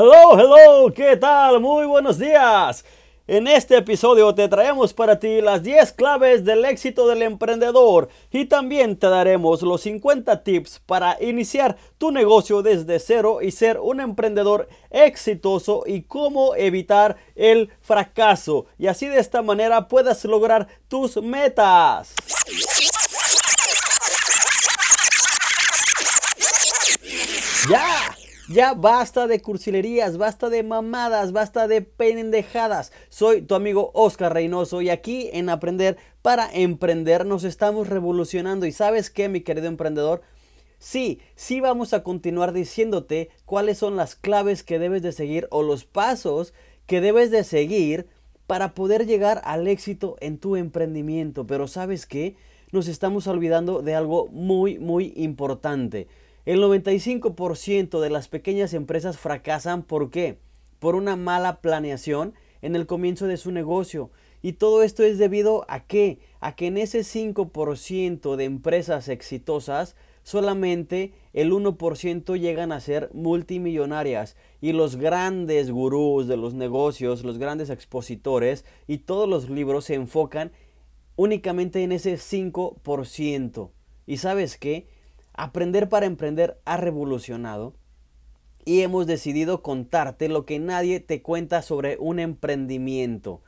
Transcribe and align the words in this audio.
Hello, 0.00 0.38
hello, 0.38 0.94
¿qué 0.94 1.16
tal? 1.16 1.58
Muy 1.58 1.84
buenos 1.84 2.20
días. 2.20 2.84
En 3.26 3.48
este 3.48 3.78
episodio 3.78 4.32
te 4.32 4.46
traemos 4.46 4.94
para 4.94 5.18
ti 5.18 5.40
las 5.40 5.64
10 5.64 5.92
claves 5.94 6.44
del 6.44 6.64
éxito 6.64 7.08
del 7.08 7.22
emprendedor 7.22 8.08
y 8.30 8.44
también 8.44 8.96
te 8.96 9.08
daremos 9.08 9.60
los 9.62 9.80
50 9.80 10.44
tips 10.44 10.82
para 10.86 11.20
iniciar 11.20 11.76
tu 11.98 12.12
negocio 12.12 12.62
desde 12.62 13.00
cero 13.00 13.40
y 13.42 13.50
ser 13.50 13.80
un 13.80 13.98
emprendedor 13.98 14.68
exitoso 14.92 15.82
y 15.84 16.02
cómo 16.02 16.54
evitar 16.54 17.16
el 17.34 17.68
fracaso 17.80 18.66
y 18.78 18.86
así 18.86 19.08
de 19.08 19.18
esta 19.18 19.42
manera 19.42 19.88
puedas 19.88 20.24
lograr 20.24 20.68
tus 20.86 21.20
metas. 21.20 22.14
¡Ya! 27.68 27.97
Ya 28.48 28.72
basta 28.72 29.26
de 29.26 29.42
cursilerías, 29.42 30.16
basta 30.16 30.48
de 30.48 30.62
mamadas, 30.62 31.32
basta 31.32 31.68
de 31.68 31.82
pendejadas. 31.82 32.92
Soy 33.10 33.42
tu 33.42 33.54
amigo 33.54 33.90
Oscar 33.92 34.32
Reynoso 34.32 34.80
y 34.80 34.88
aquí 34.88 35.28
en 35.34 35.50
Aprender 35.50 35.98
para 36.22 36.48
Emprender 36.50 37.26
nos 37.26 37.44
estamos 37.44 37.88
revolucionando. 37.88 38.64
¿Y 38.64 38.72
sabes 38.72 39.10
qué, 39.10 39.28
mi 39.28 39.42
querido 39.42 39.66
emprendedor? 39.66 40.22
Sí, 40.78 41.20
sí 41.34 41.60
vamos 41.60 41.92
a 41.92 42.02
continuar 42.02 42.54
diciéndote 42.54 43.28
cuáles 43.44 43.76
son 43.76 43.96
las 43.96 44.14
claves 44.14 44.62
que 44.62 44.78
debes 44.78 45.02
de 45.02 45.12
seguir 45.12 45.46
o 45.50 45.62
los 45.62 45.84
pasos 45.84 46.54
que 46.86 47.02
debes 47.02 47.30
de 47.30 47.44
seguir 47.44 48.06
para 48.46 48.72
poder 48.72 49.04
llegar 49.04 49.42
al 49.44 49.68
éxito 49.68 50.16
en 50.20 50.38
tu 50.38 50.56
emprendimiento. 50.56 51.46
Pero 51.46 51.68
¿sabes 51.68 52.06
qué? 52.06 52.34
Nos 52.72 52.88
estamos 52.88 53.26
olvidando 53.26 53.82
de 53.82 53.94
algo 53.94 54.28
muy, 54.28 54.78
muy 54.78 55.12
importante. 55.16 56.08
El 56.48 56.62
95% 56.62 58.00
de 58.00 58.08
las 58.08 58.28
pequeñas 58.28 58.72
empresas 58.72 59.18
fracasan 59.18 59.82
¿por 59.82 60.08
qué? 60.08 60.38
Por 60.78 60.94
una 60.94 61.14
mala 61.14 61.60
planeación 61.60 62.32
en 62.62 62.74
el 62.74 62.86
comienzo 62.86 63.26
de 63.26 63.36
su 63.36 63.52
negocio. 63.52 64.10
Y 64.40 64.54
todo 64.54 64.82
esto 64.82 65.02
es 65.02 65.18
debido 65.18 65.66
a 65.68 65.80
qué? 65.80 66.20
A 66.40 66.56
que 66.56 66.68
en 66.68 66.78
ese 66.78 67.00
5% 67.00 68.36
de 68.36 68.44
empresas 68.44 69.10
exitosas 69.10 69.94
solamente 70.22 71.12
el 71.34 71.52
1% 71.52 72.40
llegan 72.40 72.72
a 72.72 72.80
ser 72.80 73.10
multimillonarias 73.12 74.34
y 74.62 74.72
los 74.72 74.96
grandes 74.96 75.70
gurús 75.70 76.28
de 76.28 76.38
los 76.38 76.54
negocios, 76.54 77.24
los 77.24 77.36
grandes 77.36 77.68
expositores 77.68 78.64
y 78.86 79.00
todos 79.00 79.28
los 79.28 79.50
libros 79.50 79.84
se 79.84 79.96
enfocan 79.96 80.52
únicamente 81.14 81.82
en 81.82 81.92
ese 81.92 82.14
5%. 82.14 83.70
¿Y 84.06 84.16
sabes 84.16 84.56
qué? 84.56 84.86
Aprender 85.38 85.88
para 85.88 86.06
Emprender 86.06 86.60
ha 86.64 86.78
revolucionado 86.78 87.72
y 88.64 88.80
hemos 88.80 89.06
decidido 89.06 89.62
contarte 89.62 90.28
lo 90.28 90.44
que 90.44 90.58
nadie 90.58 90.98
te 90.98 91.22
cuenta 91.22 91.62
sobre 91.62 91.96
un 92.00 92.18
emprendimiento. 92.18 93.40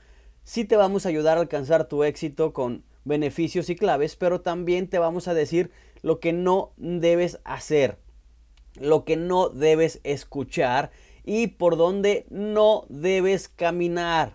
Sí 0.44 0.64
te 0.64 0.77
vamos 0.77 1.05
a 1.05 1.08
ayudar 1.08 1.36
a 1.36 1.41
alcanzar 1.41 1.88
tu 1.88 2.05
éxito 2.05 2.52
con 2.52 2.84
beneficios 3.05 3.68
y 3.70 3.74
claves, 3.74 4.14
pero 4.14 4.41
también 4.41 4.86
te 4.86 5.00
vamos 5.00 5.27
a 5.27 5.34
decir 5.34 5.72
lo 6.00 6.20
que 6.20 6.33
no 6.33 6.70
debes 6.77 7.41
hacer, 7.42 7.98
lo 8.77 9.05
que 9.05 9.16
no 9.16 9.48
debes 9.48 9.98
escuchar 10.05 10.92
y 11.24 11.48
por 11.48 11.77
dónde 11.77 12.24
no 12.30 12.84
debes 12.88 13.48
caminar. 13.48 14.34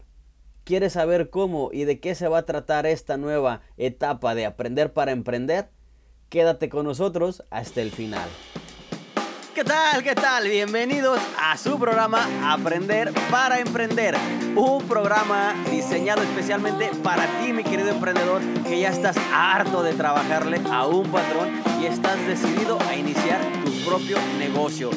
¿Quieres 0.65 0.91
saber 0.91 1.29
cómo 1.29 1.69
y 1.71 1.85
de 1.85 2.01
qué 2.01 2.15
se 2.15 2.27
va 2.27 2.39
a 2.39 2.45
tratar 2.45 2.85
esta 2.85 3.15
nueva 3.15 3.61
etapa 3.77 4.35
de 4.35 4.45
aprender 4.45 4.91
para 4.91 5.13
emprender? 5.13 5.69
Quédate 6.29 6.69
con 6.69 6.85
nosotros 6.85 7.43
hasta 7.49 7.81
el 7.81 7.91
final. 7.91 8.27
¿Qué 9.53 9.63
tal? 9.63 10.03
¿Qué 10.03 10.15
tal? 10.15 10.49
Bienvenidos 10.49 11.17
a 11.39 11.57
su 11.57 11.79
programa 11.79 12.27
Aprender 12.43 13.13
para 13.31 13.59
Emprender. 13.59 14.13
Un 14.53 14.85
programa 14.85 15.55
diseñado 15.71 16.23
especialmente 16.23 16.91
para 17.03 17.25
ti, 17.39 17.53
mi 17.53 17.63
querido 17.63 17.89
emprendedor, 17.89 18.41
que 18.63 18.81
ya 18.81 18.89
estás 18.89 19.15
harto 19.33 19.81
de 19.81 19.93
trabajarle 19.93 20.59
a 20.69 20.85
un 20.87 21.09
patrón 21.09 21.63
y 21.81 21.85
estás 21.85 22.17
decidido 22.27 22.77
a 22.81 22.95
iniciar 22.95 23.39
tu 23.63 23.71
propio 23.89 24.17
negocio. 24.37 24.89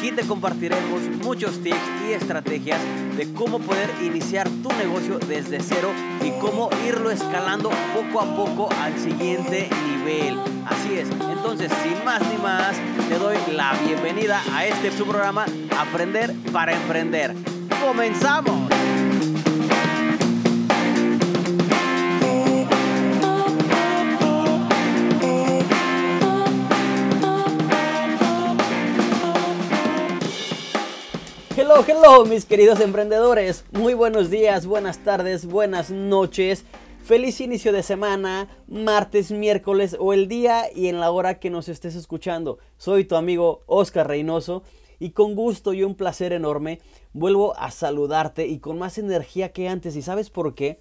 Aquí 0.00 0.12
te 0.12 0.26
compartiremos 0.26 1.02
muchos 1.22 1.62
tips 1.62 1.76
y 2.08 2.12
estrategias 2.14 2.80
de 3.18 3.30
cómo 3.34 3.58
poder 3.58 3.90
iniciar 4.02 4.48
tu 4.48 4.70
negocio 4.78 5.18
desde 5.18 5.60
cero 5.60 5.90
y 6.24 6.30
cómo 6.40 6.70
irlo 6.88 7.10
escalando 7.10 7.68
poco 7.92 8.22
a 8.22 8.34
poco 8.34 8.70
al 8.80 8.98
siguiente 8.98 9.68
nivel. 9.86 10.38
Así 10.64 10.94
es, 10.94 11.06
entonces 11.10 11.70
sin 11.82 12.02
más 12.02 12.22
ni 12.32 12.42
más, 12.42 12.76
te 13.10 13.18
doy 13.18 13.36
la 13.52 13.74
bienvenida 13.86 14.40
a 14.54 14.64
este 14.64 14.90
su 14.90 15.04
programa 15.04 15.44
Aprender 15.78 16.34
para 16.50 16.72
Emprender. 16.72 17.34
¡Comenzamos! 17.86 18.70
Hello, 31.72 31.84
hello, 31.86 32.24
mis 32.24 32.46
queridos 32.46 32.80
emprendedores. 32.80 33.64
Muy 33.70 33.94
buenos 33.94 34.28
días, 34.28 34.66
buenas 34.66 34.98
tardes, 35.04 35.46
buenas 35.46 35.92
noches. 35.92 36.64
Feliz 37.04 37.40
inicio 37.40 37.72
de 37.72 37.84
semana, 37.84 38.48
martes, 38.66 39.30
miércoles 39.30 39.96
o 40.00 40.12
el 40.12 40.26
día 40.26 40.64
y 40.74 40.88
en 40.88 40.98
la 40.98 41.12
hora 41.12 41.38
que 41.38 41.48
nos 41.48 41.68
estés 41.68 41.94
escuchando. 41.94 42.58
Soy 42.76 43.04
tu 43.04 43.14
amigo 43.14 43.62
Oscar 43.66 44.08
Reynoso 44.08 44.64
y 44.98 45.10
con 45.10 45.36
gusto 45.36 45.72
y 45.72 45.84
un 45.84 45.94
placer 45.94 46.32
enorme 46.32 46.80
vuelvo 47.12 47.56
a 47.56 47.70
saludarte 47.70 48.48
y 48.48 48.58
con 48.58 48.76
más 48.76 48.98
energía 48.98 49.52
que 49.52 49.68
antes. 49.68 49.94
¿Y 49.94 50.02
sabes 50.02 50.28
por 50.28 50.56
qué? 50.56 50.80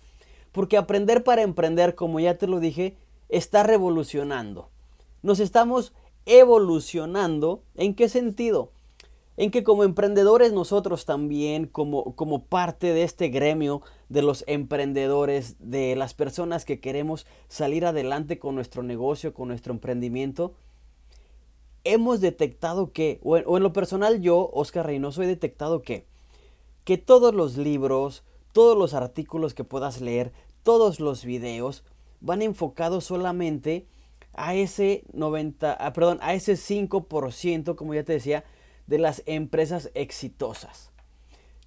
Porque 0.51 0.75
aprender 0.75 1.23
para 1.23 1.44
emprender, 1.44 1.94
como 1.94 2.19
ya 2.19 2.39
te 2.39 2.47
lo 2.47 2.59
dije, 2.59 2.97
está 3.29 3.61
revolucionando. 3.61 4.72
Nos 5.22 5.39
estamos 5.39 5.94
evolucionando. 6.25 7.61
¿En 7.75 7.94
qué 7.94 8.09
sentido? 8.09 8.72
En 9.39 9.51
que 9.51 9.63
como 9.63 9.85
emprendedores 9.85 10.51
nosotros 10.51 11.05
también, 11.05 11.66
como, 11.66 12.13
como 12.16 12.44
parte 12.44 12.91
de 12.91 13.03
este 13.03 13.29
gremio 13.29 13.81
de 14.09 14.22
los 14.22 14.44
emprendedores, 14.47 15.55
de 15.59 15.95
las 15.95 16.13
personas 16.13 16.66
que 16.66 16.81
queremos 16.81 17.25
salir 17.47 17.85
adelante 17.85 18.38
con 18.38 18.55
nuestro 18.55 18.83
negocio, 18.83 19.33
con 19.33 19.47
nuestro 19.47 19.72
emprendimiento, 19.72 20.55
hemos 21.85 22.19
detectado 22.19 22.91
que, 22.91 23.22
o 23.23 23.38
en, 23.38 23.63
lo 23.63 23.72
personal 23.72 24.19
yo, 24.19 24.49
Oscar 24.51 24.88
Reynoso, 24.88 25.23
he 25.23 25.28
detectado 25.28 25.83
que, 25.83 26.05
que 26.83 26.97
todos 26.97 27.33
los 27.33 27.55
libros, 27.55 28.25
todos 28.51 28.78
los 28.78 28.94
artículos 28.94 29.53
que 29.53 29.63
puedas 29.63 30.01
leer, 30.01 30.33
todos 30.63 30.99
los 30.99 31.23
videos 31.23 31.85
van 32.19 32.41
enfocados 32.41 33.05
solamente 33.05 33.88
a 34.33 34.53
ese 34.53 35.05
90, 35.13 35.72
ah, 35.72 35.94
perdón, 35.94 36.19
a 36.22 36.33
ese 36.33 36.55
5%, 36.55 37.75
como 37.78 37.94
ya 37.94 38.03
te 38.03 38.11
decía, 38.11 38.44
de 38.89 38.97
las 38.97 39.23
empresas 39.27 39.91
exitosas. 39.94 40.91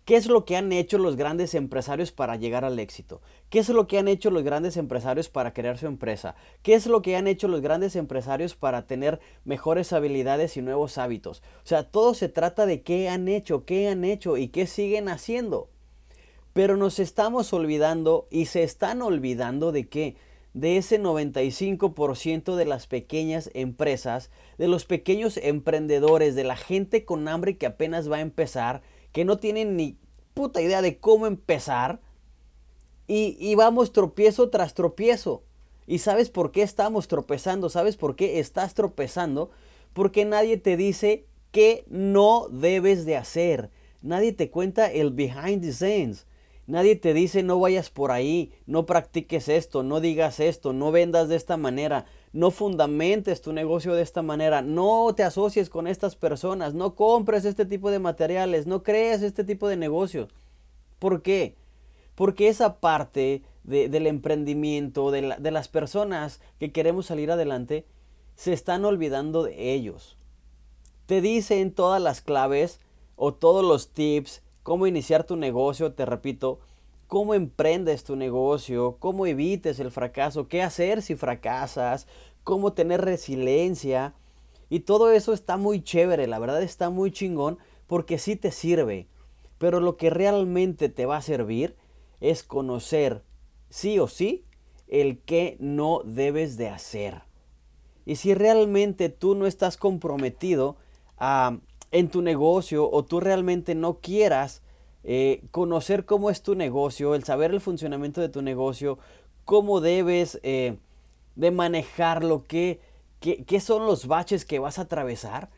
¿Qué 0.05 0.17
es 0.17 0.27
lo 0.27 0.45
que 0.45 0.57
han 0.57 0.73
hecho 0.73 0.99
los 0.99 1.15
grandes 1.15 1.55
empresarios 1.55 2.11
para 2.11 2.35
llegar 2.35 2.65
al 2.65 2.81
éxito? 2.81 3.23
¿Qué 3.51 3.61
es 3.61 3.69
lo 3.69 3.87
que 3.87 3.99
han 3.99 4.09
hecho 4.09 4.33
los 4.33 4.43
grandes 4.43 4.77
empresarios 4.77 5.29
para 5.29 5.53
crear 5.53 5.79
su 5.79 5.87
empresa? 5.87 6.35
¿Qué 6.65 6.75
es 6.75 6.87
lo 6.87 7.03
que 7.03 7.15
han 7.15 7.29
hecho 7.29 7.47
los 7.47 7.61
grandes 7.61 7.95
empresarios 7.95 8.57
para 8.57 8.89
tener 8.89 9.21
mejores 9.45 9.93
habilidades 9.93 10.57
y 10.57 10.63
nuevos 10.63 10.99
hábitos? 10.99 11.45
O 11.63 11.67
sea, 11.67 11.89
todo 11.89 12.15
se 12.15 12.29
trata 12.29 12.67
de 12.67 12.83
qué 12.83 13.09
han 13.09 13.29
hecho, 13.29 13.65
qué 13.65 13.89
han 13.89 14.05
hecho 14.05 14.37
y 14.37 14.49
qué 14.49 14.67
siguen 14.67 15.09
haciendo. 15.09 15.71
Pero 16.53 16.77
nos 16.77 16.99
estamos 16.99 17.53
olvidando 17.53 18.27
y 18.29 18.47
se 18.47 18.65
están 18.65 19.03
olvidando 19.03 19.71
de 19.71 19.89
qué? 19.89 20.17
De 20.55 20.77
ese 20.77 21.01
95% 21.01 22.57
de 22.57 22.65
las 22.65 22.87
pequeñas 22.87 23.51
empresas, 23.55 24.31
de 24.59 24.69
los 24.69 24.85
pequeños 24.85 25.39
emprendedores, 25.39 26.35
de 26.35 26.45
la 26.45 26.57
gente 26.57 27.05
con 27.05 27.27
hambre 27.29 27.57
que 27.57 27.67
apenas 27.67 28.11
va 28.11 28.17
a 28.17 28.21
empezar, 28.21 28.83
que 29.13 29.25
no 29.25 29.39
tienen 29.39 29.77
ni 29.77 29.97
puta 30.35 30.61
idea 30.61 30.83
de 30.83 30.99
cómo 30.99 31.27
empezar, 31.27 32.01
y, 33.09 33.37
y 33.41 33.55
vamos 33.55 33.93
tropiezo 33.93 34.51
tras 34.51 34.75
tropiezo. 34.75 35.43
¿Y 35.87 35.99
sabes 35.99 36.31
por 36.31 36.53
qué 36.53 36.63
estamos 36.63 37.09
tropezando? 37.09 37.69
¿Sabes 37.69 37.97
por 37.97 38.17
qué 38.17 38.39
estás 38.39 38.75
tropezando? 38.75 39.51
Porque 39.93 40.25
nadie 40.25 40.57
te 40.57 40.77
dice 40.77 41.27
qué 41.51 41.85
no 41.89 42.49
debes 42.51 43.05
de 43.05 43.17
hacer. 43.17 43.71
Nadie 44.01 44.33
te 44.33 44.51
cuenta 44.51 44.91
el 44.91 45.11
behind 45.11 45.63
the 45.63 45.73
scenes. 45.73 46.27
Nadie 46.67 46.95
te 46.95 47.13
dice 47.13 47.43
no 47.43 47.59
vayas 47.59 47.91
por 47.91 48.13
ahí, 48.13 48.53
no 48.67 48.87
practiques 48.87 49.49
esto, 49.49 49.83
no 49.83 50.01
digas 50.01 50.39
esto, 50.39 50.73
no 50.73 50.93
vendas 50.93 51.29
de 51.29 51.35
esta 51.35 51.57
manera, 51.57 52.07
no 52.33 52.53
fundamentes 52.53 53.43
tu 53.43 53.53
negocio 53.53 53.95
de 53.95 54.03
esta 54.03 54.23
manera, 54.23 54.63
no 54.63 55.13
te 55.17 55.25
asocies 55.25 55.69
con 55.69 55.89
estas 55.89 56.15
personas, 56.15 56.73
no 56.73 56.95
compres 56.95 57.45
este 57.45 57.67
tipo 57.67 57.91
de 57.91 57.99
materiales, 57.99 58.69
no 58.69 58.85
crees 58.85 59.23
este 59.23 59.43
tipo 59.43 59.67
de 59.67 59.77
negocio. 59.77 60.29
¿Por 61.01 61.23
qué? 61.23 61.57
Porque 62.15 62.49
esa 62.49 62.79
parte 62.79 63.43
del 63.65 64.07
emprendimiento, 64.07 65.11
de, 65.11 65.35
de 65.39 65.51
las 65.51 65.69
personas 65.69 66.41
que 66.61 66.71
queremos 66.71 67.07
salir 67.07 67.33
adelante, 67.33 67.87
se 68.37 68.53
están 68.53 68.85
olvidando 68.85 69.43
de 69.43 69.73
ellos. 69.73 70.17
Te 71.07 71.21
dicen 71.21 71.73
todas 71.73 72.01
las 72.01 72.21
claves 72.21 72.81
o 73.17 73.35
todos 73.35 73.65
los 73.65 73.91
tips, 73.91 74.43
cómo 74.63 74.87
iniciar 74.87 75.25
tu 75.25 75.37
negocio, 75.37 75.93
te 75.93 76.05
repito, 76.05 76.61
cómo 77.07 77.35
emprendes 77.35 78.05
tu 78.05 78.17
negocio, 78.17 78.97
cómo 78.99 79.27
evites 79.27 79.81
el 79.81 79.91
fracaso, 79.91 80.49
qué 80.49 80.63
hacer 80.63 81.03
si 81.03 81.15
fracasas, 81.15 82.07
cómo 82.45 82.73
tener 82.73 83.03
resiliencia. 83.03 84.15
Y 84.71 84.81
todo 84.81 85.13
eso 85.13 85.33
está 85.33 85.57
muy 85.57 85.83
chévere, 85.83 86.27
la 86.27 86.39
verdad 86.39 86.63
está 86.63 86.89
muy 86.89 87.11
chingón 87.11 87.59
porque 87.87 88.19
sí 88.19 88.37
te 88.37 88.51
sirve. 88.51 89.09
Pero 89.59 89.81
lo 89.81 89.97
que 89.97 90.11
realmente 90.11 90.89
te 90.89 91.05
va 91.07 91.19
a 91.19 91.23
servir 91.23 91.77
es 92.21 92.43
conocer 92.43 93.23
sí 93.69 93.99
o 93.99 94.09
sí 94.09 94.45
el 94.89 95.19
que 95.19 95.57
no 95.61 96.01
debes 96.05 96.57
de 96.57 96.69
hacer. 96.69 97.23
Y 98.05 98.17
si 98.17 98.35
realmente 98.35 99.09
tú 99.09 99.35
no 99.35 99.47
estás 99.47 99.77
comprometido 99.77 100.77
ah, 101.19 101.59
en 101.93 102.09
tu 102.09 102.23
negocio 102.23 102.91
o 102.91 103.05
tú 103.05 103.21
realmente 103.21 103.75
no 103.75 104.01
quieras 104.01 104.63
eh, 105.05 105.43
conocer 105.51 106.05
cómo 106.05 106.31
es 106.31 106.43
tu 106.43 106.55
negocio, 106.55 107.15
el 107.15 107.25
saber 107.25 107.53
el 107.53 107.61
funcionamiento 107.61 108.21
de 108.21 108.29
tu 108.29 108.43
negocio, 108.43 108.99
cómo 109.45 109.81
debes 109.81 110.41
eh, 110.43 110.79
de 111.37 111.51
manejarlo, 111.51 112.45
qué, 112.45 112.81
qué, 113.21 113.45
qué 113.45 113.61
son 113.61 113.87
los 113.87 114.07
baches 114.07 114.45
que 114.45 114.59
vas 114.59 114.79
a 114.79 114.83
atravesar, 114.83 115.51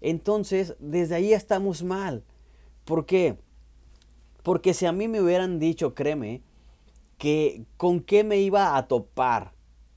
entonces 0.00 0.76
desde 0.78 1.16
ahí 1.16 1.32
estamos 1.32 1.82
mal. 1.82 2.24
¿Por 2.84 3.06
qué? 3.06 3.38
Porque 4.42 4.74
si 4.74 4.86
a 4.86 4.92
mí 4.92 5.08
me 5.08 5.20
hubieran 5.20 5.58
dicho, 5.58 5.94
créeme, 5.94 6.42
que 7.18 7.64
con 7.76 8.00
qué 8.00 8.24
me 8.24 8.38
iba 8.38 8.76
a 8.76 8.88
topar 8.88 9.52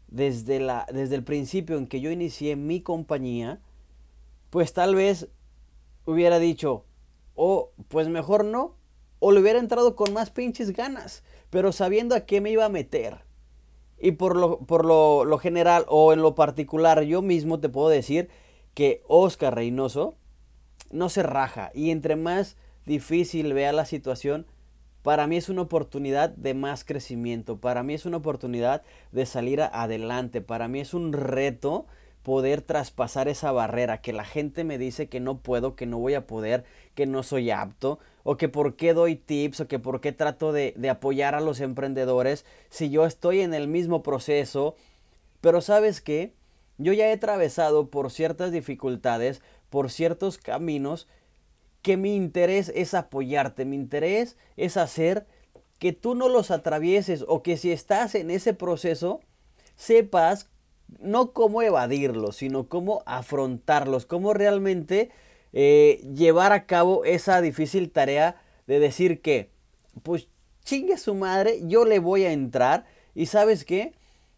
desde, 0.07 0.59
la, 0.59 0.85
desde 0.93 1.15
el 1.15 1.23
principio 1.23 1.77
en 1.77 1.87
que 1.87 2.01
yo 2.01 2.11
inicié 2.11 2.55
mi 2.55 2.81
compañía, 2.81 3.61
pues 4.49 4.73
tal 4.73 4.93
vez 4.93 5.29
hubiera 6.05 6.39
dicho, 6.39 6.85
oh, 7.35 7.71
pues 7.87 8.07
mejor 8.07 8.45
no, 8.45 8.75
o 9.19 9.31
le 9.31 9.39
hubiera 9.39 9.59
entrado 9.59 9.95
con 9.95 10.13
más 10.13 10.31
pinches 10.31 10.73
ganas, 10.73 11.23
pero 11.49 11.71
sabiendo 11.71 12.15
a 12.15 12.21
qué 12.21 12.41
me 12.41 12.51
iba 12.51 12.65
a 12.65 12.69
meter. 12.69 13.23
Y 13.97 14.11
por 14.11 14.35
lo, 14.35 14.59
por 14.59 14.83
lo, 14.83 15.37
general 15.37 15.85
o 15.87 16.11
en 16.11 16.21
lo 16.21 16.35
particular, 16.35 17.03
yo 17.03 17.21
mismo 17.21 17.61
te 17.61 17.69
puedo 17.69 17.87
decir 17.87 18.29
que 18.73 19.01
Oscar 19.07 19.55
Reynoso 19.55 20.15
no 20.91 21.07
se 21.07 21.23
raja. 21.23 21.71
Y 21.73 21.89
entre 21.89 22.17
más 22.17 22.57
difícil 22.85 23.53
vea 23.53 23.71
la 23.71 23.85
situación, 23.85 24.45
para 25.03 25.25
mí 25.25 25.37
es 25.37 25.47
una 25.47 25.61
oportunidad 25.61 26.31
de 26.31 26.53
más 26.53 26.83
crecimiento. 26.83 27.61
Para 27.61 27.81
mí 27.81 27.93
es 27.93 28.05
una 28.05 28.17
oportunidad 28.17 28.83
de 29.13 29.25
salir 29.25 29.61
adelante. 29.61 30.41
Para 30.41 30.67
mí 30.67 30.81
es 30.81 30.93
un 30.93 31.13
reto 31.13 31.85
poder 32.23 32.61
traspasar 32.61 33.27
esa 33.27 33.51
barrera, 33.51 34.01
que 34.01 34.13
la 34.13 34.23
gente 34.23 34.63
me 34.63 34.77
dice 34.77 35.07
que 35.07 35.19
no 35.19 35.37
puedo, 35.37 35.75
que 35.75 35.85
no 35.85 35.99
voy 35.99 36.13
a 36.13 36.25
poder, 36.25 36.63
que 36.95 37.05
no 37.05 37.21
soy 37.21 37.51
apto, 37.51 37.99
o 38.23 38.37
que 38.37 38.49
por 38.49 38.75
qué 38.75 38.93
doy 38.93 39.15
tips, 39.17 39.59
o 39.59 39.67
que 39.67 39.77
por 39.79 40.01
qué 40.01 40.13
trato 40.13 40.53
de, 40.53 40.73
de 40.77 40.89
apoyar 40.89 41.35
a 41.35 41.41
los 41.41 41.59
emprendedores 41.59 42.45
si 42.69 42.89
yo 42.89 43.05
estoy 43.05 43.41
en 43.41 43.53
el 43.53 43.67
mismo 43.67 44.01
proceso. 44.03 44.75
Pero 45.41 45.59
sabes 45.59 45.99
qué, 45.99 46.33
yo 46.77 46.93
ya 46.93 47.07
he 47.07 47.13
atravesado 47.13 47.89
por 47.89 48.09
ciertas 48.09 48.51
dificultades, 48.51 49.41
por 49.69 49.91
ciertos 49.91 50.37
caminos, 50.37 51.07
que 51.81 51.97
mi 51.97 52.15
interés 52.15 52.71
es 52.73 52.93
apoyarte, 52.93 53.65
mi 53.65 53.75
interés 53.75 54.37
es 54.55 54.77
hacer 54.77 55.27
que 55.79 55.91
tú 55.91 56.15
no 56.15 56.29
los 56.29 56.49
atravieses 56.49 57.25
o 57.27 57.43
que 57.43 57.57
si 57.57 57.73
estás 57.73 58.15
en 58.15 58.31
ese 58.31 58.53
proceso, 58.53 59.19
sepas 59.75 60.47
no 60.99 61.31
cómo 61.31 61.61
evadirlos, 61.61 62.37
sino 62.37 62.67
cómo 62.67 63.03
afrontarlos, 63.05 64.05
cómo 64.05 64.33
realmente 64.33 65.11
eh, 65.53 66.01
llevar 66.15 66.51
a 66.51 66.65
cabo 66.65 67.05
esa 67.05 67.41
difícil 67.41 67.91
tarea 67.91 68.41
de 68.67 68.79
decir 68.79 69.21
que, 69.21 69.49
pues 70.01 70.27
chingue 70.63 70.97
su 70.97 71.15
madre, 71.15 71.61
yo 71.63 71.85
le 71.85 71.99
voy 71.99 72.23
a 72.23 72.31
entrar 72.31 72.85
y 73.13 73.27
sabes 73.27 73.65
qué, 73.65 73.93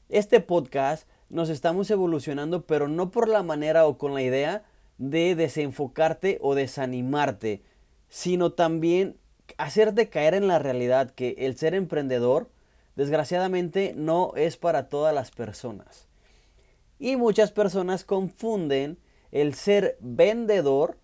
este 0.10 0.40
podcast 0.40 1.08
nos 1.30 1.50
estamos 1.50 1.90
evolucionando, 1.90 2.66
pero 2.66 2.88
no 2.88 3.12
por 3.12 3.28
la 3.28 3.44
manera 3.44 3.86
o 3.88 3.98
con 3.98 4.14
la 4.14 4.22
idea 4.22 4.64
de 4.98 5.36
desenfocarte 5.36 6.38
o 6.42 6.56
desanimarte, 6.56 7.64
sino 8.10 8.54
también 8.54 9.18
hacerte 9.58 10.10
caer 10.10 10.34
en 10.34 10.48
la 10.48 10.60
realidad 10.60 11.12
que 11.12 11.36
el 11.40 11.58
ser 11.58 11.76
emprendedor, 11.76 12.50
desgraciadamente, 12.96 13.94
no 13.96 14.34
es 14.36 14.58
para 14.58 14.90
todas 14.90 15.14
las 15.14 15.32
personas. 15.32 16.08
Y 17.00 17.18
muchas 17.18 17.52
personas 17.52 18.04
confunden 18.04 18.98
el 19.32 19.54
ser 19.54 19.98
vendedor, 20.00 20.98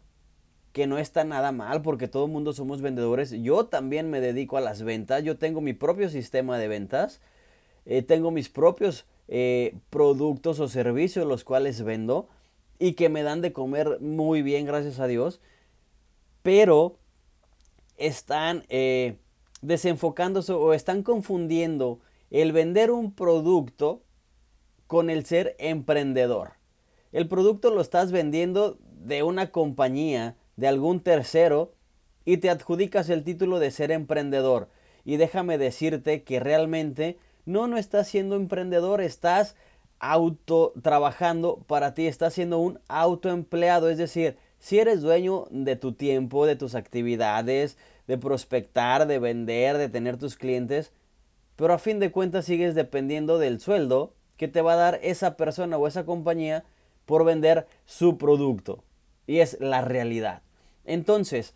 que 0.72 0.88
no 0.88 0.98
está 0.98 1.26
nada 1.26 1.52
mal 1.52 1.82
porque 1.82 2.08
todo 2.08 2.26
el 2.26 2.32
mundo 2.32 2.54
somos 2.54 2.82
vendedores. 2.82 3.32
Yo 3.32 3.66
también 3.66 4.10
me 4.10 4.22
dedico 4.22 4.58
a 4.58 4.62
las 4.62 4.84
ventas, 4.84 5.24
yo 5.24 5.38
tengo 5.38 5.60
mi 5.60 5.74
propio 5.74 6.10
sistema 6.10 6.58
de 6.58 6.70
ventas, 6.70 7.20
eh, 7.86 8.04
tengo 8.04 8.32
mis 8.32 8.48
propios 8.48 9.06
eh, 9.28 9.76
productos 9.90 10.60
o 10.60 10.68
servicios 10.68 11.28
los 11.28 11.44
cuales 11.44 11.82
vendo 11.84 12.30
y 12.80 12.94
que 12.94 13.10
me 13.10 13.24
dan 13.24 13.42
de 13.42 13.54
comer 13.54 14.00
muy 14.00 14.42
bien, 14.42 14.66
gracias 14.66 15.00
a 15.00 15.08
Dios. 15.08 15.42
Pero 16.42 16.98
están 17.98 18.64
eh, 18.70 19.18
desenfocándose 19.62 20.54
o 20.54 20.74
están 20.74 21.04
confundiendo 21.04 22.00
el 22.30 22.52
vender 22.54 22.92
un 22.92 23.14
producto 23.14 24.02
con 24.92 25.10
el 25.10 25.26
ser 25.26 25.56
emprendedor. 25.58 26.56
El 27.14 27.30
producto 27.30 27.72
lo 27.72 27.80
estás 27.80 28.12
vendiendo 28.12 28.78
de 29.06 29.24
una 29.24 29.50
compañía, 29.50 30.36
de 30.58 30.68
algún 30.68 31.00
tercero, 31.00 31.72
y 32.26 32.40
te 32.40 32.50
adjudicas 32.50 33.10
el 33.10 33.24
título 33.24 33.60
de 33.60 33.72
ser 33.72 33.92
emprendedor. 33.92 34.68
Y 35.06 35.16
déjame 35.16 35.58
decirte 35.58 36.24
que 36.24 36.42
realmente 36.42 37.18
no, 37.46 37.68
no 37.68 37.78
estás 37.78 38.10
siendo 38.10 38.36
emprendedor, 38.36 39.00
estás 39.00 39.56
auto 40.00 40.74
trabajando 40.82 41.64
para 41.68 41.94
ti, 41.94 42.08
estás 42.08 42.34
siendo 42.34 42.60
un 42.60 42.82
autoempleado, 42.90 43.90
es 43.90 43.98
decir, 43.98 44.36
si 44.60 44.80
eres 44.80 45.00
dueño 45.00 45.46
de 45.52 45.78
tu 45.78 45.94
tiempo, 45.94 46.46
de 46.46 46.58
tus 46.58 46.76
actividades, 46.76 47.78
de 48.08 48.18
prospectar, 48.18 49.08
de 49.08 49.20
vender, 49.20 49.78
de 49.78 49.88
tener 49.88 50.18
tus 50.18 50.36
clientes, 50.36 50.92
pero 51.56 51.74
a 51.74 51.80
fin 51.80 52.00
de 52.00 52.12
cuentas 52.12 52.44
sigues 52.44 52.76
dependiendo 52.76 53.40
del 53.40 53.62
sueldo 53.62 54.16
que 54.42 54.48
te 54.48 54.64
va 54.64 54.74
a 54.74 54.76
dar 54.76 55.00
esa 55.04 55.38
persona 55.38 55.78
o 55.78 55.86
esa 55.86 56.04
compañía 56.04 56.64
por 57.06 57.24
vender 57.26 57.68
su 57.86 58.18
producto. 58.18 58.84
Y 59.28 59.38
es 59.38 59.56
la 59.60 59.82
realidad. 59.82 60.42
Entonces, 60.84 61.54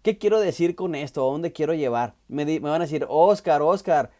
¿qué 0.00 0.16
quiero 0.16 0.40
decir 0.40 0.74
con 0.74 0.94
esto? 0.94 1.20
¿A 1.20 1.30
dónde 1.30 1.52
quiero 1.52 1.74
llevar? 1.74 2.14
Me, 2.28 2.60
van 2.60 2.80
a 2.80 2.86
decir, 2.86 3.04
Oscar, 3.10 3.60
Oscar, 3.60 4.10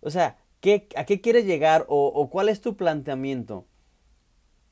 o 0.00 0.10
sea, 0.10 0.38
¿qué, 0.58 0.88
¿a 0.96 1.04
qué 1.04 1.20
quieres 1.20 1.46
llegar 1.46 1.86
o, 1.88 2.06
o 2.08 2.30
cuál 2.30 2.48
es 2.48 2.60
tu 2.60 2.76
planteamiento? 2.76 3.64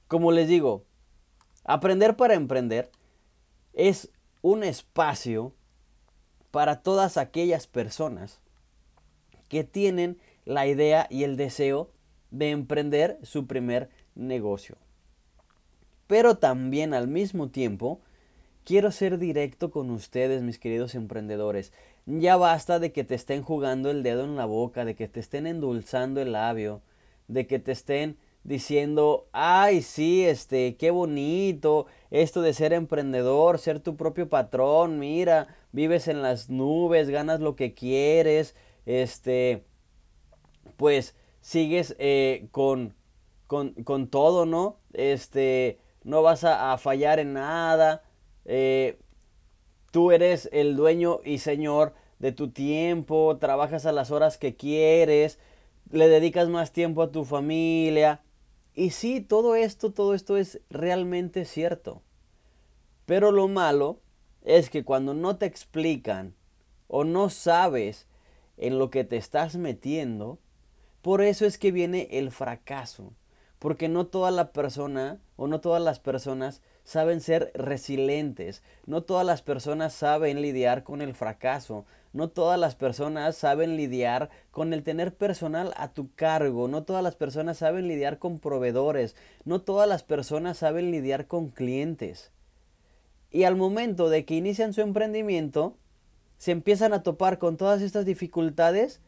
Como 0.09 0.33
les 0.33 0.49
digo, 0.49 0.83
aprender 1.63 2.17
para 2.17 2.35
emprender 2.35 2.91
es 3.73 4.11
un 4.43 4.65
espacio 4.65 5.55
para 6.51 6.83
todas 6.83 7.19
aquellas 7.19 7.69
personas 7.69 8.41
que 9.47 9.63
tienen 9.63 10.19
la 10.45 10.67
idea 10.67 11.07
y 11.09 11.23
el 11.23 11.37
deseo 11.37 11.93
de 12.31 12.51
emprender 12.51 13.19
su 13.23 13.47
primer 13.47 13.91
negocio. 14.15 14.77
Pero 16.07 16.37
también 16.37 16.95
al 16.95 17.09
mismo 17.09 17.49
tiempo 17.49 18.01
quiero 18.65 18.91
ser 18.91 19.19
directo 19.19 19.71
con 19.71 19.91
ustedes, 19.91 20.43
mis 20.43 20.59
queridos 20.59 20.95
emprendedores. 20.95 21.73
Ya 22.07 22.37
basta 22.37 22.79
de 22.79 22.93
que 22.93 23.05
te 23.05 23.15
estén 23.15 23.43
jugando 23.43 23.91
el 23.91 24.03
dedo 24.03 24.25
en 24.25 24.37
la 24.37 24.47
boca, 24.47 24.85
de 24.85 24.95
que 24.95 25.09
te 25.09 25.21
estén 25.21 25.47
endulzando 25.47 26.21
el 26.21 26.33
labio, 26.33 26.83
de 27.29 27.47
que 27.47 27.59
te 27.59 27.73
estén 27.73 28.17
diciendo, 28.43 29.29
ay, 29.33 29.83
sí, 29.83 30.25
este, 30.25 30.77
qué 30.77 30.91
bonito 30.91 31.87
esto 32.11 32.43
de 32.43 32.55
ser 32.55 32.73
emprendedor, 32.73 33.59
ser 33.59 33.81
tu 33.81 33.97
propio 33.97 34.29
patrón, 34.29 34.99
mira, 34.99 35.49
vives 35.73 36.09
en 36.09 36.23
las 36.23 36.49
nubes, 36.49 37.11
ganas 37.11 37.41
lo 37.41 37.55
que 37.55 37.75
quieres, 37.75 38.57
este, 38.87 39.65
pues 40.77 41.15
sigues 41.41 41.97
eh, 41.99 42.49
con, 42.51 42.95
con, 43.47 44.09
todo, 44.09 44.47
¿no? 44.47 44.79
Este, 44.93 45.79
no 46.05 46.23
vas 46.23 46.45
a, 46.45 46.77
fallar 46.79 47.19
en 47.19 47.33
nada. 47.35 48.03
Eh, 48.45 48.99
tú 49.91 50.13
eres 50.13 50.49
el 50.53 50.77
dueño 50.77 51.21
y 51.25 51.39
señor 51.39 51.95
de 52.19 52.33
tu 52.33 52.51
tiempo, 52.51 53.39
trabajas 53.39 53.87
a 53.87 53.93
las 53.93 54.11
horas 54.11 54.39
que 54.39 54.55
quieres, 54.55 55.39
le 55.91 56.09
dedicas 56.09 56.49
más 56.49 56.73
tiempo 56.73 57.03
a 57.03 57.11
tu 57.11 57.25
familia. 57.25 58.23
Y 58.75 58.91
sí, 58.91 59.21
todo 59.21 59.57
esto, 59.57 59.93
todo 59.93 60.15
esto 60.15 60.37
es 60.37 60.61
realmente 60.71 61.45
cierto. 61.45 62.03
Pero 63.07 63.33
lo 63.33 63.49
malo 63.49 64.01
es 64.43 64.71
que 64.71 64.85
cuando 64.85 65.15
no 65.15 65.37
te 65.37 65.47
explican 65.47 66.35
o 66.87 67.05
no 67.05 67.31
sabes 67.31 68.07
en 68.57 68.79
lo 68.79 68.91
que 68.91 69.05
te 69.05 69.17
estás 69.17 69.57
metiendo, 69.57 70.39
por 71.03 71.23
eso 71.23 71.47
es 71.47 71.59
que 71.59 71.73
viene 71.73 72.09
el 72.11 72.31
fracaso, 72.31 73.15
porque 73.59 73.89
no 73.89 74.07
toda 74.07 74.31
la 74.31 74.53
persona 74.53 75.21
o 75.37 75.47
no 75.47 75.61
todas 75.61 75.83
las 75.83 75.99
personas 75.99 76.63
saben 76.85 77.21
ser 77.21 77.53
resilientes. 77.55 78.63
No 78.85 79.03
todas 79.03 79.25
las 79.25 79.43
personas 79.43 79.93
saben 79.93 80.43
lidiar 80.43 80.83
con 80.83 81.01
el 81.03 81.15
fracaso. 81.15 81.87
No 82.13 82.29
todas 82.29 82.59
las 82.59 82.75
personas 82.75 83.37
saben 83.37 83.77
lidiar 83.77 84.29
con 84.51 84.73
el 84.73 84.83
tener 84.83 85.15
personal 85.15 85.73
a 85.77 85.93
tu 85.93 86.13
cargo. 86.15 86.69
No 86.69 86.83
todas 86.83 87.03
las 87.03 87.15
personas 87.15 87.59
saben 87.59 87.87
lidiar 87.87 88.19
con 88.19 88.41
proveedores. 88.41 89.15
No 89.45 89.61
todas 89.61 89.89
las 89.89 90.03
personas 90.03 90.59
saben 90.59 90.91
lidiar 90.91 91.27
con 91.27 91.49
clientes. 91.49 92.33
Y 93.31 93.45
al 93.45 93.57
momento 93.57 94.09
de 94.09 94.25
que 94.25 94.35
inician 94.35 94.73
su 94.73 94.81
emprendimiento, 94.81 95.77
se 96.39 96.51
empiezan 96.51 96.93
a 96.93 97.03
topar 97.03 97.39
con 97.39 97.57
todas 97.57 97.83
estas 97.83 98.05
dificultades 98.05 99.01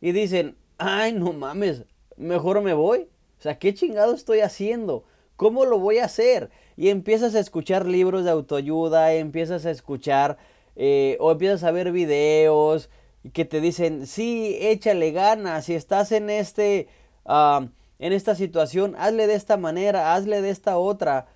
y 0.00 0.12
dicen, 0.12 0.56
ay, 0.82 1.12
no 1.12 1.32
mames, 1.32 1.84
mejor 2.16 2.60
me 2.62 2.74
voy. 2.74 3.08
O 3.38 3.42
sea, 3.42 3.58
¿qué 3.58 3.74
chingado 3.74 4.14
estoy 4.14 4.40
haciendo? 4.40 5.04
¿Cómo 5.36 5.64
lo 5.64 5.78
voy 5.78 5.98
a 5.98 6.04
hacer? 6.04 6.50
Y 6.76 6.88
empiezas 6.88 7.34
a 7.34 7.40
escuchar 7.40 7.86
libros 7.86 8.24
de 8.24 8.30
autoayuda, 8.30 9.12
empiezas 9.14 9.66
a 9.66 9.70
escuchar 9.70 10.38
eh, 10.76 11.16
o 11.20 11.32
empiezas 11.32 11.64
a 11.64 11.70
ver 11.70 11.92
videos 11.92 12.90
que 13.32 13.44
te 13.44 13.60
dicen, 13.60 14.06
sí, 14.06 14.56
échale 14.60 15.12
ganas, 15.12 15.66
si 15.66 15.74
estás 15.74 16.10
en 16.12 16.30
este, 16.30 16.88
ah, 17.24 17.68
en 17.98 18.12
esta 18.12 18.34
situación, 18.34 18.94
hazle 18.98 19.26
de 19.26 19.34
esta 19.34 19.56
manera, 19.56 20.14
hazle 20.14 20.42
de 20.42 20.50
esta 20.50 20.78
otra. 20.78 21.28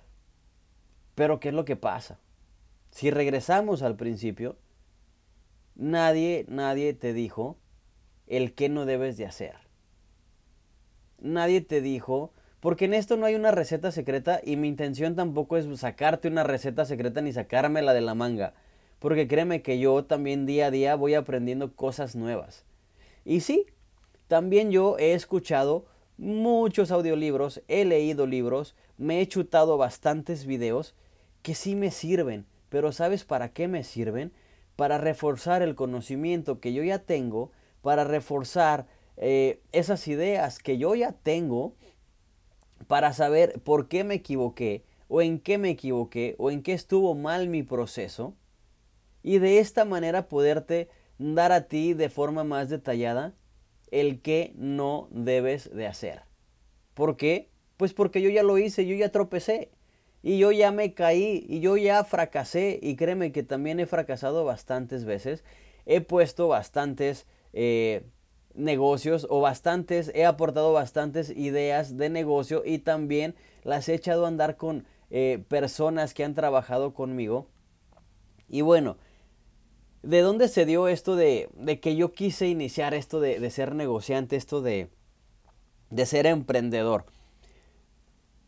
Pero 1.15 1.39
¿qué 1.39 1.49
es 1.49 1.53
lo 1.53 1.65
que 1.65 1.75
pasa? 1.75 2.19
Si 2.91 3.09
regresamos 3.09 3.81
al 3.81 3.95
principio, 3.95 4.57
nadie, 5.75 6.45
nadie 6.49 6.93
te 6.93 7.13
dijo 7.13 7.57
el 8.27 8.53
que 8.53 8.69
no 8.69 8.85
debes 8.85 9.17
de 9.17 9.25
hacer. 9.25 9.55
Nadie 11.19 11.61
te 11.61 11.81
dijo, 11.81 12.31
porque 12.59 12.85
en 12.85 12.93
esto 12.93 13.17
no 13.17 13.25
hay 13.25 13.35
una 13.35 13.51
receta 13.51 13.91
secreta 13.91 14.41
y 14.43 14.55
mi 14.55 14.67
intención 14.67 15.15
tampoco 15.15 15.57
es 15.57 15.67
sacarte 15.79 16.27
una 16.27 16.43
receta 16.43 16.85
secreta 16.85 17.21
ni 17.21 17.31
sacármela 17.31 17.93
de 17.93 18.01
la 18.01 18.15
manga. 18.15 18.53
Porque 18.99 19.27
créeme 19.27 19.61
que 19.61 19.79
yo 19.79 20.05
también 20.05 20.45
día 20.45 20.67
a 20.67 20.71
día 20.71 20.95
voy 20.95 21.13
aprendiendo 21.13 21.75
cosas 21.75 22.15
nuevas. 22.15 22.65
Y 23.25 23.41
sí, 23.41 23.65
también 24.27 24.71
yo 24.71 24.97
he 24.97 25.13
escuchado 25.13 25.85
muchos 26.17 26.91
audiolibros, 26.91 27.61
he 27.67 27.85
leído 27.85 28.25
libros, 28.25 28.75
me 28.97 29.21
he 29.21 29.27
chutado 29.27 29.77
bastantes 29.77 30.45
videos 30.45 30.95
que 31.43 31.53
sí 31.53 31.75
me 31.75 31.91
sirven. 31.91 32.45
Pero 32.69 32.91
¿sabes 32.91 33.23
para 33.23 33.49
qué 33.49 33.67
me 33.67 33.83
sirven? 33.83 34.33
Para 34.75 34.97
reforzar 34.97 35.61
el 35.61 35.75
conocimiento 35.75 36.59
que 36.59 36.73
yo 36.73 36.83
ya 36.83 36.99
tengo, 36.99 37.51
para 37.87 38.03
reforzar 38.03 38.85
eh, 39.15 39.61
esas 39.71 40.09
ideas 40.09 40.59
que 40.59 40.77
yo 40.77 40.93
ya 40.93 41.13
tengo, 41.13 41.73
para 42.87 43.13
saber 43.13 43.61
por 43.61 43.87
qué 43.87 44.03
me 44.03 44.15
equivoqué, 44.15 44.83
o 45.07 45.21
en 45.21 45.39
qué 45.39 45.57
me 45.57 45.69
equivoqué, 45.69 46.35
o 46.37 46.51
en 46.51 46.63
qué 46.63 46.73
estuvo 46.73 47.15
mal 47.15 47.47
mi 47.47 47.63
proceso 47.63 48.33
y 49.23 49.39
de 49.39 49.59
esta 49.59 49.85
manera 49.85 50.27
poderte 50.27 50.89
dar 51.17 51.53
a 51.53 51.69
ti 51.69 51.93
de 51.93 52.09
forma 52.09 52.43
más 52.43 52.67
detallada 52.67 53.35
el 53.89 54.21
que 54.21 54.51
no 54.57 55.07
debes 55.11 55.73
de 55.73 55.87
hacer. 55.87 56.23
¿Por 56.93 57.15
qué? 57.15 57.51
Pues 57.77 57.93
porque 57.93 58.21
yo 58.21 58.29
ya 58.29 58.43
lo 58.43 58.57
hice, 58.57 58.85
yo 58.85 58.97
ya 58.97 59.13
tropecé 59.13 59.71
y 60.23 60.39
yo 60.39 60.51
ya 60.51 60.71
me 60.71 60.93
caí 60.93 61.45
y 61.47 61.61
yo 61.61 61.77
ya 61.77 62.03
fracasé 62.03 62.81
y 62.83 62.97
créeme 62.97 63.31
que 63.31 63.43
también 63.43 63.79
he 63.79 63.85
fracasado 63.85 64.43
bastantes 64.43 65.05
veces. 65.05 65.45
He 65.85 66.01
puesto 66.01 66.49
bastantes 66.49 67.25
eh, 67.59 68.05
negocios 68.53 69.25
o 69.29 69.41
bastantes, 69.41 70.11
he 70.13 70.25
aportado 70.25 70.73
bastantes 70.73 71.31
ideas 71.31 71.97
de 71.97 72.09
negocio 72.09 72.61
y 72.63 72.77
también 72.77 73.33
las 73.63 73.89
he 73.89 73.95
echado 73.95 74.25
a 74.25 74.27
andar 74.27 74.57
con 74.57 74.85
eh, 75.09 75.43
personas 75.47 76.13
que 76.13 76.23
han 76.23 76.35
trabajado 76.35 76.93
conmigo. 76.93 77.47
Y 78.47 78.61
bueno, 78.61 78.97
¿De 80.03 80.21
dónde 80.21 80.47
se 80.47 80.65
dio 80.65 80.87
esto 80.87 81.15
de, 81.17 81.49
que 81.81 81.95
yo 81.95 82.13
quise 82.13 82.47
iniciar 82.47 82.93
esto 82.93 83.19
de, 83.19 83.49
ser 83.49 83.75
negociante, 83.75 84.35
esto 84.35 84.61
de, 84.61 84.89
de 85.89 86.05
ser 86.05 86.27
emprendedor? 86.27 87.05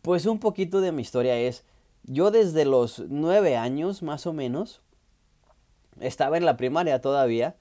Pues 0.01 0.25
un 0.25 0.39
poquito 0.39 0.79
de 0.79 0.91
mi 0.91 1.01
historia 1.01 1.37
es, 1.37 1.65
yo 2.03 2.31
desde 2.31 2.65
los 2.65 3.03
nueve 3.09 3.57
años 3.57 4.03
más 4.03 4.25
o 4.25 4.31
menos, 4.31 4.81
estaba 5.99 6.37
en 6.37 6.45
la 6.45 6.55
primaria 6.55 7.01
todavía, 7.01 7.57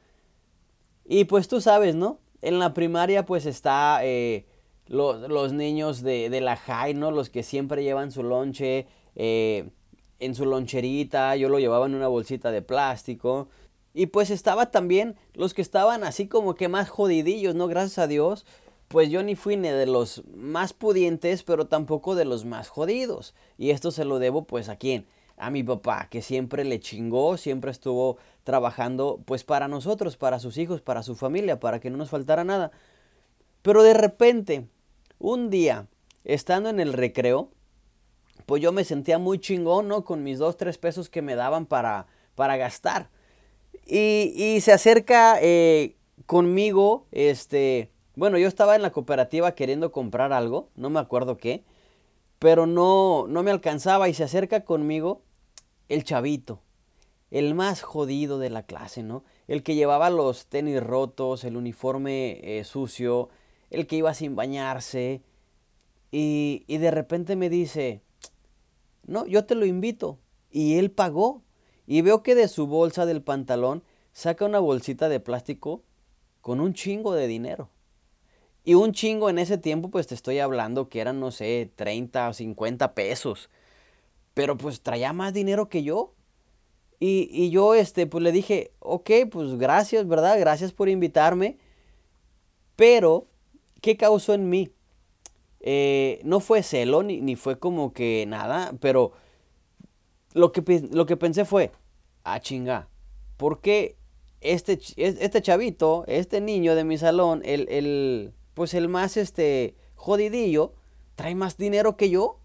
y 1.09 1.25
pues 1.25 1.49
tú 1.49 1.63
sabes, 1.63 1.95
¿no? 1.95 2.21
En 2.43 2.59
la 2.59 2.75
primaria 2.75 3.25
pues 3.25 3.47
está 3.47 4.01
eh, 4.05 4.45
los, 4.87 5.53
niños 5.55 6.03
de, 6.03 6.29
la 6.43 6.57
high, 6.57 6.93
¿no? 6.93 7.11
Los 7.11 7.31
que 7.31 7.43
siempre 7.43 7.83
llevan 7.83 8.13
su 8.13 8.23
lonche 8.23 8.87
eh, 9.17 9.71
en 10.19 10.35
su 10.35 10.45
loncherita, 10.45 11.35
yo 11.37 11.49
lo 11.49 11.59
llevaba 11.59 11.87
en 11.87 11.95
una 11.95 12.09
bolsita 12.09 12.51
de 12.51 12.61
plástico. 12.61 13.49
Y 13.95 14.07
pues 14.07 14.31
estaba 14.31 14.71
también 14.71 15.17
los 15.33 15.55
que 15.55 15.63
estaban 15.63 16.05
así 16.05 16.29
como 16.29 16.55
que 16.55 16.69
más 16.69 16.91
jodidillos, 16.91 17.55
¿no? 17.55 17.69
Gracias 17.69 17.99
a 17.99 18.07
Dios. 18.07 18.45
Pues 18.89 19.11
yo 19.11 19.23
ni 19.23 19.35
fui 19.35 19.57
ni 19.57 19.69
de 19.69 19.87
los 19.87 20.23
más 20.35 20.75
pudientes, 20.75 21.43
pero 21.43 21.67
tampoco 21.67 22.15
de 22.17 22.27
los 22.27 22.45
más 22.45 22.69
jodidos. 22.69 23.35
Y 23.57 23.71
esto 23.71 23.91
se 23.91 24.05
lo 24.05 24.19
debo 24.19 24.45
pues 24.45 24.69
a 24.69 24.77
quién? 24.77 25.07
A 25.39 25.51
mi 25.51 25.63
papá, 25.63 26.09
que 26.11 26.21
siempre 26.21 26.65
le 26.65 26.81
chingó, 26.81 27.37
siempre 27.37 27.71
estuvo 27.71 28.19
trabajando 28.45 29.21
pues 29.25 29.45
para 29.45 29.69
nosotros, 29.69 30.17
para 30.17 30.39
sus 30.41 30.59
hijos, 30.59 30.81
para 30.81 31.03
su 31.03 31.15
familia, 31.15 31.61
para 31.61 31.81
que 31.81 31.91
no 31.91 31.97
nos 31.97 32.11
faltara 32.11 32.45
nada. 32.45 32.73
Pero 33.63 33.83
de 33.83 33.95
repente, 33.95 34.67
un 35.19 35.51
día, 35.51 35.87
estando 36.25 36.69
en 36.69 36.81
el 36.81 36.93
recreo, 36.93 37.51
pues 38.47 38.63
yo 38.63 38.73
me 38.73 38.85
sentía 38.85 39.19
muy 39.19 39.39
chingón, 39.39 39.89
¿no? 39.89 40.05
Con 40.05 40.23
mis 40.23 40.39
dos, 40.39 40.57
tres 40.57 40.79
pesos 40.79 41.09
que 41.09 41.23
me 41.23 41.35
daban 41.35 41.67
para, 41.67 42.07
para 42.35 42.57
gastar. 42.57 43.11
Y, 43.87 44.59
se 44.61 44.73
acerca 44.73 45.39
eh, 45.41 45.97
conmigo, 46.27 47.07
este, 47.11 47.91
bueno, 48.17 48.39
yo 48.39 48.49
estaba 48.49 48.77
en 48.77 48.83
la 48.83 48.91
cooperativa 48.91 49.53
queriendo 49.53 49.93
comprar 49.93 50.33
algo, 50.33 50.69
no 50.77 50.91
me 50.91 51.01
acuerdo 51.01 51.39
qué, 51.39 51.65
pero 52.39 52.67
no, 52.67 53.27
no 53.29 53.43
me 53.43 53.51
alcanzaba 53.51 54.09
y 54.09 54.15
se 54.15 54.25
acerca 54.25 54.65
conmigo 54.65 55.23
el 55.89 56.05
chavito, 56.05 56.61
el 57.31 57.55
más 57.55 57.83
jodido 57.83 58.39
de 58.39 58.51
la 58.51 58.65
clase, 58.65 59.03
¿no? 59.03 59.25
El 59.47 59.63
que 59.63 59.75
llevaba 59.75 60.11
los 60.11 60.47
tenis 60.47 60.83
rotos, 60.83 61.45
el 61.45 61.57
uniforme 61.57 62.41
eh, 62.43 62.65
sucio, 62.65 63.29
el 63.71 63.87
que 63.87 63.97
iba 63.97 64.15
sin 64.15 64.37
bañarse. 64.37 65.23
Y, 66.11 66.65
y 66.67 66.79
de 66.79 66.91
repente 66.91 67.37
me 67.37 67.51
dice, 67.51 68.03
no, 69.07 69.27
yo 69.27 69.45
te 69.45 69.55
lo 69.55 69.67
invito. 69.67 70.19
Y 70.51 70.79
él 70.79 70.91
pagó 70.91 71.43
y 71.87 72.03
veo 72.03 72.23
que 72.23 72.35
de 72.35 72.49
su 72.49 72.67
bolsa 72.67 73.07
del 73.07 73.23
pantalón 73.23 73.83
saca 74.13 74.45
una 74.45 74.59
bolsita 74.59 75.09
de 75.09 75.21
plástico 75.21 75.83
con 76.41 76.61
un 76.61 76.75
chingo 76.75 77.15
de 77.15 77.27
dinero. 77.27 77.71
Y 78.65 78.75
un 78.75 78.93
chingo 78.93 79.31
en 79.31 79.39
ese 79.39 79.57
tiempo, 79.57 79.91
pues 79.91 80.07
te 80.07 80.15
estoy 80.15 80.41
hablando 80.41 80.91
que 80.91 81.01
eran, 81.01 81.21
no 81.21 81.31
sé, 81.31 81.71
30 81.77 82.29
o 82.29 82.33
50 82.35 82.95
pesos. 82.95 83.49
Pero 84.39 84.57
pues 84.57 84.83
traía 84.83 85.13
más 85.13 85.35
dinero 85.35 85.69
que 85.69 85.83
yo. 85.83 86.15
Y, 87.01 87.51
yo, 87.51 87.75
este, 87.75 88.07
pues 88.07 88.23
le 88.23 88.31
dije, 88.31 88.71
ok, 88.79 89.11
pues 89.29 89.59
gracias, 89.59 90.07
¿verdad? 90.07 90.39
Gracias 90.39 90.73
por 90.73 90.89
invitarme. 90.89 91.59
Pero, 92.77 93.27
¿qué 93.81 93.97
causó 93.97 94.35
en 94.35 94.49
mí? 94.49 94.71
Eh, 95.59 96.21
no 96.23 96.39
fue 96.39 96.63
celo, 96.63 97.03
ni, 97.03 97.21
ni 97.21 97.35
fue 97.35 97.59
como 97.59 97.93
que 97.93 98.27
nada, 98.29 98.75
pero 98.79 99.11
lo 100.35 100.53
que, 100.53 100.87
lo 100.89 101.05
que 101.05 101.17
pensé 101.17 101.45
fue, 101.45 101.73
ah, 102.23 102.39
chinga, 102.39 102.89
¿por 103.39 103.61
qué 103.61 103.97
este, 104.41 104.79
este 104.99 105.43
chavito, 105.43 106.05
este 106.07 106.41
niño 106.41 106.77
de 106.77 106.85
mi 106.85 106.97
salón, 106.97 107.43
el, 107.45 107.69
el, 107.71 108.33
pues 108.55 108.73
el 108.75 108.87
más 108.87 109.17
este 109.17 109.75
jodidillo, 109.97 110.75
trae 111.17 111.35
más 111.35 111.57
dinero 111.57 111.97
que 111.97 112.09
yo? 112.09 112.39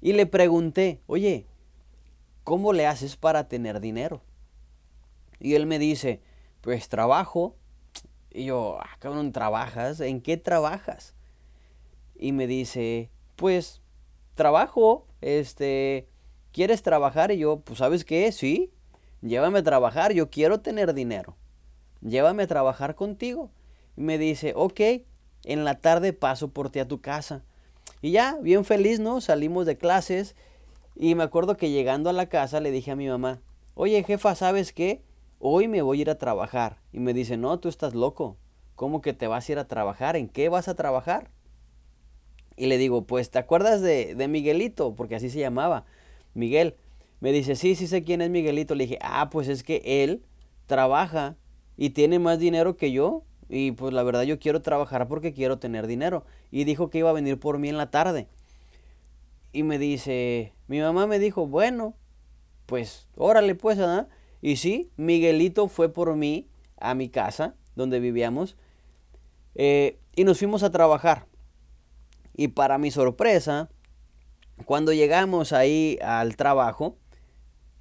Y 0.00 0.12
le 0.12 0.26
pregunté, 0.26 1.00
oye, 1.06 1.46
¿cómo 2.44 2.72
le 2.72 2.86
haces 2.86 3.16
para 3.16 3.48
tener 3.48 3.80
dinero? 3.80 4.22
Y 5.40 5.54
él 5.54 5.66
me 5.66 5.78
dice, 5.78 6.20
pues 6.60 6.88
trabajo. 6.88 7.56
Y 8.30 8.46
yo, 8.46 8.78
ah, 8.80 8.96
cabrón, 8.98 9.32
¿trabajas? 9.32 10.00
¿En 10.00 10.20
qué 10.20 10.36
trabajas? 10.36 11.14
Y 12.14 12.32
me 12.32 12.46
dice, 12.46 13.10
pues 13.36 13.80
trabajo, 14.34 15.06
este, 15.20 16.08
¿quieres 16.52 16.82
trabajar? 16.82 17.30
Y 17.30 17.38
yo, 17.38 17.60
pues 17.60 17.78
sabes 17.78 18.04
qué, 18.04 18.30
sí, 18.32 18.72
llévame 19.20 19.60
a 19.60 19.64
trabajar, 19.64 20.12
yo 20.12 20.30
quiero 20.30 20.60
tener 20.60 20.94
dinero. 20.94 21.36
Llévame 22.00 22.44
a 22.44 22.46
trabajar 22.46 22.94
contigo. 22.94 23.50
Y 23.96 24.02
me 24.02 24.18
dice, 24.18 24.52
ok, 24.54 24.80
en 25.44 25.64
la 25.64 25.80
tarde 25.80 26.12
paso 26.12 26.48
por 26.48 26.70
ti 26.70 26.78
a 26.78 26.88
tu 26.88 27.00
casa. 27.00 27.44
Y 28.00 28.12
ya, 28.12 28.38
bien 28.40 28.64
feliz, 28.64 29.00
¿no? 29.00 29.20
Salimos 29.20 29.66
de 29.66 29.76
clases 29.76 30.36
y 30.94 31.14
me 31.14 31.22
acuerdo 31.22 31.56
que 31.56 31.70
llegando 31.70 32.10
a 32.10 32.12
la 32.12 32.28
casa 32.28 32.60
le 32.60 32.70
dije 32.70 32.90
a 32.90 32.96
mi 32.96 33.08
mamá, 33.08 33.40
oye 33.74 34.02
jefa, 34.02 34.34
¿sabes 34.34 34.72
qué? 34.72 35.02
Hoy 35.38 35.68
me 35.68 35.82
voy 35.82 35.98
a 35.98 36.02
ir 36.02 36.10
a 36.10 36.18
trabajar. 36.18 36.78
Y 36.92 37.00
me 37.00 37.14
dice, 37.14 37.36
no, 37.36 37.60
tú 37.60 37.68
estás 37.68 37.94
loco. 37.94 38.36
¿Cómo 38.74 39.00
que 39.00 39.12
te 39.12 39.26
vas 39.26 39.48
a 39.48 39.52
ir 39.52 39.58
a 39.58 39.68
trabajar? 39.68 40.16
¿En 40.16 40.28
qué 40.28 40.48
vas 40.48 40.68
a 40.68 40.74
trabajar? 40.74 41.30
Y 42.56 42.66
le 42.66 42.78
digo, 42.78 43.06
pues, 43.06 43.30
¿te 43.30 43.38
acuerdas 43.38 43.80
de, 43.80 44.16
de 44.16 44.28
Miguelito? 44.28 44.94
Porque 44.96 45.14
así 45.14 45.30
se 45.30 45.38
llamaba. 45.38 45.84
Miguel. 46.34 46.76
Me 47.20 47.32
dice, 47.32 47.56
sí, 47.56 47.74
sí 47.74 47.86
sé 47.86 48.02
quién 48.02 48.20
es 48.20 48.30
Miguelito. 48.30 48.74
Le 48.74 48.84
dije, 48.84 48.98
ah, 49.00 49.30
pues 49.30 49.48
es 49.48 49.62
que 49.62 49.82
él 49.84 50.24
trabaja 50.66 51.36
y 51.76 51.90
tiene 51.90 52.18
más 52.18 52.38
dinero 52.38 52.76
que 52.76 52.92
yo. 52.92 53.24
Y 53.48 53.72
pues 53.72 53.94
la 53.94 54.02
verdad 54.02 54.22
yo 54.22 54.38
quiero 54.38 54.60
trabajar 54.60 55.08
porque 55.08 55.32
quiero 55.32 55.58
tener 55.58 55.86
dinero. 55.86 56.24
Y 56.50 56.64
dijo 56.64 56.90
que 56.90 56.98
iba 56.98 57.10
a 57.10 57.14
venir 57.14 57.40
por 57.40 57.58
mí 57.58 57.68
en 57.68 57.78
la 57.78 57.90
tarde. 57.90 58.28
Y 59.52 59.62
me 59.62 59.78
dice, 59.78 60.52
mi 60.66 60.80
mamá 60.80 61.06
me 61.06 61.18
dijo, 61.18 61.46
bueno, 61.46 61.94
pues 62.66 63.08
órale 63.16 63.54
pues, 63.54 63.78
¿verdad? 63.78 64.08
Y 64.42 64.56
sí, 64.56 64.90
Miguelito 64.96 65.68
fue 65.68 65.88
por 65.88 66.14
mí 66.14 66.48
a 66.76 66.94
mi 66.94 67.08
casa, 67.08 67.54
donde 67.74 67.98
vivíamos, 67.98 68.56
eh, 69.54 69.98
y 70.14 70.24
nos 70.24 70.38
fuimos 70.38 70.62
a 70.62 70.70
trabajar. 70.70 71.26
Y 72.36 72.48
para 72.48 72.78
mi 72.78 72.90
sorpresa, 72.90 73.68
cuando 74.64 74.92
llegamos 74.92 75.52
ahí 75.52 75.98
al 76.02 76.36
trabajo, 76.36 76.96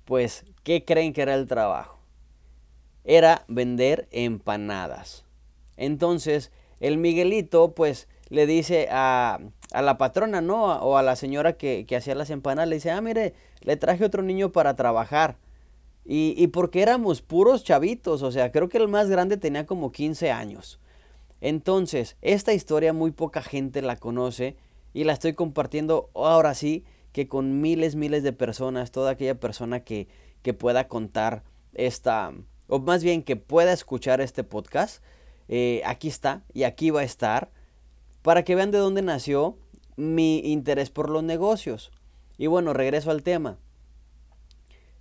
pues, 0.06 0.46
¿qué 0.64 0.86
creen 0.86 1.14
que 1.14 1.22
era 1.22 1.36
el 1.36 1.48
trabajo? 1.48 2.00
Era 3.04 3.46
vender 3.48 4.08
empanadas. 4.12 5.27
Entonces, 5.78 6.52
el 6.80 6.98
Miguelito, 6.98 7.74
pues, 7.74 8.08
le 8.30 8.46
dice 8.46 8.88
a, 8.92 9.40
la 9.74 9.98
patrona, 9.98 10.42
¿no? 10.42 10.66
O 10.80 10.98
a 10.98 11.04
la 11.04 11.16
señora 11.16 11.54
que, 11.54 11.86
que 11.88 11.96
hacía 11.96 12.16
las 12.16 12.30
empanadas, 12.30 12.70
le 12.70 12.76
dice, 12.76 12.92
ah, 12.92 13.02
mire, 13.02 13.34
le 13.62 13.78
traje 13.78 14.04
otro 14.04 14.24
niño 14.24 14.52
para 14.52 14.76
trabajar. 14.76 15.38
Y, 16.04 16.34
y, 16.38 16.48
porque 16.48 16.82
éramos 16.82 17.22
puros 17.22 17.64
chavitos, 17.64 18.22
o 18.24 18.32
sea, 18.32 18.52
creo 18.52 18.70
que 18.70 18.78
el 18.78 18.88
más 18.88 19.10
grande 19.10 19.38
tenía 19.38 19.66
como 19.66 19.92
15 19.92 20.32
años. 20.32 20.80
Entonces, 21.42 22.18
esta 22.22 22.54
historia 22.54 22.94
muy 22.94 23.12
poca 23.12 23.42
gente 23.42 23.82
la 23.82 23.98
conoce 23.98 24.56
y 24.94 25.04
la 25.04 25.14
estoy 25.14 25.34
compartiendo 25.34 26.10
ahora 26.16 26.54
sí 26.54 26.86
que 27.12 27.28
con 27.28 27.62
miles, 27.62 27.96
miles 27.96 28.24
de 28.24 28.34
personas, 28.34 28.92
toda 28.92 29.12
aquella 29.12 29.40
persona 29.40 29.82
que, 29.82 30.08
que 30.42 30.54
pueda 30.54 30.88
contar 30.88 31.44
esta, 31.74 32.34
o 32.68 32.80
más 32.80 33.04
bien 33.04 33.24
que 33.24 33.36
pueda 33.36 33.74
escuchar 33.74 34.22
este 34.22 34.44
podcast, 34.44 35.04
eh, 35.48 35.82
aquí 35.86 36.08
está 36.08 36.44
y 36.54 36.64
aquí 36.64 36.90
va 36.90 37.02
a 37.02 37.06
estar 37.06 37.52
para 38.22 38.44
que 38.44 38.56
vean 38.56 38.72
de 38.72 38.78
dónde 38.78 39.02
nació 39.02 39.58
mi 39.96 40.40
interés 40.40 40.90
por 40.90 41.10
los 41.10 41.24
negocios. 41.24 41.92
Y 42.38 42.48
bueno, 42.48 42.74
regreso 42.74 43.12
al 43.12 43.24
tema. 43.24 43.58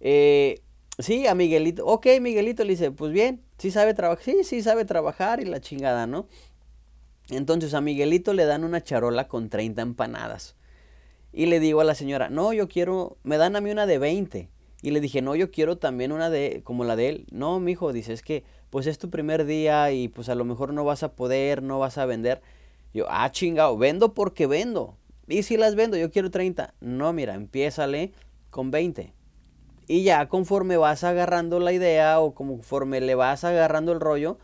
Eh, 0.01 0.63
sí, 0.99 1.27
a 1.27 1.35
Miguelito. 1.35 1.85
Ok, 1.87 2.07
Miguelito 2.21 2.65
le 2.65 2.71
dice, 2.71 2.91
pues 2.91 3.13
bien, 3.13 3.43
sí 3.59 3.71
sabe 3.71 3.95
trabajar. 3.95 4.25
Sí, 4.25 4.45
sí 4.45 4.63
sabe 4.63 4.85
trabajar 4.85 5.41
y 5.41 5.45
la 5.45 5.61
chingada, 5.61 6.07
¿no? 6.07 6.29
Entonces 7.29 7.75
a 7.75 7.81
Miguelito 7.81 8.33
le 8.33 8.45
dan 8.45 8.65
una 8.65 8.83
charola 8.83 9.29
con 9.29 9.49
30 9.49 9.83
empanadas. 9.83 10.57
Y 11.33 11.47
le 11.47 11.61
digo 11.61 11.81
a 11.81 11.85
la 11.85 11.95
señora, 11.95 12.31
no, 12.31 12.53
yo 12.53 12.69
quiero, 12.69 13.19
me 13.23 13.37
dan 13.37 13.57
a 13.57 13.61
mí 13.61 13.71
una 13.71 13.87
de 13.87 13.99
20. 13.99 14.49
Y 14.83 14.91
le 14.91 15.01
dije, 15.01 15.21
no, 15.21 15.35
yo 15.35 15.51
quiero 15.51 15.77
también 15.77 16.13
una 16.13 16.31
de, 16.31 16.63
como 16.65 16.85
la 16.85 16.97
de 16.97 17.09
él. 17.09 17.27
No, 17.31 17.59
mi 17.61 17.73
hijo, 17.73 17.93
dice, 17.93 18.13
es 18.13 18.23
que, 18.23 18.45
pues 18.77 18.87
es 18.87 18.99
tu 18.99 19.09
primer 19.09 19.47
día 19.47 19.91
y 19.91 20.09
pues 20.09 20.29
a 20.29 20.35
lo 20.35 20.45
mejor 20.45 20.75
no 20.75 20.85
vas 20.85 21.03
a 21.03 21.13
poder, 21.13 21.63
no 21.63 21.79
vas 21.79 21.97
a 21.97 22.05
vender. 22.05 22.43
Yo, 22.93 23.07
ah, 23.09 23.33
chingado, 23.33 23.79
vendo 23.79 24.13
porque 24.13 24.47
vendo. 24.47 24.99
Y 25.27 25.45
si 25.45 25.57
las 25.57 25.75
vendo, 25.75 25.97
yo 25.97 26.11
quiero 26.11 26.31
30. 26.31 26.75
No, 26.81 27.11
mira, 27.15 27.37
empiézale 27.37 28.13
con 28.51 28.71
20. 28.71 29.15
Y 29.87 30.03
ya 30.03 30.29
conforme 30.29 30.77
vas 30.77 31.05
agarrando 31.05 31.59
la 31.59 31.73
idea 31.73 32.21
o 32.21 32.35
conforme 32.35 33.01
le 33.01 33.15
vas 33.15 33.45
agarrando 33.45 33.93
el 33.93 34.01
rollo, 34.01 34.37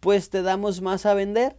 pues 0.00 0.30
te 0.30 0.40
damos 0.40 0.80
más 0.80 1.04
a 1.04 1.12
vender. 1.12 1.58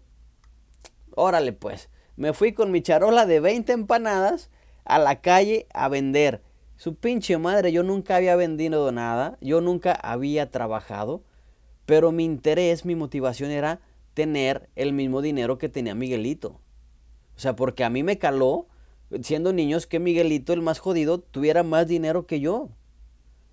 Órale, 1.12 1.54
pues. 1.54 1.92
Me 2.16 2.34
fui 2.34 2.54
con 2.54 2.72
mi 2.72 2.82
charola 2.82 3.28
de 3.28 3.40
20 3.40 3.72
empanadas 3.72 4.50
a 4.84 4.98
la 4.98 5.22
calle 5.22 5.68
a 5.76 5.90
vender. 5.90 6.42
Su 6.76 6.96
pinche 6.96 7.38
madre, 7.38 7.72
yo 7.72 7.84
nunca 7.84 8.16
había 8.16 8.36
vendido 8.36 8.92
nada, 8.92 9.38
yo 9.42 9.62
nunca 9.62 9.92
había 9.92 10.50
trabajado, 10.50 11.22
pero 11.86 12.12
mi 12.12 12.26
interés, 12.26 12.86
mi 12.86 12.96
motivación 12.96 13.52
era 13.52 13.80
tener 14.14 14.70
el 14.76 14.94
mismo 14.94 15.22
dinero 15.22 15.58
que 15.58 15.70
tenía 15.70 15.96
Miguelito. 15.96 16.60
O 17.36 17.40
sea, 17.40 17.56
porque 17.56 17.84
a 17.84 17.90
mí 17.90 18.02
me 18.02 18.18
caló, 18.18 18.68
siendo 19.22 19.54
niños, 19.54 19.88
que 19.88 20.00
Miguelito, 20.00 20.54
el 20.54 20.62
más 20.62 20.80
jodido, 20.80 21.20
tuviera 21.20 21.64
más 21.64 21.88
dinero 21.88 22.26
que 22.26 22.40
yo. 22.40 22.70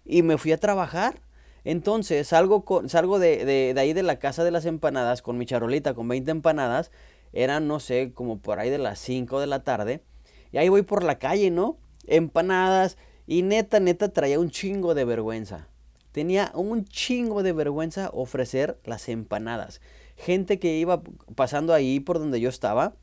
Y 0.05 0.23
me 0.23 0.39
fui 0.39 0.53
a 0.53 0.59
trabajar. 0.59 1.21
Entonces 1.65 2.29
salgo, 2.29 2.65
con, 2.65 2.89
salgo 2.89 3.19
de, 3.19 3.45
de, 3.45 3.81
ahí 3.81 3.93
de 3.93 4.03
la 4.03 4.19
casa 4.19 4.43
de 4.43 4.51
las 4.51 4.67
empanadas 4.67 5.23
con 5.23 5.39
mi 5.39 5.47
charolita 5.47 5.95
con 5.95 6.09
20 6.09 6.31
empanadas. 6.31 6.91
Eran, 7.33 7.69
no 7.69 7.81
sé, 7.81 8.13
como 8.13 8.39
por 8.39 8.59
ahí 8.59 8.71
de 8.71 8.79
las 8.79 8.99
5 9.01 9.41
de 9.41 9.47
la 9.47 9.63
tarde. 9.63 10.03
Y 10.53 10.59
ahí 10.59 10.69
voy 10.69 10.83
por 10.83 11.03
la 11.03 11.19
calle, 11.19 11.51
¿no? 11.51 11.79
Empanadas. 12.07 12.97
Y 13.27 13.43
neta, 13.43 13.81
neta, 13.81 14.13
traía 14.13 14.41
un 14.41 14.51
chingo 14.51 14.95
de 14.95 15.05
vergüenza. 15.05 15.69
Tenía 16.13 16.53
un 16.55 16.85
chingo 16.85 17.43
de 17.43 17.53
vergüenza 17.53 18.11
ofrecer 18.13 18.79
las 18.85 19.09
empanadas 19.09 19.81
gente 20.17 20.59
que 20.59 20.79
iba 20.79 21.03
pasando 21.35 21.75
ahí 21.75 22.01
por 22.01 22.19
donde 22.19 22.41
yo 22.41 22.49
estaba. 22.49 22.95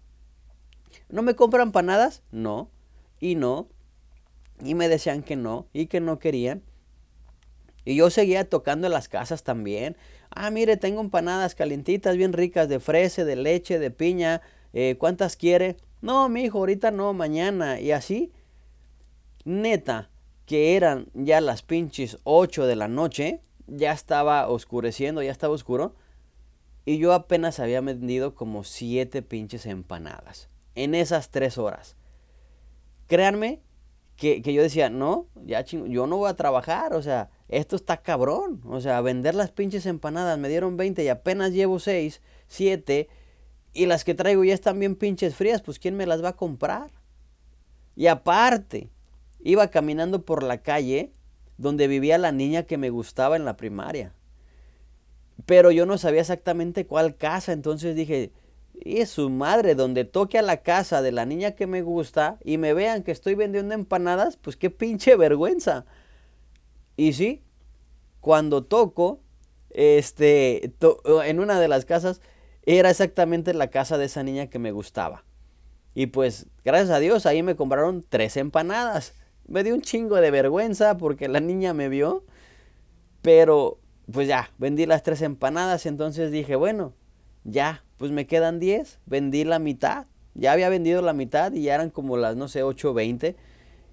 ¿No 1.09 1.21
me 1.21 1.35
compran 1.35 1.67
empanadas? 1.67 2.23
No. 2.31 2.69
Y 3.19 3.35
no. 3.35 3.67
Y 4.63 4.75
me 4.75 4.89
decían 4.89 5.23
que 5.23 5.35
no. 5.35 5.67
Y 5.73 5.87
que 5.87 5.99
no 5.99 6.19
querían. 6.19 6.63
Y 7.85 7.95
yo 7.95 8.09
seguía 8.09 8.47
tocando 8.47 8.87
las 8.89 9.09
casas 9.09 9.43
también. 9.43 9.97
Ah, 10.29 10.51
mire, 10.51 10.77
tengo 10.77 11.01
empanadas 11.01 11.55
calientitas, 11.55 12.15
bien 12.17 12.33
ricas, 12.33 12.69
de 12.69 12.79
fresa, 12.79 13.25
de 13.25 13.35
leche, 13.35 13.79
de 13.79 13.91
piña. 13.91 14.41
Eh, 14.73 14.95
¿Cuántas 14.99 15.35
quiere? 15.35 15.77
No, 16.01 16.29
mi 16.29 16.43
hijo, 16.43 16.59
ahorita 16.59 16.91
no, 16.91 17.13
mañana. 17.13 17.79
Y 17.79 17.91
así, 17.91 18.31
neta, 19.43 20.09
que 20.49 20.75
eran 20.75 21.09
ya 21.13 21.41
las 21.41 21.62
pinches 21.62 22.17
8 22.23 22.65
de 22.65 22.75
la 22.75 22.88
noche. 22.88 23.39
Ya 23.67 23.91
estaba 23.91 24.47
oscureciendo, 24.47 25.21
ya 25.21 25.31
estaba 25.31 25.53
oscuro. 25.53 25.93
Y 26.85 26.97
yo 26.97 27.13
apenas 27.13 27.59
había 27.59 27.81
vendido 27.81 28.33
como 28.33 28.63
siete 28.63 29.21
pinches 29.21 29.67
empanadas. 29.67 30.49
En 30.73 30.95
esas 30.95 31.29
tres 31.29 31.59
horas. 31.59 31.97
Créanme 33.05 33.62
que, 34.15 34.41
yo 34.41 34.63
decía, 34.63 34.89
no, 34.89 35.27
ya 35.45 35.62
yo 35.62 36.07
no 36.07 36.17
voy 36.17 36.31
a 36.31 36.35
trabajar. 36.35 36.95
O 36.95 37.03
sea, 37.03 37.29
esto 37.47 37.75
está 37.75 37.97
cabrón. 37.97 38.63
O 38.65 38.81
sea, 38.81 39.01
vender 39.01 39.35
las 39.35 39.51
pinches 39.51 39.85
empanadas. 39.85 40.39
Me 40.39 40.49
dieron 40.49 40.77
20 40.77 41.03
y 41.03 41.09
apenas 41.09 41.51
llevo 41.51 41.77
6, 41.77 42.23
7. 42.47 43.07
Y 43.73 43.85
las 43.85 44.03
que 44.03 44.15
traigo 44.15 44.43
ya 44.43 44.55
están 44.55 44.79
bien 44.79 44.95
pinches 44.95 45.35
frías. 45.35 45.62
Pues 45.62 45.77
¿quién 45.77 45.95
me 45.95 46.07
las 46.07 46.23
va 46.23 46.29
a 46.29 46.35
comprar? 46.35 46.89
Y 47.95 48.07
aparte, 48.07 48.89
iba 49.41 49.69
caminando 49.69 50.23
por 50.25 50.43
la 50.43 50.62
calle 50.62 51.12
donde 51.58 51.88
vivía 51.88 52.17
la 52.17 52.32
niña 52.32 52.63
que 52.63 52.78
me 52.78 52.89
gustaba 52.89 53.36
en 53.36 53.45
la 53.45 53.58
primaria. 53.58 54.13
Pero 55.45 55.71
yo 55.71 55.86
no 55.86 55.97
sabía 55.97 56.21
exactamente 56.21 56.86
cuál 56.86 57.15
casa, 57.15 57.52
entonces 57.52 57.95
dije, 57.95 58.32
y 58.73 59.06
su 59.06 59.30
madre, 59.30 59.75
donde 59.75 60.06
toque 60.06 60.38
a 60.38 60.41
la 60.41 60.58
casa 60.58 61.02
de 61.02 61.12
la 61.12 61.25
niña 61.25 61.52
que 61.52 61.67
me 61.67 61.82
gusta 61.82 62.38
y 62.43 62.58
me 62.58 62.73
vean 62.73 63.04
que 63.04 63.12
estoy 63.12 63.36
vendiendo 63.36 63.73
empanadas, 63.73 64.38
pues 64.38 64.56
qué 64.56 64.69
pinche 64.69 65.15
vergüenza. 65.15 65.86
Y 66.95 67.13
sí, 67.13 67.43
cuando 68.21 68.63
toco, 68.63 69.21
este, 69.71 70.73
en 71.25 71.39
una 71.39 71.60
de 71.60 71.67
las 71.67 71.86
casas, 71.86 72.21
era 72.65 72.89
exactamente 72.89 73.54
la 73.54 73.69
casa 73.69 73.97
de 73.97 74.06
esa 74.06 74.23
niña 74.23 74.47
que 74.47 74.60
me 74.60 74.71
gustaba. 74.71 75.25
Y 75.93 76.08
pues, 76.08 76.47
gracias 76.63 76.91
a 76.91 76.99
Dios, 76.99 77.25
ahí 77.25 77.43
me 77.43 77.56
compraron 77.56 78.06
tres 78.08 78.38
empanadas. 78.38 79.13
Me 79.49 79.63
dio 79.63 79.73
un 79.73 79.81
chingo 79.81 80.15
de 80.17 80.31
vergüenza 80.31 80.97
porque 80.97 81.27
la 81.27 81.39
niña 81.39 81.73
me 81.73 81.89
vio. 81.89 82.23
Pero 83.21 83.79
pues 84.12 84.27
ya, 84.27 84.51
vendí 84.57 84.85
las 84.85 85.03
tres 85.03 85.21
empanadas, 85.21 85.85
entonces 85.85 86.31
dije, 86.31 86.55
bueno, 86.55 86.93
ya, 87.43 87.83
pues 87.97 88.12
me 88.12 88.27
quedan 88.27 88.59
10, 88.59 88.99
vendí 89.05 89.43
la 89.43 89.59
mitad, 89.59 90.07
ya 90.33 90.51
había 90.51 90.69
vendido 90.69 91.01
la 91.01 91.13
mitad 91.13 91.51
y 91.53 91.63
ya 91.63 91.75
eran 91.75 91.89
como 91.89 92.17
las, 92.17 92.35
no 92.35 92.47
sé, 92.47 92.63
8.20 92.63 93.35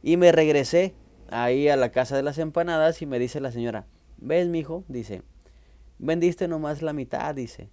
y 0.03 0.17
me 0.17 0.33
regresé 0.33 0.95
ahí 1.29 1.69
a 1.69 1.77
la 1.77 1.91
casa 1.91 2.17
de 2.17 2.23
las 2.23 2.39
empanadas 2.39 3.03
y 3.03 3.07
me 3.07 3.19
dice 3.19 3.41
la 3.41 3.53
señora, 3.53 3.87
¿ves, 4.17 4.49
mijo? 4.49 4.85
Dice, 4.89 5.23
vendiste 5.99 6.49
nomás 6.49 6.83
la 6.83 6.93
mitad, 6.93 7.35
dice. 7.35 7.71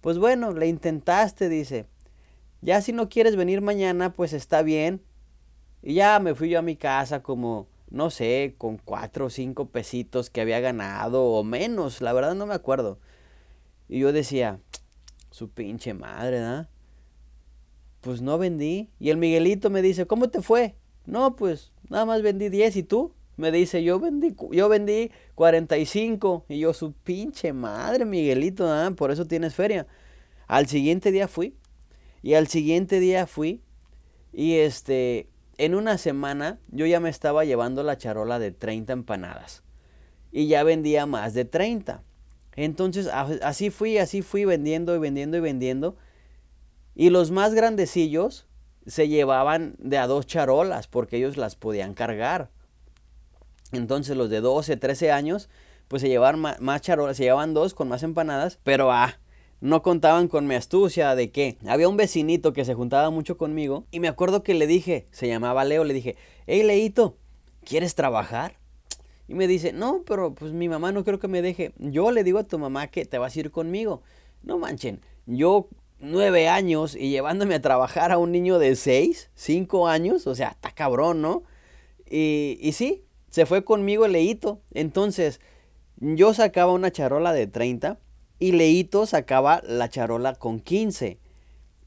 Pues 0.00 0.18
bueno, 0.18 0.52
le 0.52 0.66
intentaste, 0.66 1.48
dice. 1.48 1.86
Ya 2.60 2.80
si 2.80 2.92
no 2.92 3.08
quieres 3.08 3.36
venir 3.36 3.60
mañana, 3.60 4.12
pues 4.12 4.32
está 4.32 4.62
bien. 4.62 5.02
Y 5.82 5.94
ya 5.94 6.18
me 6.18 6.34
fui 6.34 6.48
yo 6.50 6.58
a 6.58 6.62
mi 6.62 6.76
casa 6.76 7.22
como 7.22 7.68
no 7.90 8.10
sé, 8.10 8.54
con 8.58 8.78
cuatro 8.78 9.26
o 9.26 9.30
cinco 9.30 9.66
pesitos 9.66 10.30
que 10.30 10.40
había 10.40 10.60
ganado 10.60 11.24
o 11.24 11.44
menos, 11.44 12.00
la 12.00 12.12
verdad 12.12 12.34
no 12.34 12.46
me 12.46 12.54
acuerdo. 12.54 12.98
Y 13.88 14.00
yo 14.00 14.12
decía, 14.12 14.60
su 15.30 15.48
pinche 15.50 15.94
madre, 15.94 16.40
¿da? 16.40 16.68
Pues 18.00 18.20
no 18.20 18.38
vendí. 18.38 18.90
Y 18.98 19.10
el 19.10 19.16
Miguelito 19.16 19.70
me 19.70 19.82
dice, 19.82 20.06
¿cómo 20.06 20.28
te 20.28 20.42
fue? 20.42 20.74
No, 21.04 21.36
pues 21.36 21.72
nada 21.88 22.04
más 22.04 22.22
vendí 22.22 22.48
10 22.48 22.76
y 22.76 22.82
tú. 22.82 23.12
Me 23.36 23.52
dice, 23.52 23.84
yo 23.84 24.00
vendí, 24.00 24.34
yo 24.50 24.68
vendí 24.68 25.10
45. 25.34 26.46
Y 26.48 26.58
yo, 26.58 26.72
su 26.72 26.92
pinche 26.92 27.52
madre, 27.52 28.04
Miguelito, 28.04 28.66
¿ah? 28.66 28.90
por 28.96 29.10
eso 29.10 29.26
tienes 29.26 29.54
feria. 29.54 29.86
Al 30.46 30.66
siguiente 30.66 31.12
día 31.12 31.28
fui. 31.28 31.54
Y 32.22 32.34
al 32.34 32.48
siguiente 32.48 32.98
día 32.98 33.26
fui. 33.26 33.62
Y 34.32 34.54
este, 34.54 35.28
en 35.58 35.74
una 35.74 35.98
semana 35.98 36.58
yo 36.68 36.86
ya 36.86 37.00
me 37.00 37.08
estaba 37.08 37.44
llevando 37.44 37.82
la 37.82 37.96
charola 37.96 38.38
de 38.38 38.52
30 38.52 38.92
empanadas 38.92 39.62
y 40.30 40.48
ya 40.48 40.62
vendía 40.62 41.06
más 41.06 41.34
de 41.34 41.44
30. 41.44 42.02
Entonces 42.54 43.08
así 43.08 43.70
fui, 43.70 43.98
así 43.98 44.22
fui 44.22 44.44
vendiendo 44.44 44.94
y 44.94 44.98
vendiendo 44.98 45.36
y 45.36 45.40
vendiendo. 45.40 45.96
Y 46.94 47.10
los 47.10 47.30
más 47.30 47.54
grandecillos 47.54 48.46
se 48.86 49.08
llevaban 49.08 49.74
de 49.78 49.98
a 49.98 50.06
dos 50.06 50.26
charolas 50.26 50.88
porque 50.88 51.16
ellos 51.16 51.36
las 51.36 51.56
podían 51.56 51.94
cargar. 51.94 52.50
Entonces 53.72 54.16
los 54.16 54.30
de 54.30 54.40
12, 54.40 54.76
13 54.76 55.10
años 55.10 55.48
pues 55.88 56.02
se 56.02 56.08
llevaban 56.08 56.40
más, 56.40 56.80
charolas, 56.80 57.16
se 57.16 57.24
llevaban 57.24 57.54
dos 57.54 57.74
con 57.74 57.88
más 57.88 58.02
empanadas, 58.02 58.58
pero 58.62 58.90
ah, 58.90 59.18
no 59.60 59.82
contaban 59.82 60.28
con 60.28 60.46
mi 60.46 60.54
astucia 60.54 61.14
de 61.14 61.30
que 61.30 61.58
había 61.66 61.88
un 61.88 61.96
vecinito 61.96 62.52
que 62.52 62.64
se 62.64 62.74
juntaba 62.74 63.10
mucho 63.10 63.36
conmigo 63.36 63.86
y 63.90 64.00
me 64.00 64.08
acuerdo 64.08 64.42
que 64.42 64.54
le 64.54 64.66
dije, 64.66 65.06
se 65.10 65.28
llamaba 65.28 65.64
Leo, 65.64 65.84
le 65.84 65.94
dije, 65.94 66.16
hey 66.46 66.62
Leito, 66.62 67.16
¿quieres 67.64 67.94
trabajar? 67.94 68.58
Y 69.28 69.34
me 69.34 69.48
dice, 69.48 69.72
no, 69.72 70.02
pero 70.06 70.34
pues 70.34 70.52
mi 70.52 70.68
mamá 70.68 70.92
no 70.92 71.04
creo 71.04 71.18
que 71.18 71.26
me 71.26 71.42
deje. 71.42 71.72
Yo 71.78 72.12
le 72.12 72.22
digo 72.22 72.38
a 72.38 72.44
tu 72.44 72.58
mamá 72.58 72.86
que 72.88 73.04
te 73.04 73.18
vas 73.18 73.34
a 73.34 73.40
ir 73.40 73.50
conmigo. 73.50 74.02
No 74.42 74.58
manchen, 74.58 75.00
yo 75.26 75.68
nueve 75.98 76.48
años 76.48 76.94
y 76.94 77.10
llevándome 77.10 77.56
a 77.56 77.62
trabajar 77.62 78.12
a 78.12 78.18
un 78.18 78.30
niño 78.30 78.58
de 78.58 78.76
seis, 78.76 79.30
cinco 79.34 79.88
años, 79.88 80.26
o 80.26 80.34
sea, 80.34 80.50
está 80.50 80.70
cabrón, 80.70 81.22
¿no? 81.22 81.42
Y, 82.08 82.58
y 82.60 82.72
sí, 82.72 83.04
se 83.30 83.46
fue 83.46 83.64
conmigo 83.64 84.06
Leito. 84.06 84.60
Entonces, 84.72 85.40
yo 85.96 86.32
sacaba 86.34 86.72
una 86.72 86.92
charola 86.92 87.32
de 87.32 87.48
30 87.48 87.98
y 88.38 88.52
Leito 88.52 89.06
sacaba 89.06 89.62
la 89.66 89.88
charola 89.88 90.34
con 90.34 90.60
15. 90.60 91.18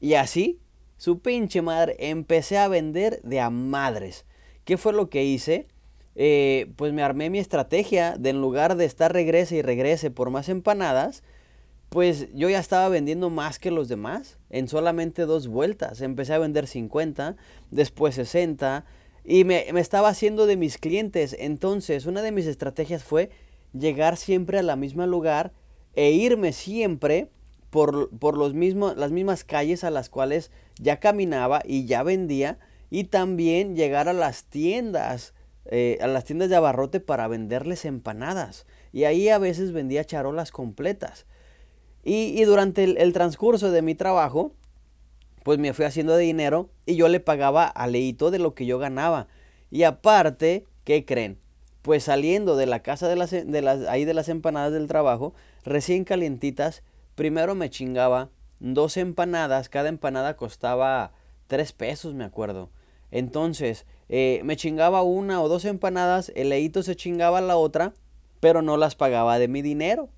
Y 0.00 0.14
así, 0.14 0.60
su 0.96 1.20
pinche 1.20 1.62
madre, 1.62 1.96
empecé 1.98 2.58
a 2.58 2.68
vender 2.68 3.20
de 3.22 3.40
a 3.40 3.50
madres. 3.50 4.24
¿Qué 4.64 4.76
fue 4.76 4.92
lo 4.92 5.10
que 5.10 5.24
hice? 5.24 5.68
Eh, 6.16 6.72
pues 6.76 6.92
me 6.92 7.02
armé 7.02 7.30
mi 7.30 7.38
estrategia 7.38 8.16
de 8.18 8.30
en 8.30 8.40
lugar 8.40 8.76
de 8.76 8.84
estar 8.84 9.12
regrese 9.12 9.56
y 9.56 9.62
regrese 9.62 10.10
por 10.10 10.30
más 10.30 10.48
empanadas, 10.48 11.22
pues 11.88 12.28
yo 12.34 12.48
ya 12.48 12.58
estaba 12.58 12.88
vendiendo 12.88 13.30
más 13.30 13.58
que 13.58 13.70
los 13.70 13.88
demás 13.88 14.38
en 14.48 14.68
solamente 14.68 15.26
dos 15.26 15.48
vueltas. 15.48 16.00
Empecé 16.00 16.34
a 16.34 16.38
vender 16.38 16.66
50, 16.66 17.36
después 17.70 18.16
60 18.16 18.84
y 19.24 19.44
me, 19.44 19.66
me 19.72 19.80
estaba 19.80 20.08
haciendo 20.08 20.46
de 20.46 20.56
mis 20.56 20.78
clientes. 20.78 21.36
Entonces 21.38 22.06
una 22.06 22.22
de 22.22 22.32
mis 22.32 22.46
estrategias 22.46 23.04
fue 23.04 23.30
llegar 23.72 24.16
siempre 24.16 24.58
al 24.58 24.76
mismo 24.76 25.06
lugar 25.06 25.52
e 25.94 26.10
irme 26.10 26.52
siempre 26.52 27.30
por, 27.70 28.10
por 28.18 28.36
los 28.36 28.54
mismos, 28.54 28.96
las 28.96 29.10
mismas 29.10 29.44
calles 29.44 29.84
a 29.84 29.90
las 29.90 30.08
cuales 30.08 30.50
ya 30.78 30.98
caminaba 30.98 31.62
y 31.64 31.86
ya 31.86 32.02
vendía 32.02 32.58
y 32.90 33.04
también 33.04 33.76
llegar 33.76 34.08
a 34.08 34.12
las 34.12 34.44
tiendas, 34.44 35.34
eh, 35.66 35.98
a 36.00 36.06
las 36.08 36.24
tiendas 36.24 36.48
de 36.48 36.56
abarrote 36.56 37.00
para 37.00 37.28
venderles 37.28 37.84
empanadas. 37.84 38.66
Y 38.92 39.04
ahí 39.04 39.28
a 39.28 39.38
veces 39.38 39.72
vendía 39.72 40.04
charolas 40.04 40.50
completas. 40.50 41.26
Y, 42.02 42.42
durante 42.44 42.82
el, 42.82 42.96
el, 42.96 43.12
transcurso 43.12 43.70
de 43.70 43.82
mi 43.82 43.94
trabajo, 43.94 44.54
pues 45.44 45.58
me 45.58 45.74
fui 45.74 45.84
haciendo 45.84 46.16
de 46.16 46.24
dinero 46.24 46.70
y 46.86 46.96
yo 46.96 47.08
le 47.08 47.20
pagaba 47.20 47.66
a 47.66 47.86
Leito 47.86 48.30
de 48.30 48.38
lo 48.38 48.54
que 48.54 48.64
yo 48.64 48.78
ganaba. 48.78 49.28
Y 49.70 49.82
aparte, 49.82 50.66
¿qué 50.84 51.04
creen? 51.04 51.38
pues 51.82 52.04
saliendo 52.04 52.56
de 52.56 52.66
la 52.66 52.82
casa 52.82 53.08
de 53.08 53.16
las, 53.16 53.30
de 53.30 53.62
las, 53.62 53.86
ahí 53.88 54.04
de 54.04 54.14
las 54.14 54.28
empanadas 54.28 54.72
del 54.72 54.86
trabajo, 54.86 55.34
recién 55.64 56.04
calientitas, 56.04 56.82
primero 57.14 57.54
me 57.54 57.70
chingaba 57.70 58.30
dos 58.60 58.96
empanadas, 58.96 59.68
cada 59.68 59.88
empanada 59.88 60.36
costaba 60.36 61.12
tres 61.46 61.72
pesos, 61.72 62.14
me 62.14 62.24
acuerdo. 62.24 62.70
Entonces, 63.10 63.86
eh, 64.08 64.40
me 64.44 64.56
chingaba 64.56 65.02
una 65.02 65.42
o 65.42 65.48
dos 65.48 65.64
empanadas, 65.64 66.32
el 66.34 66.50
leíto 66.50 66.82
se 66.82 66.96
chingaba 66.96 67.40
la 67.40 67.56
otra, 67.56 67.94
pero 68.38 68.62
no 68.62 68.76
las 68.76 68.94
pagaba 68.94 69.38
de 69.38 69.48
mi 69.48 69.62
dinero. 69.62 70.08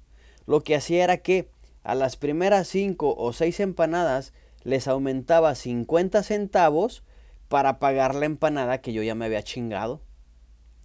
Lo 0.46 0.62
que 0.62 0.74
hacía 0.74 1.05
era 1.05 1.18
que 1.18 1.48
a 1.83 1.94
las 1.94 2.16
primeras 2.16 2.68
cinco 2.68 3.14
o 3.16 3.33
seis 3.33 3.61
empanadas 3.61 4.33
les 4.64 4.87
aumentaba 4.87 5.55
50 5.55 6.22
centavos 6.22 7.02
para 7.48 7.78
pagar 7.78 8.14
la 8.14 8.26
empanada 8.26 8.81
que 8.81 8.92
yo 8.92 9.02
ya 9.02 9.14
me 9.14 9.24
había 9.24 9.42
chingado. 9.42 10.00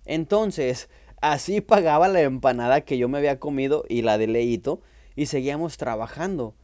Entonces, 0.06 0.90
así 1.22 1.62
pagaba 1.62 2.08
la 2.08 2.22
empanada 2.22 2.82
que 2.82 2.98
yo 2.98 3.10
me 3.10 3.18
había 3.18 3.40
comido 3.40 3.86
y 3.90 4.02
la 4.02 4.18
de 4.18 4.28
Leito 4.28 4.82
y 5.16 5.28
seguíamos 5.28 5.78
trabajando. 5.78 6.56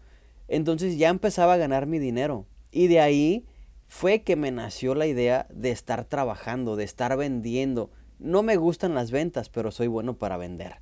Entonces 0.48 0.98
ya 0.98 1.10
empezaba 1.10 1.54
a 1.54 1.58
ganar 1.58 1.88
mi 1.88 2.00
dinero. 2.00 2.46
Y 2.72 2.88
de 2.88 3.00
ahí 3.00 3.46
fue 3.88 4.24
que 4.24 4.36
me 4.36 4.52
nació 4.52 4.96
la 4.96 5.06
idea 5.06 5.48
de 5.52 5.72
estar 5.72 6.06
trabajando, 6.06 6.76
de 6.76 6.84
estar 6.84 7.16
vendiendo. 7.18 7.92
No 8.20 8.44
me 8.44 8.56
gustan 8.58 8.96
las 8.96 9.12
ventas, 9.12 9.50
pero 9.50 9.72
soy 9.72 9.88
bueno 9.88 10.18
para 10.18 10.38
vender. 10.38 10.78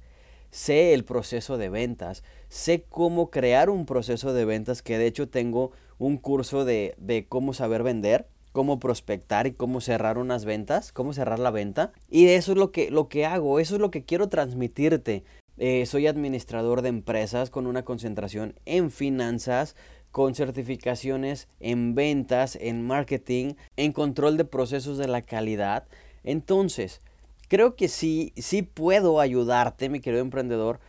Sé 0.50 0.94
el 0.94 1.06
proceso 1.06 1.58
de 1.58 1.70
ventas, 1.70 2.24
sé 2.50 2.84
cómo 2.90 3.32
crear 3.32 3.70
un 3.70 3.86
proceso 3.86 4.34
de 4.34 4.44
ventas, 4.44 4.82
que 4.82 4.98
de 4.98 5.08
hecho 5.08 5.30
tengo 5.30 5.72
un 5.98 6.18
curso 6.18 6.66
de, 6.66 6.94
de 6.98 7.26
cómo 7.28 7.54
saber 7.54 7.84
vender 7.84 8.28
cómo 8.52 8.80
prospectar 8.80 9.48
y 9.48 9.54
cómo 9.54 9.82
cerrar 9.82 10.18
unas 10.18 10.46
ventas, 10.46 10.92
cómo 10.92 11.14
cerrar 11.14 11.40
la 11.40 11.52
venta. 11.52 11.92
Y 12.10 12.28
eso 12.28 12.52
es 12.54 12.58
lo 12.58 12.72
que, 12.72 12.92
lo 12.92 13.08
que 13.08 13.26
hago, 13.26 13.60
eso 13.60 13.76
es 13.76 13.82
lo 13.82 13.92
que 13.92 14.04
quiero 14.04 14.30
transmitirte. 14.30 15.24
Eh, 15.58 15.86
soy 15.86 16.08
administrador 16.08 16.82
de 16.82 16.90
empresas 16.90 17.50
con 17.50 17.68
una 17.68 17.84
concentración 17.84 18.56
en 18.66 18.90
finanzas, 18.92 19.76
con 20.12 20.36
certificaciones 20.36 21.48
en 21.60 21.96
ventas, 21.96 22.58
en 22.60 22.86
marketing, 22.86 23.54
en 23.78 23.94
control 23.94 24.38
de 24.38 24.46
procesos 24.46 24.98
de 24.98 25.08
la 25.08 25.22
calidad. 25.22 25.88
Entonces, 26.24 27.02
creo 27.48 27.76
que 27.76 27.88
sí, 27.88 28.34
sí 28.38 28.62
puedo 28.62 29.20
ayudarte, 29.20 29.90
mi 29.90 30.00
querido 30.00 30.22
emprendedor, 30.22 30.80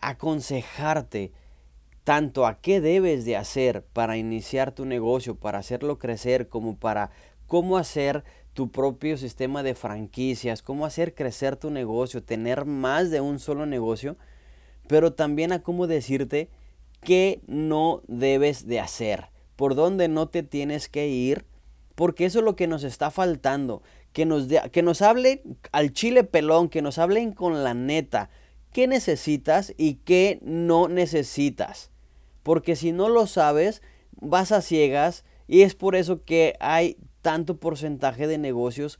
aconsejarte 0.00 1.32
tanto 2.04 2.46
a 2.46 2.60
qué 2.60 2.80
debes 2.80 3.24
de 3.24 3.36
hacer 3.36 3.84
para 3.92 4.16
iniciar 4.16 4.72
tu 4.72 4.84
negocio, 4.84 5.36
para 5.36 5.58
hacerlo 5.58 5.98
crecer, 5.98 6.48
como 6.48 6.76
para 6.76 7.10
cómo 7.46 7.76
hacer 7.76 8.24
tu 8.54 8.70
propio 8.70 9.16
sistema 9.16 9.62
de 9.62 9.74
franquicias, 9.74 10.62
cómo 10.62 10.84
hacer 10.84 11.14
crecer 11.14 11.56
tu 11.56 11.70
negocio, 11.70 12.22
tener 12.22 12.64
más 12.64 13.10
de 13.10 13.20
un 13.20 13.38
solo 13.38 13.66
negocio, 13.66 14.16
pero 14.88 15.12
también 15.12 15.52
a 15.52 15.62
cómo 15.62 15.86
decirte 15.86 16.50
qué 17.00 17.40
no 17.46 18.02
debes 18.08 18.66
de 18.66 18.80
hacer, 18.80 19.28
por 19.56 19.74
dónde 19.74 20.08
no 20.08 20.28
te 20.28 20.42
tienes 20.42 20.88
que 20.88 21.08
ir, 21.08 21.46
porque 21.94 22.24
eso 22.24 22.40
es 22.40 22.44
lo 22.44 22.56
que 22.56 22.66
nos 22.66 22.84
está 22.84 23.10
faltando, 23.10 23.82
que 24.12 24.26
nos, 24.26 24.48
que 24.72 24.82
nos 24.82 25.02
hablen 25.02 25.40
al 25.70 25.92
chile 25.92 26.24
pelón, 26.24 26.68
que 26.68 26.82
nos 26.82 26.98
hablen 26.98 27.32
con 27.32 27.62
la 27.62 27.74
neta, 27.74 28.28
qué 28.72 28.86
necesitas 28.86 29.72
y 29.78 29.94
qué 29.94 30.40
no 30.42 30.88
necesitas 30.88 31.91
porque 32.42 32.76
si 32.76 32.92
no 32.92 33.08
lo 33.08 33.26
sabes, 33.26 33.82
vas 34.20 34.52
a 34.52 34.62
ciegas 34.62 35.24
y 35.48 35.62
es 35.62 35.74
por 35.74 35.96
eso 35.96 36.24
que 36.24 36.54
hay 36.60 36.96
tanto 37.20 37.58
porcentaje 37.58 38.26
de 38.26 38.38
negocios 38.38 38.98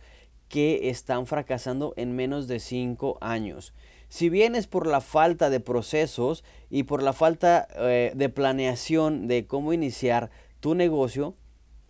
que 0.49 0.91
están 0.91 1.27
fracasando 1.27 1.95
en 1.97 2.15
menos 2.15 2.47
de 2.47 2.61
5 2.61 3.19
años. 3.21 3.73
Si 4.09 4.29
bien 4.29 4.55
es 4.55 4.67
por 4.67 4.87
la 4.87 5.01
falta 5.01 5.49
de 5.49 5.61
procesos 5.61 6.45
y 6.69 6.83
por 6.83 7.03
la 7.03 7.15
falta 7.15 7.67
eh, 7.77 8.13
de 8.15 8.29
planeación 8.29 9.27
de 9.27 9.47
cómo 9.47 9.73
iniciar 9.73 10.31
tu 10.61 10.75
negocio, 10.75 11.35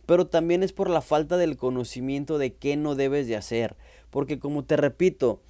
pero 0.07 0.29
también 0.29 0.63
es 0.63 0.73
por 0.73 0.89
la 0.89 1.01
falta 1.01 1.37
del 1.37 1.57
conocimiento 1.57 2.39
de 2.39 2.55
qué 2.55 2.77
no 2.77 2.95
debes 2.95 3.27
de 3.27 3.37
hacer. 3.37 3.77
Porque 4.11 4.39
como 4.39 4.63
te 4.65 4.77
repito, 4.77 5.41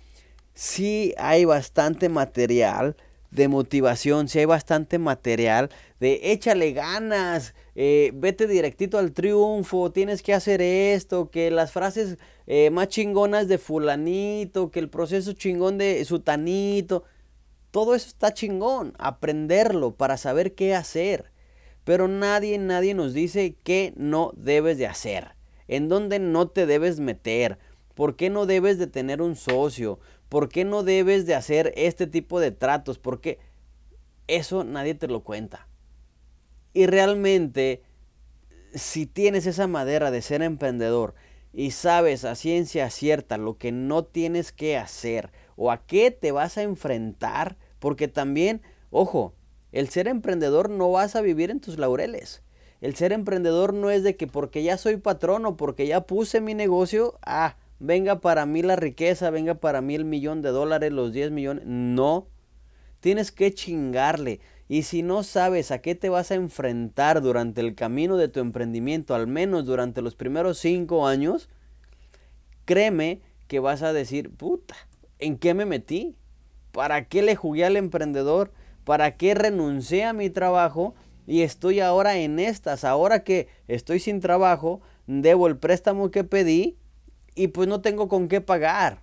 sí 0.55 1.15
hay 1.19 1.45
bastante 1.45 2.09
material 2.09 2.97
de 3.31 3.49
motivación, 3.49 4.29
si 4.29 4.39
hay 4.39 4.45
bastante 4.45 4.99
material 4.99 5.71
de 6.03 6.33
échale 6.33 6.73
ganas, 6.73 7.55
eh, 7.77 8.11
vete 8.13 8.49
directito 8.49 8.99
al 8.99 9.13
triunfo, 9.13 9.93
tienes 9.93 10.21
que 10.21 10.35
hacer 10.35 10.61
esto, 10.61 11.31
que 11.31 11.53
las 11.53 11.71
frases 11.71 12.19
eh, 12.49 12.71
más 12.71 12.89
chingonas 12.89 13.47
de 13.47 13.59
fulanito, 13.59 14.73
que 14.73 14.81
el 14.81 14.89
proceso 14.89 15.33
chingón 15.33 15.79
de 15.79 16.05
sutanito, 16.05 17.05
todo 17.71 17.95
eso 17.95 18.09
está 18.09 18.35
chingón, 18.35 18.95
aprenderlo 18.99 19.95
para 19.95 20.17
saber 20.17 20.57
qué 20.57 20.75
hacer. 20.75 21.31
Pero 21.85 22.09
nadie, 22.09 22.59
nadie 22.59 22.95
nos 22.95 23.15
dice 23.15 23.55
qué 23.63 23.93
no 23.97 24.33
debes 24.37 24.79
de 24.79 24.89
hacer, 24.89 25.37
en 25.69 25.89
dónde 25.89 26.19
no 26.19 26.49
te 26.49 26.67
debes 26.67 26.99
meter, 26.99 27.59
por 27.95 28.17
qué 28.17 28.29
no 28.29 28.45
debes 28.45 28.77
de 28.79 28.89
tener 28.89 29.23
un 29.23 29.37
socio, 29.37 30.01
¿Por 30.33 30.49
qué 30.49 30.65
no 30.65 30.83
debes 30.83 31.27
de 31.27 31.35
hacer 31.35 31.75
este 31.77 32.07
tipo 32.07 32.41
de 32.41 32.53
tratos? 32.53 32.99
Porque 32.99 33.39
eso 34.29 34.65
nadie 34.65 34.95
te 34.95 35.07
lo 35.07 35.23
cuenta. 35.23 35.69
Y 36.73 36.87
realmente, 36.87 37.83
si 38.75 39.07
tienes 39.07 39.47
esa 39.47 39.67
madera 39.67 40.11
de 40.11 40.23
ser 40.23 40.43
emprendedor 40.43 41.15
y 41.53 41.73
sabes 41.73 42.25
a 42.25 42.35
ciencia 42.35 42.89
cierta 42.91 43.37
lo 43.37 43.59
que 43.59 43.73
no 43.73 44.05
tienes 44.05 44.53
que 44.53 44.77
hacer 44.77 45.31
o 45.57 45.71
a 45.71 45.85
qué 45.87 46.11
te 46.11 46.33
vas 46.33 46.57
a 46.57 46.63
enfrentar, 46.63 47.57
porque 47.79 48.09
también, 48.09 48.63
ojo, 48.91 49.35
el 49.71 49.89
ser 49.89 50.09
emprendedor 50.09 50.71
no 50.71 50.91
vas 50.91 51.17
a 51.17 51.21
vivir 51.21 51.51
en 51.51 51.61
tus 51.61 51.79
laureles. 51.79 52.43
El 52.81 52.95
ser 52.97 53.13
emprendedor 53.13 53.75
no 53.75 53.91
es 53.91 54.03
de 54.03 54.17
que 54.17 54.27
porque 54.27 54.63
ya 54.63 54.77
soy 54.77 54.97
patrón 54.97 55.47
o 55.47 55.57
porque 55.57 55.87
ya 55.87 56.07
puse 56.07 56.41
mi 56.41 56.55
negocio, 56.55 57.19
ah, 57.23 57.57
venga 57.79 58.21
para 58.21 58.45
mí 58.45 58.63
la 58.63 58.77
riqueza, 58.77 59.31
venga 59.31 59.55
para 59.55 59.81
mí 59.81 59.95
el 59.95 60.05
millón 60.05 60.43
de 60.43 60.51
dólares, 60.51 60.93
los 60.93 61.13
10 61.13 61.31
millones. 61.31 61.65
No, 61.67 62.29
tienes 63.01 63.31
que 63.31 63.53
chingarle. 63.53 64.41
Y 64.73 64.85
si 64.85 65.03
no 65.03 65.23
sabes 65.23 65.71
a 65.71 65.83
qué 65.83 65.95
te 65.95 66.09
vas 66.09 66.31
a 66.31 66.35
enfrentar 66.35 67.21
durante 67.21 67.61
el 67.61 67.75
camino 67.75 68.17
de 68.17 68.29
tu 68.29 68.41
emprendimiento, 68.41 69.15
al 69.15 69.27
menos 69.27 69.67
durante 69.67 70.01
los 70.01 70.15
primeros 70.15 70.57
5 70.61 71.07
años, 71.07 71.51
créeme 72.65 73.21
que 73.49 73.61
vas 73.61 73.83
a 73.83 73.93
decir, 73.93 74.31
puta, 74.31 74.75
¿en 75.19 75.37
qué 75.37 75.53
me 75.53 75.67
metí? 75.67 76.17
¿Para 76.71 77.05
qué 77.07 77.21
le 77.21 77.37
jugué 77.37 77.67
al 77.67 77.77
emprendedor? 77.77 78.51
¿Para 78.85 79.19
qué 79.19 79.35
renuncié 79.35 80.05
a 80.05 80.15
mi 80.15 80.31
trabajo? 80.31 80.95
Y 81.27 81.43
estoy 81.43 81.81
ahora 81.81 82.17
en 82.17 82.39
estas. 82.39 82.85
Ahora 82.85 83.25
que 83.25 83.49
estoy 83.69 84.01
sin 84.01 84.21
trabajo, 84.21 84.81
debo 85.07 85.49
el 85.49 85.59
préstamo 85.59 86.11
que 86.11 86.25
pedí 86.25 86.79
y 87.35 87.49
pues 87.49 87.69
no 87.69 87.83
tengo 87.83 88.09
con 88.09 88.27
qué 88.27 88.41
pagar. 88.41 89.03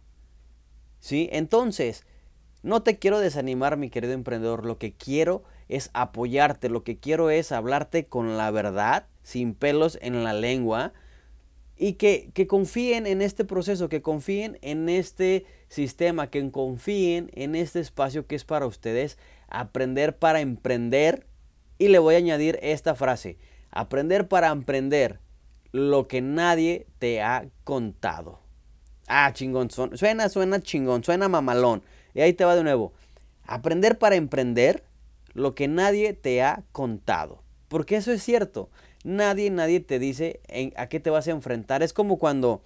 ¿Sí? 1.00 1.30
Entonces, 1.32 2.08
no 2.64 2.82
te 2.82 2.98
quiero 2.98 3.20
desanimar, 3.20 3.78
mi 3.78 3.92
querido 3.92 4.14
emprendedor. 4.14 4.66
Lo 4.66 4.80
que 4.80 4.94
quiero 4.94 5.44
es 5.44 5.59
apoyarte. 5.94 6.70
Lo 6.70 6.84
que 6.84 6.98
quiero 6.98 7.30
es 7.30 7.52
hablarte 7.52 8.06
con 8.06 8.38
la 8.38 8.52
verdad, 8.52 9.08
sin 9.24 9.54
pelos 9.54 9.98
en 10.02 10.24
la 10.24 10.34
lengua. 10.34 10.94
Y 11.78 11.94
que, 11.94 12.32
que 12.34 12.48
confíen 12.48 13.08
en 13.08 13.22
este 13.22 13.46
proceso, 13.46 13.88
que 13.88 14.02
confíen 14.02 14.58
en 14.62 14.90
este 14.90 15.46
sistema, 15.70 16.30
que 16.30 16.52
confíen 16.52 17.32
en 17.34 17.56
este 17.56 17.80
espacio 17.80 18.28
que 18.28 18.36
es 18.36 18.44
para 18.44 18.66
ustedes. 18.66 19.18
Aprender 19.48 20.18
para 20.18 20.42
emprender 20.42 21.26
y 21.78 21.88
le 21.88 22.00
voy 22.00 22.16
a 22.16 22.18
añadir 22.18 22.60
esta 22.62 22.96
frase. 22.96 23.38
Aprender 23.72 24.28
para 24.28 24.50
emprender 24.50 25.20
lo 25.72 26.08
que 26.08 26.22
nadie 26.22 26.88
te 27.00 27.22
ha 27.22 27.48
contado. 27.64 28.40
Ah, 29.08 29.32
chingón. 29.34 29.70
Suena, 29.72 30.30
suena 30.30 30.62
chingón, 30.62 31.04
suena 31.04 31.28
mamalón. 31.28 31.82
Y 32.14 32.22
ahí 32.22 32.34
te 32.34 32.46
va 32.46 32.56
de 32.56 32.64
nuevo. 32.64 32.94
Aprender 33.44 33.98
para 33.98 34.16
emprender 34.16 34.84
lo 35.40 35.56
que 35.56 35.68
nadie 35.68 36.14
te 36.14 36.44
ha 36.44 36.64
contado. 36.72 37.44
Porque 37.68 37.96
eso 37.96 38.12
es 38.12 38.24
cierto. 38.24 38.70
Nadie, 39.04 39.50
nadie 39.50 39.80
te 39.80 40.00
dice 40.00 40.42
a 40.76 40.88
qué 40.88 41.00
te 41.00 41.10
vas 41.10 41.28
a 41.28 41.32
enfrentar. 41.32 41.84
Es 41.84 41.94
como 41.94 42.18
cuando, 42.18 42.62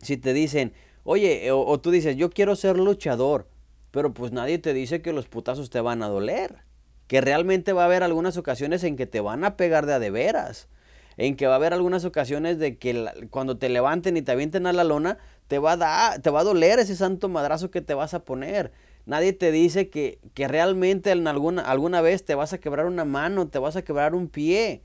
si 0.00 0.16
te 0.16 0.32
dicen, 0.32 0.72
oye, 1.04 1.50
o, 1.50 1.64
o 1.64 1.80
tú 1.80 1.90
dices, 1.90 2.16
yo 2.16 2.30
quiero 2.30 2.56
ser 2.56 2.76
luchador. 2.78 3.48
Pero 3.90 4.12
pues 4.12 4.32
nadie 4.32 4.58
te 4.58 4.74
dice 4.74 5.02
que 5.02 5.12
los 5.12 5.26
putazos 5.26 5.70
te 5.70 5.80
van 5.80 6.02
a 6.02 6.08
doler 6.08 6.66
que 7.06 7.20
realmente 7.20 7.72
va 7.72 7.82
a 7.82 7.86
haber 7.86 8.02
algunas 8.02 8.36
ocasiones 8.36 8.84
en 8.84 8.96
que 8.96 9.06
te 9.06 9.20
van 9.20 9.44
a 9.44 9.56
pegar 9.56 9.86
de 9.86 9.94
a 9.94 9.98
de 9.98 10.10
veras, 10.10 10.68
en 11.16 11.36
que 11.36 11.46
va 11.46 11.54
a 11.54 11.56
haber 11.56 11.72
algunas 11.72 12.04
ocasiones 12.04 12.58
de 12.58 12.78
que 12.78 13.28
cuando 13.30 13.58
te 13.58 13.68
levanten 13.68 14.16
y 14.16 14.22
te 14.22 14.32
avienten 14.32 14.66
a 14.66 14.72
la 14.72 14.84
lona, 14.84 15.18
te 15.46 15.58
va 15.58 15.72
a, 15.72 15.76
dar, 15.76 16.20
te 16.20 16.30
va 16.30 16.40
a 16.40 16.44
doler 16.44 16.78
ese 16.78 16.96
santo 16.96 17.28
madrazo 17.28 17.70
que 17.70 17.80
te 17.80 17.94
vas 17.94 18.14
a 18.14 18.24
poner. 18.24 18.72
Nadie 19.06 19.32
te 19.32 19.52
dice 19.52 19.88
que, 19.88 20.18
que 20.34 20.48
realmente 20.48 21.12
en 21.12 21.28
alguna, 21.28 21.62
alguna 21.62 22.00
vez 22.00 22.24
te 22.24 22.34
vas 22.34 22.52
a 22.52 22.58
quebrar 22.58 22.86
una 22.86 23.04
mano, 23.04 23.46
te 23.48 23.60
vas 23.60 23.76
a 23.76 23.82
quebrar 23.82 24.16
un 24.16 24.28
pie, 24.28 24.82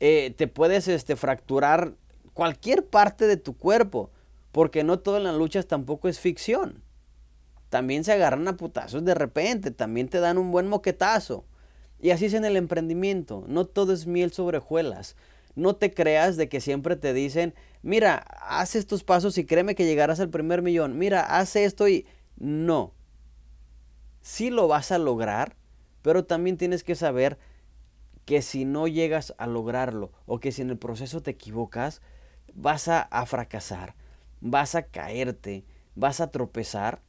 eh, 0.00 0.34
te 0.36 0.48
puedes 0.48 0.88
este, 0.88 1.14
fracturar 1.14 1.94
cualquier 2.34 2.84
parte 2.84 3.28
de 3.28 3.36
tu 3.36 3.56
cuerpo, 3.56 4.10
porque 4.50 4.82
no 4.82 4.98
todo 4.98 5.18
en 5.18 5.24
las 5.24 5.36
luchas 5.36 5.66
tampoco 5.66 6.08
es 6.08 6.18
ficción. 6.18 6.82
También 7.68 8.02
se 8.02 8.12
agarran 8.12 8.48
a 8.48 8.56
putazos 8.56 9.04
de 9.04 9.14
repente, 9.14 9.70
también 9.70 10.08
te 10.08 10.18
dan 10.18 10.36
un 10.36 10.50
buen 10.50 10.66
moquetazo. 10.66 11.44
Y 12.00 12.10
así 12.10 12.26
es 12.26 12.34
en 12.34 12.44
el 12.44 12.56
emprendimiento, 12.56 13.44
no 13.46 13.66
todo 13.66 13.92
es 13.92 14.06
miel 14.06 14.32
sobre 14.32 14.58
hojuelas. 14.58 15.14
No 15.54 15.76
te 15.76 15.92
creas 15.92 16.36
de 16.36 16.48
que 16.48 16.60
siempre 16.60 16.96
te 16.96 17.12
dicen, 17.12 17.54
mira, 17.82 18.24
haz 18.40 18.74
estos 18.74 19.04
pasos 19.04 19.38
y 19.38 19.44
créeme 19.44 19.76
que 19.76 19.84
llegarás 19.84 20.18
al 20.18 20.30
primer 20.30 20.62
millón. 20.62 20.98
Mira, 20.98 21.20
haz 21.20 21.54
esto 21.54 21.86
y 21.86 22.06
no. 22.36 22.94
Sí 24.22 24.50
lo 24.50 24.68
vas 24.68 24.92
a 24.92 24.98
lograr, 24.98 25.56
pero 26.02 26.24
también 26.24 26.56
tienes 26.56 26.84
que 26.84 26.94
saber 26.94 27.38
que 28.24 28.42
si 28.42 28.64
no 28.64 28.86
llegas 28.86 29.34
a 29.38 29.46
lograrlo 29.46 30.12
o 30.26 30.40
que 30.40 30.52
si 30.52 30.62
en 30.62 30.70
el 30.70 30.78
proceso 30.78 31.22
te 31.22 31.32
equivocas, 31.32 32.00
vas 32.54 32.88
a, 32.88 33.08
fracasar, 33.26 33.94
vas 34.40 34.74
a 34.74 34.82
caerte, 34.82 35.64
vas 35.94 36.20
a 36.20 36.30
tropezar, 36.30 37.02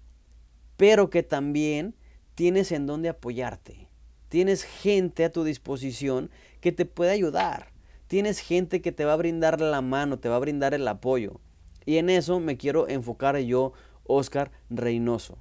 pero 0.77 1.09
que 1.09 1.23
también 1.23 1.95
tienes 2.35 2.71
en 2.71 2.87
dónde 2.87 3.09
apoyarte. 3.09 3.87
Tienes 4.29 4.63
gente 4.63 5.25
a 5.25 5.31
tu 5.31 5.43
disposición 5.43 6.31
que 6.61 6.71
te 6.71 6.85
puede 6.85 7.11
ayudar. 7.11 7.71
Tienes 8.07 8.39
gente 8.39 8.81
que 8.81 8.91
te 8.91 9.05
va 9.05 9.13
a 9.13 9.17
brindar 9.17 9.61
la 9.61 9.81
mano, 9.81 10.19
te 10.19 10.29
va 10.29 10.37
a 10.37 10.39
brindar 10.39 10.73
el 10.73 10.87
apoyo. 10.87 11.39
Y 11.85 11.97
en 11.97 12.09
eso 12.09 12.39
me 12.39 12.57
quiero 12.57 12.87
enfocar 12.87 13.37
yo, 13.37 13.73
Oscar 14.05 14.51
Reynoso. 14.69 15.37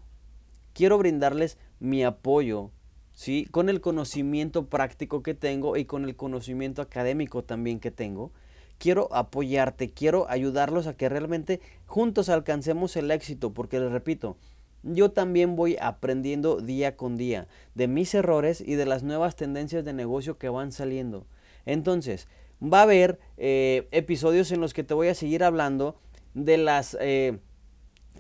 Quiero 0.73 0.99
brindarles 0.99 1.59
mi 1.79 2.05
apoyo, 2.05 2.71
¿sí? 3.13 3.47
Con 3.51 3.69
el 3.69 3.81
conocimiento 3.81 4.67
práctico 4.67 5.23
que 5.23 5.35
tengo 5.35 5.77
y 5.77 5.85
con 5.85 6.05
el 6.05 6.17
conocimiento 6.17 6.83
académico 6.83 7.43
también 7.45 7.81
que 7.81 7.91
tengo. 7.91 8.33
Quiero 8.79 9.15
apoyarte, 9.15 9.91
quiero 9.91 10.29
ayudarlos 10.31 10.87
a 10.87 10.95
que 10.95 11.09
realmente 11.09 11.61
juntos 11.87 12.29
alcancemos 12.29 12.97
el 12.97 13.11
éxito, 13.11 13.53
porque 13.53 13.79
les 13.79 13.93
repito, 13.93 14.37
yo 14.83 15.11
también 15.11 15.57
voy 15.57 15.77
aprendiendo 15.81 16.61
día 16.61 16.97
con 16.97 17.17
día 17.17 17.47
de 17.75 17.89
mis 17.89 18.15
errores 18.15 18.61
y 18.61 18.75
de 18.77 18.87
las 18.87 19.03
nuevas 19.03 19.37
tendencias 19.37 19.85
de 19.85 19.93
negocio 19.93 20.39
que 20.39 20.49
van 20.49 20.73
saliendo. 20.73 21.27
Entonces, 21.67 22.29
va 22.63 22.81
a 22.81 22.85
haber 22.85 23.19
eh, 23.37 23.89
episodios 23.91 24.51
en 24.53 24.61
los 24.61 24.73
que 24.73 24.85
te 24.85 24.95
voy 24.95 25.09
a 25.09 25.15
seguir 25.15 25.45
hablando 25.45 25.97
de 26.35 26.57
las... 26.57 26.97
Eh, 27.01 27.39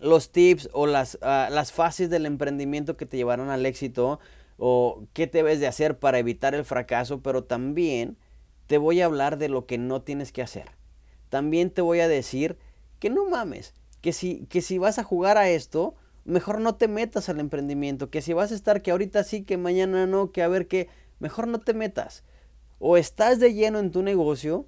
los 0.00 0.32
tips 0.32 0.68
o 0.72 0.86
las, 0.86 1.18
ah, 1.22 1.48
las 1.50 1.72
fases 1.72 2.10
del 2.10 2.26
emprendimiento 2.26 2.96
que 2.96 3.06
te 3.06 3.16
llevarán 3.16 3.50
al 3.50 3.66
éxito 3.66 4.18
o 4.58 5.04
qué 5.12 5.26
debes 5.26 5.60
de 5.60 5.66
hacer 5.66 5.98
para 5.98 6.18
evitar 6.18 6.54
el 6.54 6.64
fracaso, 6.64 7.22
pero 7.22 7.44
también 7.44 8.16
te 8.66 8.78
voy 8.78 9.00
a 9.00 9.06
hablar 9.06 9.38
de 9.38 9.48
lo 9.48 9.66
que 9.66 9.78
no 9.78 10.02
tienes 10.02 10.32
que 10.32 10.42
hacer. 10.42 10.72
También 11.28 11.70
te 11.70 11.82
voy 11.82 12.00
a 12.00 12.08
decir 12.08 12.58
que 12.98 13.10
no 13.10 13.28
mames, 13.28 13.74
que 14.00 14.12
si, 14.12 14.46
que 14.46 14.60
si 14.60 14.78
vas 14.78 14.98
a 14.98 15.04
jugar 15.04 15.38
a 15.38 15.48
esto, 15.48 15.94
mejor 16.24 16.60
no 16.60 16.74
te 16.74 16.88
metas 16.88 17.28
al 17.28 17.40
emprendimiento, 17.40 18.10
que 18.10 18.22
si 18.22 18.32
vas 18.32 18.52
a 18.52 18.54
estar 18.54 18.82
que 18.82 18.90
ahorita 18.90 19.24
sí, 19.24 19.42
que 19.42 19.56
mañana 19.56 20.06
no, 20.06 20.32
que 20.32 20.42
a 20.42 20.48
ver 20.48 20.68
qué, 20.68 20.88
mejor 21.18 21.48
no 21.48 21.60
te 21.60 21.74
metas. 21.74 22.24
O 22.78 22.96
estás 22.96 23.40
de 23.40 23.54
lleno 23.54 23.78
en 23.78 23.90
tu 23.90 24.02
negocio, 24.02 24.66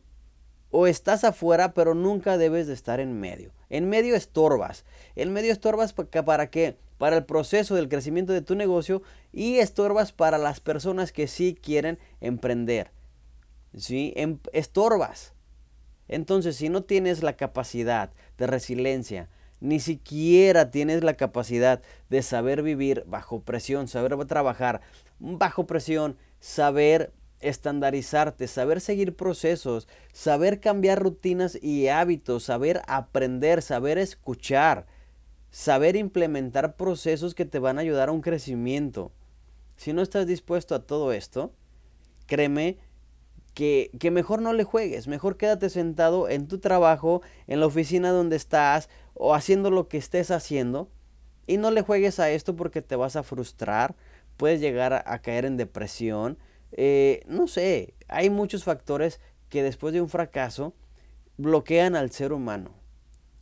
o 0.71 0.87
estás 0.87 1.25
afuera, 1.25 1.75
pero 1.75 1.95
nunca 1.95 2.38
debes 2.38 2.66
de 2.66 2.75
estar 2.75 2.99
en 3.01 3.21
medio. 3.21 3.53
En 3.73 3.89
medio 3.89 4.15
estorbas. 4.15 4.85
En 5.17 5.33
medio 5.33 5.51
estorbas 5.51 5.95
para 5.95 6.51
qué? 6.51 6.77
Para 6.99 7.17
el 7.17 7.25
proceso 7.25 7.75
del 7.75 7.89
crecimiento 7.89 8.35
de 8.35 8.43
tu 8.43 8.55
negocio 8.55 9.03
y 9.33 9.57
estorbas 9.57 10.13
para 10.13 10.37
las 10.37 10.61
personas 10.61 11.11
que 11.11 11.27
sí 11.27 11.55
quieren 11.55 11.99
emprender. 12.21 12.91
¿Sí? 13.75 14.13
Em, 14.15 14.39
estorbas. 14.53 15.33
Entonces, 16.07 16.57
si 16.57 16.69
no 16.69 16.83
tienes 16.83 17.23
la 17.23 17.39
capacidad 17.39 18.13
de 18.37 18.47
resiliencia, 18.47 19.31
ni 19.61 19.81
siquiera 19.81 20.71
tienes 20.71 21.03
la 21.03 21.15
capacidad 21.15 21.81
de 22.11 22.21
saber 22.21 22.63
vivir 22.63 23.05
bajo 23.07 23.41
presión, 23.41 23.89
saber 23.89 24.23
trabajar 24.27 24.83
bajo 25.19 25.67
presión, 25.67 26.19
saber 26.41 27.11
estandarizarte, 27.43 28.47
saber 28.47 28.81
seguir 28.81 29.15
procesos, 29.15 29.89
saber 30.13 30.61
cambiar 30.61 31.03
rutinas 31.03 31.59
y 31.61 31.89
hábitos, 31.89 32.45
saber 32.45 32.83
aprender, 32.87 33.63
saber 33.63 33.99
escuchar, 33.99 34.87
saber 35.51 35.97
implementar 35.97 36.77
procesos 36.77 37.35
que 37.35 37.45
te 37.45 37.59
van 37.59 37.79
a 37.79 37.83
ayudar 37.83 38.09
a 38.09 38.13
un 38.13 38.23
crecimiento. 38.23 39.13
Si 39.77 39.93
no 39.93 40.03
estás 40.03 40.27
dispuesto 40.27 40.75
a 40.75 40.87
todo 40.87 41.13
esto, 41.13 41.53
créeme 42.27 42.79
que, 43.55 43.91
que, 43.99 44.11
mejor 44.11 44.41
no 44.41 44.53
le 44.53 44.65
juegues, 44.65 45.09
mejor 45.09 45.37
quédate 45.37 45.69
sentado 45.69 46.29
en 46.29 46.49
tu 46.49 46.59
trabajo, 46.59 47.23
en 47.47 47.61
la 47.61 47.67
oficina 47.67 48.11
donde 48.11 48.37
estás 48.37 48.89
o 49.15 49.35
haciendo 49.35 49.71
lo 49.71 49.89
que 49.89 49.99
estés 49.99 50.31
haciendo 50.31 50.89
y 51.47 51.57
no 51.57 51.71
le 51.71 51.83
juegues 51.83 52.21
a 52.21 52.31
esto 52.31 52.57
porque 52.57 52.83
te 52.83 52.97
vas 52.97 53.17
a 53.17 53.23
frustrar, 53.23 53.95
puedes 54.37 54.61
llegar 54.61 54.93
a, 55.07 55.19
caer 55.21 55.45
en 55.45 55.57
depresión, 55.57 56.39
eh, 56.73 57.23
no 57.27 57.47
sé, 57.49 57.95
hay 58.09 58.31
muchos 58.31 58.65
factores 58.65 59.21
que 59.49 59.63
después 59.63 59.93
de 59.93 60.01
un 60.01 60.09
fracaso 60.09 60.75
bloquean 61.37 61.97
al 61.97 62.11
ser 62.11 62.33
humano. 62.33 62.71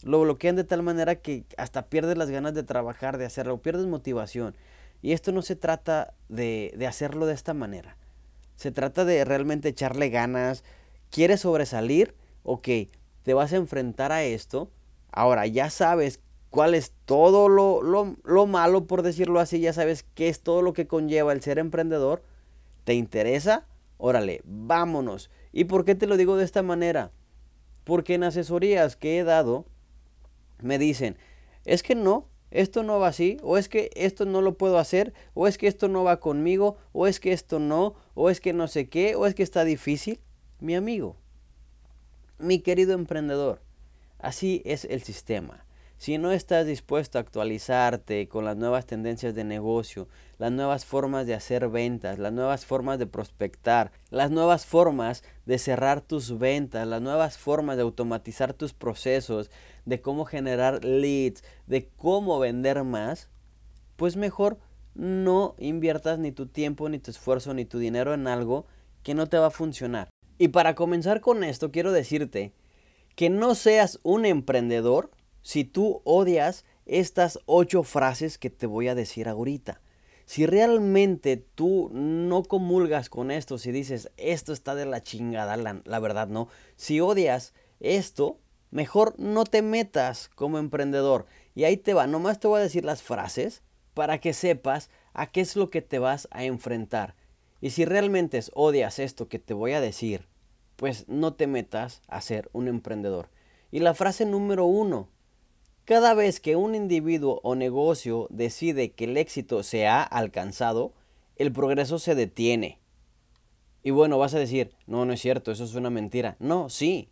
Lo 0.03 0.21
bloquean 0.21 0.57
de 0.57 0.65
tal 0.65 0.83
manera 0.83 1.17
que 1.17 1.45
hasta 1.57 1.87
pierdes 1.89 2.17
las 2.17 2.31
ganas 2.31 2.55
de 2.55 2.63
trabajar, 2.63 3.19
de 3.19 3.27
hacerlo, 3.27 3.61
pierdes 3.61 3.87
motivación. 3.87 4.57
Y 5.03 5.13
esto 5.13 5.33
no 5.33 5.43
se 5.43 5.57
trata 5.57 6.15
de, 6.29 6.73
de 6.77 6.87
hacerlo 6.87 7.27
de 7.27 7.35
esta 7.35 7.55
manera. 7.55 7.97
Se 8.57 8.73
trata 8.73 9.05
de 9.05 9.25
realmente 9.25 9.71
echarle 9.71 10.11
ganas. 10.11 10.65
¿Quieres 11.11 11.41
sobresalir? 11.41 12.15
Ok, 12.43 12.69
te 13.23 13.35
vas 13.35 13.53
a 13.53 13.57
enfrentar 13.57 14.13
a 14.13 14.23
esto. 14.23 14.71
Ahora 15.13 15.47
ya 15.47 15.71
sabes 15.71 16.21
cuál 16.51 16.75
es 16.75 16.93
todo 17.05 17.49
lo, 17.49 17.83
lo, 17.83 18.47
malo, 18.47 18.87
por 18.87 19.03
decirlo 19.03 19.41
así. 19.41 19.61
Ya 19.61 19.73
sabes 19.73 20.05
qué 20.15 20.29
es 20.29 20.43
todo 20.43 20.63
lo 20.63 20.73
que 20.73 20.87
conlleva 20.87 21.33
el 21.33 21.43
ser 21.43 21.59
emprendedor. 21.59 22.23
¿Te 22.85 22.95
interesa? 22.95 23.67
órale, 24.01 24.41
vámonos. 24.45 25.31
¿Y 25.53 25.65
por 25.65 25.85
qué 25.85 25.95
te 25.95 26.07
lo 26.07 26.17
digo 26.17 26.37
de 26.37 26.45
esta 26.45 26.63
manera? 26.63 27.13
Porque 27.85 28.15
en 28.15 28.25
asesorías 28.25 28.97
que 28.97 29.19
he 29.19 29.25
dado 29.25 29.67
me 30.61 30.79
dicen, 30.79 31.17
es 31.65 31.83
que 31.83 31.95
no, 31.95 32.29
esto 32.51 32.83
no 32.83 32.99
va 32.99 33.09
así, 33.09 33.37
o 33.43 33.57
es 33.59 33.69
que 33.69 33.91
esto 33.95 34.25
no 34.25 34.43
lo 34.43 34.57
puedo 34.57 34.79
hacer, 34.79 35.13
o 35.35 35.47
es 35.47 35.59
que 35.59 35.67
esto 35.67 35.89
no 35.89 36.03
va 36.03 36.21
conmigo, 36.21 36.77
o 36.93 37.07
es 37.07 37.21
que 37.21 37.33
esto 37.33 37.59
no, 37.59 37.95
o 38.15 38.31
es 38.31 38.41
que 38.41 38.53
no 38.53 38.69
sé 38.69 38.89
qué, 38.89 39.15
o 39.15 39.27
es 39.27 39.35
que 39.35 39.43
está 39.43 39.65
difícil. 39.65 40.21
Mi 40.59 40.75
amigo, 40.75 41.17
mi 42.39 42.61
querido 42.61 42.95
emprendedor, 42.95 43.63
así 44.19 44.63
es 44.65 44.85
el 44.85 45.03
sistema. 45.03 45.65
Si 46.01 46.17
no 46.17 46.33
estás 46.33 46.67
dispuesto 46.67 47.19
a 47.19 47.21
actualizarte 47.21 48.27
con 48.27 48.47
las 48.47 48.57
nuevas 48.57 48.87
tendencias 48.87 49.35
de 49.35 49.45
negocio, 49.45 50.09
las 50.39 50.51
nuevas 50.51 50.87
formas 50.87 51.27
de 51.27 51.35
hacer 51.35 51.69
ventas, 51.69 52.19
las 52.19 52.33
nuevas 52.33 52.65
formas 52.65 52.99
de 52.99 53.07
prospectar, 53.07 53.93
las 54.09 54.31
nuevas 54.31 54.65
formas 54.65 55.23
de 55.45 55.59
cerrar 55.59 56.01
tus 56.01 56.39
ventas, 56.39 56.89
las 56.89 57.03
nuevas 57.03 57.37
formas 57.37 57.77
de 57.77 57.83
automatizar 57.83 58.55
tus 58.55 58.73
procesos, 58.73 59.51
de 59.85 60.01
cómo 60.01 60.25
generar 60.25 60.87
leads, 60.87 61.45
de 61.67 61.91
cómo 61.99 62.39
vender 62.39 62.83
más, 62.83 63.29
pues 63.97 64.17
mejor 64.17 64.57
no 64.95 65.55
inviertas 65.59 66.19
ni 66.19 66.33
tu 66.33 66.47
tiempo, 66.47 66.89
ni 66.89 66.99
tu 66.99 67.11
esfuerzo, 67.11 67.53
ni 67.53 67.67
tu 67.67 67.79
dinero 67.79 68.15
en 68.15 68.27
algo 68.27 68.65
que 69.03 69.13
no 69.13 69.27
te 69.27 69.37
va 69.37 69.49
a 69.49 69.51
funcionar. 69.51 70.09
Y 70.39 70.49
para 70.49 70.75
comenzar 70.75 71.21
con 71.21 71.45
esto, 71.45 71.71
quiero 71.71 71.93
decirte 71.93 72.55
que 73.17 73.29
no 73.29 73.55
seas 73.55 74.01
un 74.03 74.25
emprendedor 74.25 75.11
si 75.43 75.65
tú 75.65 76.03
odias 76.05 76.65
estas 76.87 77.39
ocho 77.47 77.83
frases 77.83 78.39
que 78.39 78.51
te 78.51 78.67
voy 78.67 78.89
a 78.89 78.95
decir 78.95 79.29
ahorita. 79.29 79.81
Si 80.27 80.47
realmente 80.47 81.37
tú 81.37 81.91
no 81.93 82.45
comulgas 82.45 83.09
con 83.09 83.31
esto, 83.31 83.59
si 83.59 83.73
dices, 83.73 84.11
esto 84.17 84.53
está 84.53 84.75
de 84.75 84.87
la 84.87 85.03
chingada, 85.03 85.57
la, 85.57 85.99
verdad 85.99 86.29
no, 86.29 86.49
si 86.77 87.01
odias 87.01 87.53
esto, 87.81 88.39
mejor 88.71 89.19
no 89.19 89.45
te 89.45 89.63
metas 89.63 90.31
como 90.35 90.59
emprendedor. 90.59 91.27
Y 91.55 91.65
ahí 91.65 91.77
te 91.77 91.95
va, 91.95 92.07
nomás 92.07 92.39
te 92.39 92.47
voy 92.47 92.61
a 92.61 92.63
decir 92.63 92.85
las 92.85 93.03
frases 93.03 93.63
para 93.95 94.19
que 94.19 94.33
sepas 94.33 94.89
a 95.15 95.31
qué 95.31 95.41
es 95.41 95.57
lo 95.57 95.69
que 95.69 95.83
te 95.83 95.99
vas 95.99 96.29
a 96.31 96.45
enfrentar. 96.45 97.17
Y 97.61 97.71
si 97.71 97.85
realmente 97.85 98.41
odias 98.55 98.99
esto 98.99 99.29
que 99.29 99.39
te 99.39 99.53
voy 99.53 99.73
a 99.73 99.81
decir, 99.81 100.29
pues 100.77 101.09
no 101.09 101.35
te 101.35 101.47
metas 101.47 102.03
a 102.09 102.21
ser 102.21 102.49
un 102.53 102.69
emprendedor. 102.69 103.29
Y 103.71 103.81
la 103.81 103.95
frase 103.95 104.25
número 104.27 104.65
uno, 104.65 105.09
cada 105.85 106.15
vez 106.15 106.41
que 106.41 106.57
un 106.57 106.75
individuo 106.75 107.41
o 107.43 107.55
negocio 107.55 108.27
decide 108.31 108.93
que 108.93 109.05
el 109.05 109.17
éxito 109.17 109.63
se 109.63 109.87
ha 109.87 110.03
alcanzado, 110.03 110.93
el 111.37 111.53
progreso 111.53 111.99
se 111.99 112.15
detiene. 112.15 112.79
Y 113.83 113.91
bueno, 113.91 114.19
vas 114.19 114.35
a 114.35 114.39
decir, 114.39 114.73
no, 114.87 115.05
no 115.05 115.13
es 115.13 115.21
cierto, 115.21 115.51
eso 115.51 115.65
es 115.65 115.75
una 115.75 115.91
mentira. 115.91 116.37
No, 116.39 116.69
sí, 116.69 117.09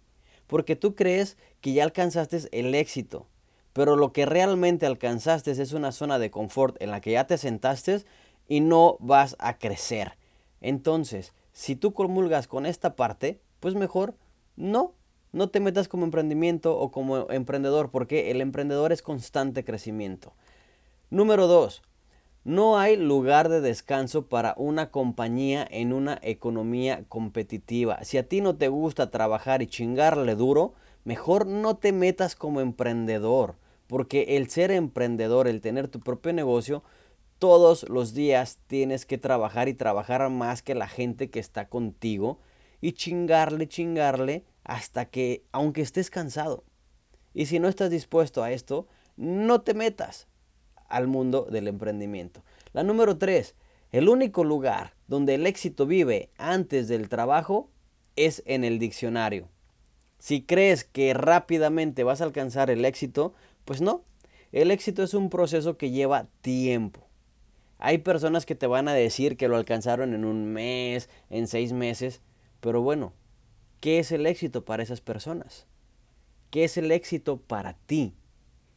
porque 0.46 0.76
tú 0.76 0.94
crees 0.94 1.36
que 1.60 1.72
ya 1.72 1.84
alcanzaste 1.84 2.40
el 2.52 2.74
éxito, 2.74 3.26
pero 3.72 3.96
lo 3.96 4.12
que 4.12 4.26
realmente 4.26 4.86
alcanzaste 4.86 5.50
es 5.52 5.72
una 5.72 5.92
zona 5.92 6.18
de 6.18 6.30
confort 6.30 6.80
en 6.80 6.90
la 6.90 7.00
que 7.00 7.12
ya 7.12 7.26
te 7.26 7.38
sentaste 7.38 8.04
y 8.48 8.60
no 8.60 8.96
vas 9.00 9.36
a 9.38 9.58
crecer. 9.58 10.18
Entonces, 10.60 11.32
si 11.52 11.76
tú 11.76 11.92
comulgas 11.92 12.48
con 12.48 12.66
esta 12.66 12.96
parte, 12.96 13.40
pues 13.60 13.74
mejor 13.74 14.14
no 14.56 14.94
no 15.32 15.48
te 15.50 15.60
metas 15.60 15.88
como 15.88 16.04
emprendimiento 16.04 16.78
o 16.78 16.90
como 16.90 17.30
emprendedor 17.30 17.90
porque 17.90 18.30
el 18.30 18.40
emprendedor 18.40 18.92
es 18.92 19.02
constante 19.02 19.64
crecimiento. 19.64 20.32
Número 21.10 21.46
2. 21.46 21.82
No 22.44 22.78
hay 22.78 22.96
lugar 22.96 23.48
de 23.48 23.60
descanso 23.60 24.26
para 24.26 24.54
una 24.56 24.90
compañía 24.90 25.66
en 25.70 25.92
una 25.92 26.18
economía 26.22 27.04
competitiva. 27.08 28.02
Si 28.04 28.16
a 28.16 28.26
ti 28.26 28.40
no 28.40 28.56
te 28.56 28.68
gusta 28.68 29.10
trabajar 29.10 29.60
y 29.60 29.66
chingarle 29.66 30.34
duro, 30.34 30.72
mejor 31.04 31.46
no 31.46 31.76
te 31.76 31.92
metas 31.92 32.36
como 32.36 32.60
emprendedor. 32.60 33.56
Porque 33.86 34.36
el 34.36 34.48
ser 34.48 34.70
emprendedor, 34.70 35.48
el 35.48 35.60
tener 35.60 35.88
tu 35.88 36.00
propio 36.00 36.32
negocio, 36.32 36.82
todos 37.38 37.88
los 37.88 38.14
días 38.14 38.58
tienes 38.66 39.06
que 39.06 39.18
trabajar 39.18 39.68
y 39.68 39.74
trabajar 39.74 40.28
más 40.30 40.62
que 40.62 40.74
la 40.74 40.88
gente 40.88 41.30
que 41.30 41.40
está 41.40 41.68
contigo 41.68 42.38
y 42.80 42.92
chingarle, 42.92 43.68
chingarle 43.68 44.44
hasta 44.68 45.06
que, 45.06 45.42
aunque 45.50 45.80
estés 45.80 46.10
cansado. 46.10 46.62
Y 47.34 47.46
si 47.46 47.58
no 47.58 47.66
estás 47.68 47.90
dispuesto 47.90 48.44
a 48.44 48.52
esto, 48.52 48.86
no 49.16 49.62
te 49.62 49.74
metas 49.74 50.28
al 50.88 51.08
mundo 51.08 51.48
del 51.50 51.66
emprendimiento. 51.66 52.44
La 52.72 52.84
número 52.84 53.18
tres, 53.18 53.56
el 53.92 54.08
único 54.08 54.44
lugar 54.44 54.94
donde 55.08 55.34
el 55.34 55.46
éxito 55.46 55.86
vive 55.86 56.30
antes 56.36 56.86
del 56.86 57.08
trabajo 57.08 57.70
es 58.14 58.42
en 58.44 58.62
el 58.62 58.78
diccionario. 58.78 59.48
Si 60.18 60.42
crees 60.42 60.84
que 60.84 61.14
rápidamente 61.14 62.04
vas 62.04 62.20
a 62.20 62.24
alcanzar 62.24 62.70
el 62.70 62.84
éxito, 62.84 63.32
pues 63.64 63.80
no. 63.80 64.02
El 64.52 64.70
éxito 64.70 65.02
es 65.02 65.14
un 65.14 65.30
proceso 65.30 65.78
que 65.78 65.90
lleva 65.90 66.26
tiempo. 66.42 67.06
Hay 67.78 67.98
personas 67.98 68.44
que 68.44 68.54
te 68.54 68.66
van 68.66 68.88
a 68.88 68.94
decir 68.94 69.36
que 69.38 69.48
lo 69.48 69.56
alcanzaron 69.56 70.12
en 70.12 70.26
un 70.26 70.52
mes, 70.52 71.08
en 71.30 71.46
seis 71.46 71.72
meses, 71.72 72.20
pero 72.60 72.82
bueno, 72.82 73.12
¿Qué 73.80 74.00
es 74.00 74.10
el 74.10 74.26
éxito 74.26 74.64
para 74.64 74.82
esas 74.82 75.00
personas? 75.00 75.66
¿Qué 76.50 76.64
es 76.64 76.76
el 76.76 76.90
éxito 76.90 77.36
para 77.36 77.74
ti? 77.74 78.12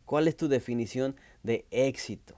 ¿Cuál 0.05 0.27
es 0.27 0.37
tu 0.37 0.47
definición 0.47 1.15
de 1.41 1.65
éxito? 1.71 2.35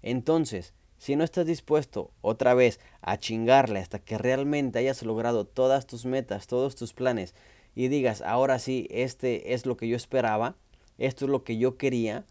Entonces, 0.00 0.72
si 0.96 1.16
no 1.16 1.24
estás 1.24 1.44
dispuesto 1.44 2.10
otra 2.22 2.54
vez 2.54 2.80
a 3.02 3.18
chingarle 3.18 3.80
hasta 3.80 3.98
que 3.98 4.16
realmente 4.16 4.78
hayas 4.78 5.02
logrado 5.02 5.44
todas 5.44 5.86
tus 5.86 6.06
metas, 6.06 6.46
todos 6.46 6.76
tus 6.76 6.94
planes 6.94 7.34
y 7.74 7.88
digas, 7.88 8.22
ahora 8.22 8.58
sí, 8.58 8.88
este 8.90 9.52
es 9.52 9.66
lo 9.66 9.76
que 9.76 9.86
yo 9.86 9.94
esperaba, 9.94 10.56
esto 10.96 11.26
es 11.26 11.30
lo 11.30 11.44
que 11.44 11.58
yo 11.58 11.76
quería, 11.76 12.24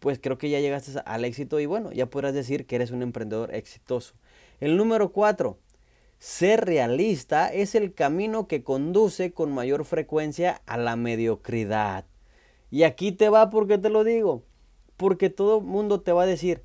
pues 0.00 0.18
creo 0.20 0.38
que 0.38 0.50
ya 0.50 0.58
llegaste 0.58 0.98
al 1.06 1.24
éxito 1.24 1.60
y 1.60 1.66
bueno, 1.66 1.92
ya 1.92 2.06
podrás 2.06 2.34
decir 2.34 2.66
que 2.66 2.76
eres 2.76 2.90
un 2.90 3.02
emprendedor 3.02 3.54
exitoso. 3.54 4.14
El 4.60 4.76
número 4.76 5.12
cuatro, 5.12 5.58
ser 6.18 6.64
realista 6.64 7.52
es 7.52 7.74
el 7.74 7.94
camino 7.94 8.48
que 8.48 8.62
conduce 8.62 9.32
con 9.32 9.52
mayor 9.52 9.84
frecuencia 9.84 10.62
a 10.66 10.76
la 10.76 10.96
mediocridad. 10.96 12.06
Y 12.70 12.82
aquí 12.82 13.12
te 13.12 13.28
va 13.28 13.50
porque 13.50 13.78
te 13.78 13.90
lo 13.90 14.04
digo. 14.04 14.42
Porque 14.96 15.30
todo 15.30 15.58
el 15.58 15.64
mundo 15.64 16.00
te 16.00 16.12
va 16.12 16.22
a 16.22 16.26
decir, 16.26 16.62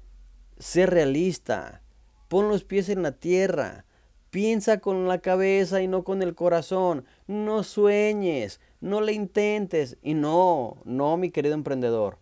sé 0.57 0.85
realista, 0.85 1.81
pon 2.27 2.47
los 2.47 2.63
pies 2.63 2.89
en 2.89 3.03
la 3.03 3.11
tierra, 3.11 3.85
piensa 4.29 4.79
con 4.79 5.07
la 5.07 5.19
cabeza 5.19 5.81
y 5.81 5.87
no 5.87 6.03
con 6.03 6.21
el 6.21 6.35
corazón, 6.35 7.05
no 7.27 7.63
sueñes, 7.63 8.59
no 8.81 9.01
le 9.01 9.13
intentes. 9.13 9.97
Y 10.01 10.13
no, 10.13 10.77
no, 10.85 11.17
mi 11.17 11.31
querido 11.31 11.55
emprendedor. 11.55 12.17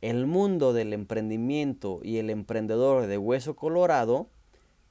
El 0.00 0.26
mundo 0.26 0.72
del 0.72 0.92
emprendimiento 0.92 2.00
y 2.02 2.18
el 2.18 2.30
emprendedor 2.30 3.06
de 3.06 3.18
hueso 3.18 3.54
colorado 3.54 4.28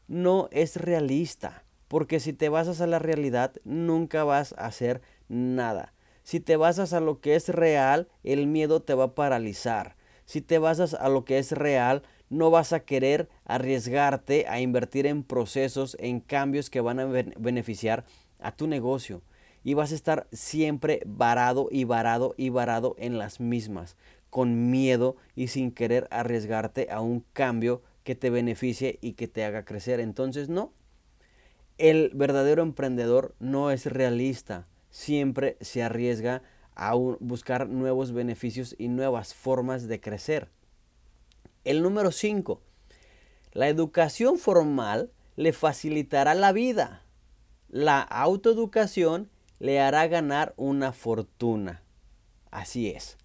no 0.08 0.50
es 0.52 0.76
realista. 0.76 1.64
Porque 1.90 2.22
si 2.22 2.32
te 2.32 2.48
basas 2.48 2.80
a 2.80 2.88
la 2.88 3.00
realidad, 3.00 3.52
nunca 3.66 4.24
vas 4.24 4.54
a 4.58 4.68
hacer 4.68 5.02
nada. 5.28 5.94
Si 6.24 6.40
te 6.40 6.56
basas 6.56 6.94
a 6.94 7.00
lo 7.00 7.20
que 7.20 7.36
es 7.36 7.50
real, 7.50 8.08
el 8.24 8.46
miedo 8.46 8.84
te 8.84 8.94
va 8.94 9.06
a 9.06 9.16
paralizar. 9.16 9.96
Si 10.26 10.42
te 10.42 10.60
basas 10.60 10.94
a 10.94 11.10
lo 11.10 11.26
que 11.26 11.40
es 11.40 11.52
real, 11.52 12.04
no 12.30 12.52
vas 12.52 12.74
a 12.74 12.82
querer 12.82 13.28
arriesgarte 13.46 14.46
a 14.48 14.62
invertir 14.62 15.08
en 15.08 15.24
procesos, 15.24 15.98
en 16.00 16.20
cambios 16.20 16.70
que 16.70 16.82
van 16.82 17.00
a 17.00 17.06
beneficiar 17.06 18.06
a 18.38 18.52
tu 18.52 18.68
negocio. 18.68 19.24
Y 19.64 19.74
vas 19.74 19.92
a 19.92 19.96
estar 19.96 20.28
siempre 20.32 21.02
varado 21.08 21.70
y 21.72 21.86
varado 21.86 22.36
y 22.38 22.50
varado 22.50 22.96
en 23.00 23.18
las 23.18 23.40
mismas, 23.40 23.98
con 24.30 24.70
miedo 24.70 25.16
y 25.36 25.48
sin 25.48 25.72
querer 25.72 26.08
arriesgarte 26.12 26.90
a 26.92 27.02
un 27.02 27.26
cambio 27.34 27.82
que 28.04 28.14
te 28.14 28.30
beneficie 28.30 29.00
y 29.02 29.14
que 29.14 29.28
te 29.28 29.44
haga 29.44 29.66
crecer. 29.66 30.00
Entonces, 30.00 30.48
no, 30.48 30.72
el 31.80 32.12
verdadero 32.14 32.62
emprendedor 32.62 33.36
no 33.40 33.72
es 33.72 33.86
realista, 33.86 34.68
siempre 34.92 35.58
se 35.62 35.82
arriesga 35.82 36.44
a 36.76 36.94
buscar 36.94 37.68
nuevos 37.68 38.12
beneficios 38.12 38.76
y 38.78 38.90
nuevas 38.90 39.34
formas 39.34 39.88
de 39.88 40.00
crecer. 40.00 40.50
El 41.64 41.82
número 41.82 42.12
5. 42.12 42.62
La 43.54 43.68
educación 43.68 44.38
formal 44.38 45.12
le 45.36 45.54
facilitará 45.54 46.36
la 46.36 46.52
vida. 46.52 47.04
La 47.70 48.02
autoeducación 48.02 49.30
le 49.60 49.80
hará 49.80 50.08
ganar 50.08 50.54
una 50.58 50.92
fortuna. 50.92 51.82
Así 52.52 52.90
es. 52.90 53.18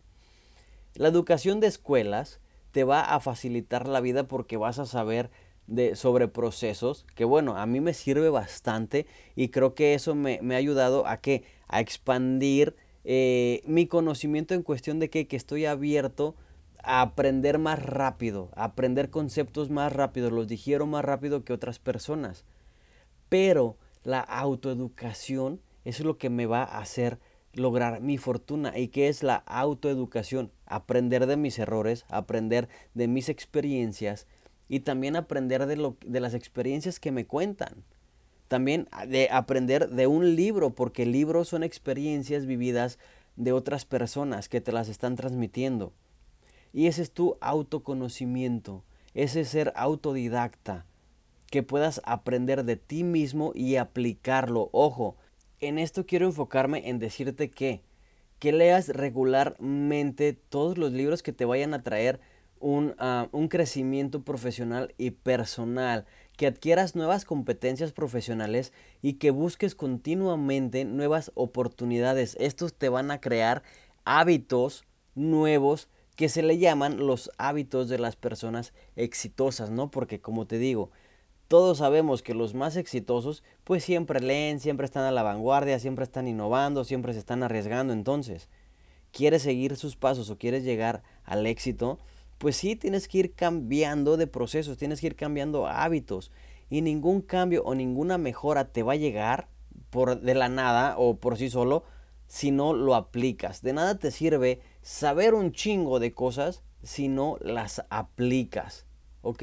La 0.94 1.08
educación 1.08 1.60
de 1.60 1.66
escuelas 1.66 2.40
te 2.70 2.84
va 2.84 3.02
a 3.02 3.20
facilitar 3.20 3.88
la 3.88 4.00
vida 4.00 4.28
porque 4.28 4.56
vas 4.56 4.78
a 4.78 4.86
saber 4.86 5.30
de, 5.66 5.96
sobre 5.96 6.28
procesos, 6.28 7.06
que 7.14 7.24
bueno, 7.24 7.56
a 7.56 7.66
mí 7.66 7.80
me 7.80 7.94
sirve 7.94 8.28
bastante 8.28 9.06
y 9.34 9.48
creo 9.48 9.74
que 9.74 9.94
eso 9.94 10.14
me, 10.14 10.38
ha 10.52 10.56
ayudado 10.56 11.06
a 11.06 11.18
que 11.18 11.44
a 11.68 11.80
expandir 11.80 12.76
eh, 13.04 13.62
mi 13.66 13.86
conocimiento 13.86 14.54
en 14.54 14.62
cuestión 14.62 14.98
de 14.98 15.10
que, 15.10 15.26
que 15.26 15.36
estoy 15.36 15.66
abierto 15.66 16.34
a 16.82 17.00
aprender 17.00 17.58
más 17.58 17.82
rápido, 17.82 18.50
a 18.54 18.64
aprender 18.64 19.10
conceptos 19.10 19.70
más 19.70 19.92
rápido, 19.92 20.30
los 20.30 20.48
digiero 20.48 20.86
más 20.86 21.04
rápido 21.04 21.44
que 21.44 21.52
otras 21.52 21.78
personas. 21.78 22.44
Pero 23.28 23.76
la 24.02 24.20
autoeducación 24.20 25.60
es 25.84 26.00
lo 26.00 26.18
que 26.18 26.30
me 26.30 26.46
va 26.46 26.62
a 26.62 26.78
hacer 26.78 27.18
lograr 27.54 28.00
mi 28.00 28.18
fortuna. 28.18 28.76
¿Y 28.78 28.88
qué 28.88 29.08
es 29.08 29.22
la 29.22 29.36
autoeducación? 29.36 30.50
Aprender 30.66 31.26
de 31.26 31.36
mis 31.36 31.58
errores, 31.58 32.04
aprender 32.08 32.68
de 32.94 33.08
mis 33.08 33.28
experiencias 33.28 34.26
y 34.68 34.80
también 34.80 35.16
aprender 35.16 35.66
de, 35.66 35.76
lo, 35.76 35.96
de 36.04 36.20
las 36.20 36.34
experiencias 36.34 37.00
que 37.00 37.12
me 37.12 37.26
cuentan. 37.26 37.84
También 38.48 38.88
de 39.08 39.28
aprender 39.30 39.88
de 39.88 40.06
un 40.06 40.36
libro, 40.36 40.74
porque 40.74 41.06
libros 41.06 41.48
son 41.48 41.62
experiencias 41.62 42.46
vividas 42.46 42.98
de 43.36 43.52
otras 43.52 43.84
personas 43.84 44.48
que 44.48 44.60
te 44.60 44.72
las 44.72 44.88
están 44.88 45.16
transmitiendo. 45.16 45.92
Y 46.72 46.86
ese 46.86 47.02
es 47.02 47.10
tu 47.10 47.36
autoconocimiento, 47.40 48.84
ese 49.14 49.44
ser 49.44 49.72
autodidacta, 49.76 50.86
que 51.50 51.62
puedas 51.62 52.00
aprender 52.04 52.64
de 52.64 52.76
ti 52.76 53.04
mismo 53.04 53.52
y 53.54 53.76
aplicarlo. 53.76 54.70
Ojo, 54.72 55.16
en 55.60 55.78
esto 55.78 56.04
quiero 56.04 56.26
enfocarme 56.26 56.88
en 56.88 56.98
decirte 56.98 57.50
que, 57.50 57.82
que 58.40 58.52
leas 58.52 58.88
regularmente 58.88 60.32
todos 60.32 60.78
los 60.78 60.92
libros 60.92 61.22
que 61.22 61.32
te 61.32 61.44
vayan 61.44 61.74
a 61.74 61.82
traer 61.82 62.20
un, 62.60 62.94
ah, 62.98 63.28
un 63.32 63.48
crecimiento 63.48 64.22
profesional 64.22 64.94
y 64.98 65.10
personal, 65.10 66.06
que 66.36 66.46
adquieras 66.46 66.96
nuevas 66.96 67.24
competencias 67.24 67.92
profesionales 67.92 68.72
y 69.02 69.14
que 69.14 69.30
busques 69.30 69.74
continuamente 69.74 70.84
nuevas 70.84 71.30
oportunidades. 71.34 72.36
Estos 72.40 72.74
te 72.74 72.88
van 72.88 73.10
a 73.10 73.20
crear 73.20 73.62
hábitos 74.04 74.84
nuevos 75.14 75.88
que 76.16 76.28
se 76.28 76.42
le 76.42 76.58
llaman 76.58 76.98
los 76.98 77.30
hábitos 77.38 77.88
de 77.88 77.98
las 77.98 78.16
personas 78.16 78.72
exitosas, 78.96 79.70
¿no? 79.70 79.90
Porque 79.90 80.20
como 80.20 80.46
te 80.46 80.58
digo, 80.58 80.90
todos 81.48 81.78
sabemos 81.78 82.22
que 82.22 82.34
los 82.34 82.54
más 82.54 82.76
exitosos 82.76 83.42
pues 83.64 83.84
siempre 83.84 84.20
leen, 84.20 84.60
siempre 84.60 84.86
están 84.86 85.04
a 85.04 85.12
la 85.12 85.22
vanguardia, 85.22 85.78
siempre 85.78 86.04
están 86.04 86.28
innovando, 86.28 86.84
siempre 86.84 87.12
se 87.12 87.18
están 87.18 87.42
arriesgando. 87.42 87.92
Entonces, 87.92 88.48
¿quieres 89.12 89.42
seguir 89.42 89.76
sus 89.76 89.96
pasos 89.96 90.30
o 90.30 90.38
quieres 90.38 90.64
llegar 90.64 91.02
al 91.24 91.46
éxito? 91.46 91.98
Pues 92.44 92.56
sí, 92.56 92.76
tienes 92.76 93.08
que 93.08 93.16
ir 93.16 93.34
cambiando 93.34 94.18
de 94.18 94.26
procesos, 94.26 94.76
tienes 94.76 95.00
que 95.00 95.06
ir 95.06 95.16
cambiando 95.16 95.66
hábitos. 95.66 96.30
Y 96.68 96.82
ningún 96.82 97.22
cambio 97.22 97.62
o 97.64 97.74
ninguna 97.74 98.18
mejora 98.18 98.70
te 98.70 98.82
va 98.82 98.92
a 98.92 98.96
llegar 98.96 99.48
por 99.88 100.20
de 100.20 100.34
la 100.34 100.50
nada 100.50 100.98
o 100.98 101.16
por 101.16 101.38
sí 101.38 101.48
solo 101.48 101.84
si 102.26 102.50
no 102.50 102.74
lo 102.74 102.96
aplicas. 102.96 103.62
De 103.62 103.72
nada 103.72 103.98
te 103.98 104.10
sirve 104.10 104.60
saber 104.82 105.32
un 105.32 105.52
chingo 105.52 106.00
de 106.00 106.12
cosas 106.12 106.62
si 106.82 107.08
no 107.08 107.38
las 107.40 107.82
aplicas. 107.88 108.84
¿Ok? 109.22 109.42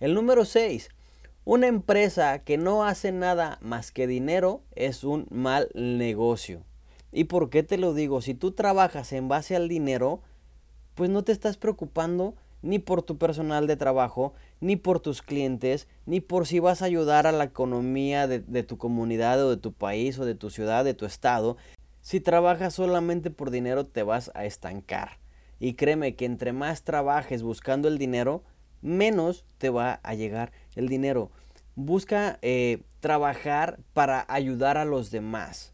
El 0.00 0.14
número 0.14 0.44
6 0.44 0.90
una 1.44 1.68
empresa 1.68 2.40
que 2.40 2.58
no 2.58 2.82
hace 2.82 3.12
nada 3.12 3.58
más 3.60 3.92
que 3.92 4.08
dinero 4.08 4.64
es 4.74 5.04
un 5.04 5.28
mal 5.30 5.68
negocio. 5.74 6.64
¿Y 7.12 7.24
por 7.24 7.48
qué 7.48 7.62
te 7.62 7.78
lo 7.78 7.94
digo? 7.94 8.20
Si 8.20 8.34
tú 8.34 8.50
trabajas 8.50 9.12
en 9.12 9.28
base 9.28 9.54
al 9.54 9.68
dinero, 9.68 10.20
pues 10.94 11.08
no 11.08 11.22
te 11.22 11.30
estás 11.30 11.56
preocupando 11.56 12.34
ni 12.62 12.78
por 12.78 13.02
tu 13.02 13.18
personal 13.18 13.66
de 13.66 13.76
trabajo, 13.76 14.34
ni 14.60 14.76
por 14.76 15.00
tus 15.00 15.22
clientes, 15.22 15.88
ni 16.06 16.20
por 16.20 16.46
si 16.46 16.58
vas 16.58 16.82
a 16.82 16.86
ayudar 16.86 17.26
a 17.26 17.32
la 17.32 17.44
economía 17.44 18.26
de, 18.26 18.40
de, 18.40 18.62
tu 18.62 18.78
comunidad 18.78 19.44
o 19.44 19.50
de 19.50 19.56
tu 19.56 19.72
país 19.72 20.18
o 20.18 20.24
de 20.24 20.34
tu 20.34 20.50
ciudad, 20.50 20.84
de 20.84 20.94
tu 20.94 21.06
estado. 21.06 21.56
Si 22.00 22.20
trabajas 22.20 22.74
solamente 22.74 23.30
por 23.30 23.50
dinero 23.50 23.86
te 23.86 24.02
vas 24.02 24.30
a 24.34 24.44
estancar. 24.44 25.18
Y 25.58 25.74
créeme 25.74 26.16
que 26.16 26.24
entre 26.24 26.52
más 26.52 26.84
trabajes 26.84 27.42
buscando 27.42 27.88
el 27.88 27.98
dinero, 27.98 28.42
menos 28.82 29.44
te 29.58 29.70
va 29.70 30.00
a 30.02 30.14
llegar 30.14 30.52
el 30.74 30.88
dinero. 30.88 31.30
Busca 31.76 32.38
eh, 32.42 32.82
trabajar 33.00 33.78
para 33.92 34.24
ayudar 34.28 34.76
a 34.78 34.84
los 34.84 35.10
demás. 35.10 35.72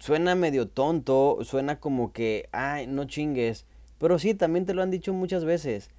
Suena 0.00 0.34
medio 0.34 0.68
tonto, 0.68 1.38
suena 1.42 1.80
como 1.80 2.12
que, 2.12 2.48
ay, 2.52 2.86
no 2.86 3.04
chingues. 3.04 3.66
Pero 3.98 4.18
sí, 4.18 4.34
también 4.34 4.66
te 4.66 4.74
lo 4.74 4.82
han 4.82 4.90
dicho 4.90 5.12
muchas 5.12 5.44
veces. 5.44 5.90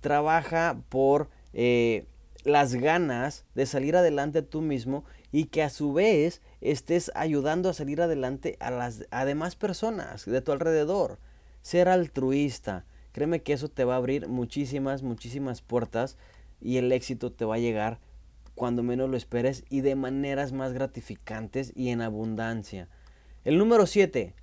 Trabaja 0.00 0.80
por 0.88 1.30
eh, 1.52 2.06
las 2.44 2.74
ganas 2.74 3.44
de 3.54 3.66
salir 3.66 3.96
adelante 3.96 4.42
tú 4.42 4.60
mismo 4.60 5.04
y 5.32 5.46
que 5.46 5.62
a 5.62 5.70
su 5.70 5.92
vez 5.92 6.42
estés 6.60 7.10
ayudando 7.14 7.68
a 7.68 7.74
salir 7.74 8.00
adelante 8.02 8.56
a 8.60 8.70
las 8.70 9.08
demás 9.24 9.56
personas 9.56 10.26
de 10.26 10.40
tu 10.40 10.52
alrededor. 10.52 11.18
Ser 11.62 11.88
altruista. 11.88 12.84
Créeme 13.12 13.42
que 13.42 13.52
eso 13.52 13.68
te 13.68 13.84
va 13.84 13.94
a 13.94 13.98
abrir 13.98 14.28
muchísimas, 14.28 15.02
muchísimas 15.02 15.62
puertas 15.62 16.18
y 16.60 16.78
el 16.78 16.92
éxito 16.92 17.32
te 17.32 17.44
va 17.44 17.56
a 17.56 17.58
llegar 17.58 17.98
cuando 18.54 18.82
menos 18.82 19.10
lo 19.10 19.16
esperes 19.16 19.64
y 19.70 19.80
de 19.80 19.94
maneras 19.94 20.52
más 20.52 20.72
gratificantes 20.72 21.72
y 21.74 21.90
en 21.90 22.00
abundancia. 22.00 22.88
El 23.44 23.58
número 23.58 23.86
7. 23.86 24.34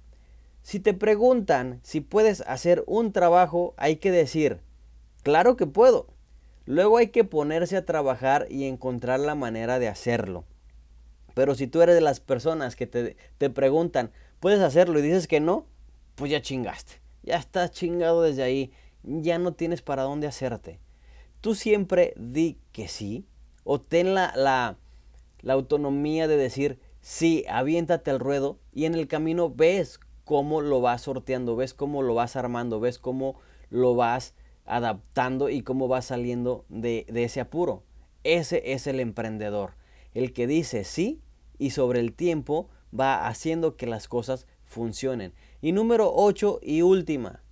Si 0.63 0.79
te 0.79 0.93
preguntan 0.93 1.79
si 1.83 2.01
puedes 2.01 2.41
hacer 2.41 2.83
un 2.87 3.11
trabajo, 3.11 3.73
hay 3.77 3.97
que 3.97 4.11
decir, 4.11 4.59
claro 5.23 5.57
que 5.57 5.67
puedo. 5.67 6.07
Luego 6.65 6.97
hay 6.97 7.07
que 7.07 7.23
ponerse 7.23 7.77
a 7.77 7.85
trabajar 7.85 8.45
y 8.49 8.65
encontrar 8.65 9.19
la 9.19 9.35
manera 9.35 9.79
de 9.79 9.87
hacerlo. 9.87 10.45
Pero 11.33 11.55
si 11.55 11.67
tú 11.67 11.81
eres 11.81 11.95
de 11.95 12.01
las 12.01 12.19
personas 12.19 12.75
que 12.75 12.87
te, 12.87 13.17
te 13.37 13.49
preguntan, 13.49 14.11
¿puedes 14.39 14.59
hacerlo? 14.61 14.99
y 14.99 15.01
dices 15.01 15.27
que 15.27 15.39
no, 15.39 15.65
pues 16.15 16.31
ya 16.31 16.41
chingaste. 16.41 17.01
Ya 17.23 17.37
estás 17.37 17.71
chingado 17.71 18.21
desde 18.21 18.43
ahí. 18.43 18.71
Ya 19.03 19.39
no 19.39 19.53
tienes 19.53 19.81
para 19.81 20.03
dónde 20.03 20.27
hacerte. 20.27 20.79
Tú 21.39 21.55
siempre 21.55 22.13
di 22.17 22.59
que 22.71 22.87
sí 22.87 23.25
o 23.63 23.81
ten 23.81 24.13
la, 24.13 24.33
la, 24.35 24.77
la 25.41 25.53
autonomía 25.53 26.27
de 26.27 26.37
decir 26.37 26.79
sí, 27.01 27.45
aviéntate 27.49 28.11
al 28.11 28.19
ruedo 28.19 28.59
y 28.73 28.85
en 28.85 28.93
el 28.93 29.07
camino 29.07 29.49
ves 29.49 29.99
cómo 30.31 30.61
lo 30.61 30.79
vas 30.79 31.01
sorteando, 31.01 31.57
ves 31.57 31.73
cómo 31.73 32.01
lo 32.01 32.13
vas 32.13 32.37
armando, 32.37 32.79
ves 32.79 32.99
cómo 32.99 33.35
lo 33.69 33.95
vas 33.95 34.33
adaptando 34.63 35.49
y 35.49 35.61
cómo 35.61 35.89
vas 35.89 36.05
saliendo 36.05 36.63
de, 36.69 37.05
ese 37.13 37.41
apuro. 37.41 37.83
Ese 38.23 38.71
es 38.71 38.87
el 38.87 39.01
emprendedor, 39.01 39.73
el 40.13 40.31
que 40.31 40.47
dice 40.47 40.85
sí 40.85 41.21
y 41.57 41.71
sobre 41.71 41.99
el 41.99 42.13
tiempo 42.13 42.69
va 42.97 43.27
haciendo 43.27 43.75
que 43.75 43.87
las 43.87 44.07
cosas 44.07 44.47
funcionen. 44.63 45.33
Y 45.61 45.73
número 45.73 46.09
8 46.15 46.61
y 46.63 46.81
última, 46.81 47.43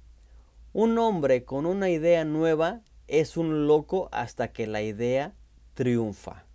un 0.71 0.97
hombre 0.99 1.43
con 1.43 1.65
una 1.65 1.89
idea 1.89 2.23
nueva 2.23 2.79
es 3.09 3.35
un 3.35 3.67
loco 3.67 4.07
hasta 4.13 4.53
que 4.53 4.67
la 4.67 4.81
idea 4.81 5.35
triunfa. 5.73 6.45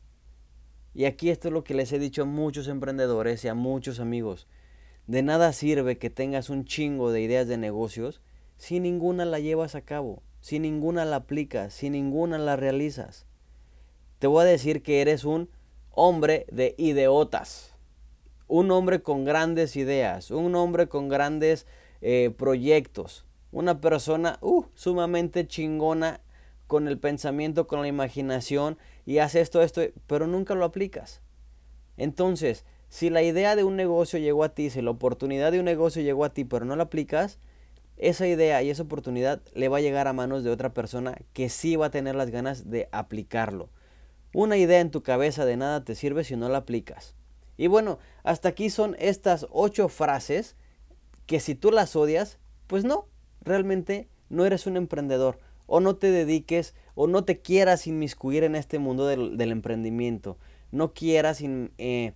Y 0.95 1.05
aquí 1.05 1.29
esto 1.29 1.49
es 1.49 1.53
lo 1.53 1.65
que 1.65 1.75
les 1.75 1.93
he 1.93 1.99
dicho 1.99 2.23
a 2.23 2.25
muchos 2.25 2.67
emprendedores 2.69 3.45
y 3.45 3.49
a 3.49 3.55
muchos 3.55 4.01
amigos. 4.01 4.49
De 5.07 5.23
nada 5.23 5.53
sirve 5.53 5.99
que 5.99 6.11
tengas 6.11 6.49
un 6.49 6.65
chingo 6.65 7.13
de 7.13 7.21
ideas 7.21 7.47
de 7.47 7.59
negocios 7.59 8.23
si 8.57 8.81
ninguna 8.81 9.25
la 9.25 9.39
llevas 9.39 9.75
a 9.75 9.83
cabo, 9.83 10.23
si 10.41 10.59
ninguna 10.59 11.05
la 11.05 11.17
aplicas, 11.17 11.75
si 11.75 11.91
ninguna 11.91 12.39
la 12.39 12.57
realizas. 12.57 13.27
Te 14.19 14.27
voy 14.27 14.43
a 14.43 14.49
decir 14.49 14.83
que 14.83 15.03
eres 15.03 15.25
un 15.25 15.51
hombre 15.91 16.47
de 16.51 16.75
ideotas, 16.79 17.75
un 18.47 18.71
hombre 18.71 19.03
con 19.03 19.25
grandes 19.25 19.77
ideas, 19.77 20.31
un 20.31 20.55
hombre 20.55 20.89
con 20.89 21.09
grandes 21.09 21.67
eh, 22.01 22.33
proyectos, 22.37 23.27
una 23.53 23.81
persona 23.81 24.39
uh, 24.41 24.65
sumamente 24.75 25.47
chingona 25.47 26.21
con 26.67 26.89
el 26.89 26.99
pensamiento, 26.99 27.67
con 27.67 27.83
la 27.83 27.89
imaginación 27.89 28.79
y 29.05 29.19
hace 29.19 29.41
esto, 29.41 29.63
esto, 29.63 29.83
pero 30.07 30.27
nunca 30.27 30.55
lo 30.55 30.65
aplicas. 30.65 31.21
Entonces, 31.97 32.65
si 32.95 33.11
la 33.11 33.25
idea 33.25 33.57
de 33.57 33.65
un 33.65 33.75
negocio 33.75 34.21
llegó 34.21 34.45
a 34.45 34.51
ti, 34.51 34.71
si 34.71 34.81
la 34.81 34.93
oportunidad 34.93 35.51
de 35.51 35.59
un 35.59 35.65
negocio 35.65 36.01
llegó 36.01 36.25
a 36.25 36.33
ti, 36.33 36.45
pero 36.45 36.65
no 36.65 36.77
la 36.77 36.85
aplicas, 36.85 37.41
esa 37.97 38.29
idea 38.29 38.63
y 38.63 38.71
esa 38.71 38.85
oportunidad 38.85 39.43
le 39.53 39.69
va 39.69 39.79
a 39.79 39.81
llegar 39.81 40.07
a 40.07 40.13
manos 40.13 40.45
de 40.45 40.51
otra 40.53 40.73
persona 40.73 41.19
que 41.33 41.49
sí 41.49 41.75
va 41.75 41.87
a 41.87 41.91
tener 41.91 42.15
las 42.15 42.31
ganas 42.31 42.71
de 42.71 42.89
aplicarlo. 42.93 43.69
Una 44.33 44.59
idea 44.59 44.79
en 44.79 44.93
tu 44.93 45.03
cabeza 45.03 45.45
de 45.45 45.57
nada 45.57 45.83
te 45.83 45.97
sirve 45.97 46.23
si 46.23 46.37
no 46.37 46.49
la 46.49 46.59
aplicas. 46.59 47.17
Y 47.57 47.67
bueno, 47.67 47.99
hasta 48.23 48.51
aquí 48.51 48.71
son 48.71 48.95
estas 49.01 49.49
ocho 49.51 49.89
frases 49.89 50.55
que 51.27 51.41
si 51.41 51.57
tú 51.57 51.73
las 51.73 51.97
odias, 51.97 52.39
pues 52.69 52.85
no, 52.85 53.09
realmente 53.41 54.07
no 54.29 54.47
eres 54.47 54.69
un 54.69 54.77
emprendedor 54.77 55.41
o 55.67 55.81
no 55.81 55.97
te 55.97 56.13
dediques 56.13 56.77
o 56.95 57.09
no 57.09 57.25
te 57.25 57.41
quieras 57.41 57.89
inmiscuir 57.89 58.45
en 58.45 58.55
este 58.55 58.79
mundo 58.79 59.09
del, 59.09 59.51
emprendimiento. 59.51 60.39
No 60.71 60.95
quieras 60.95 61.43
eh, 61.43 62.13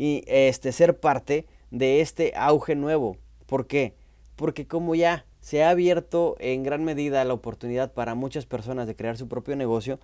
este, 0.00 0.72
ser 0.72 0.98
parte 0.98 1.46
de 1.70 2.00
este 2.00 2.32
auge 2.34 2.74
nuevo. 2.74 3.16
¿Por 3.46 3.66
qué? 3.66 3.94
Porque 4.36 4.66
como 4.66 4.94
ya 4.94 5.26
se 5.40 5.62
ha 5.62 5.70
abierto 5.70 6.36
en 6.38 6.62
gran 6.62 6.84
medida 6.84 7.24
la 7.24 7.34
oportunidad 7.34 7.92
para 7.92 8.14
muchas 8.14 8.46
personas 8.46 8.86
de 8.86 8.96
crear 8.96 9.16
su 9.16 9.28
propio 9.28 9.56
negocio, 9.56 10.00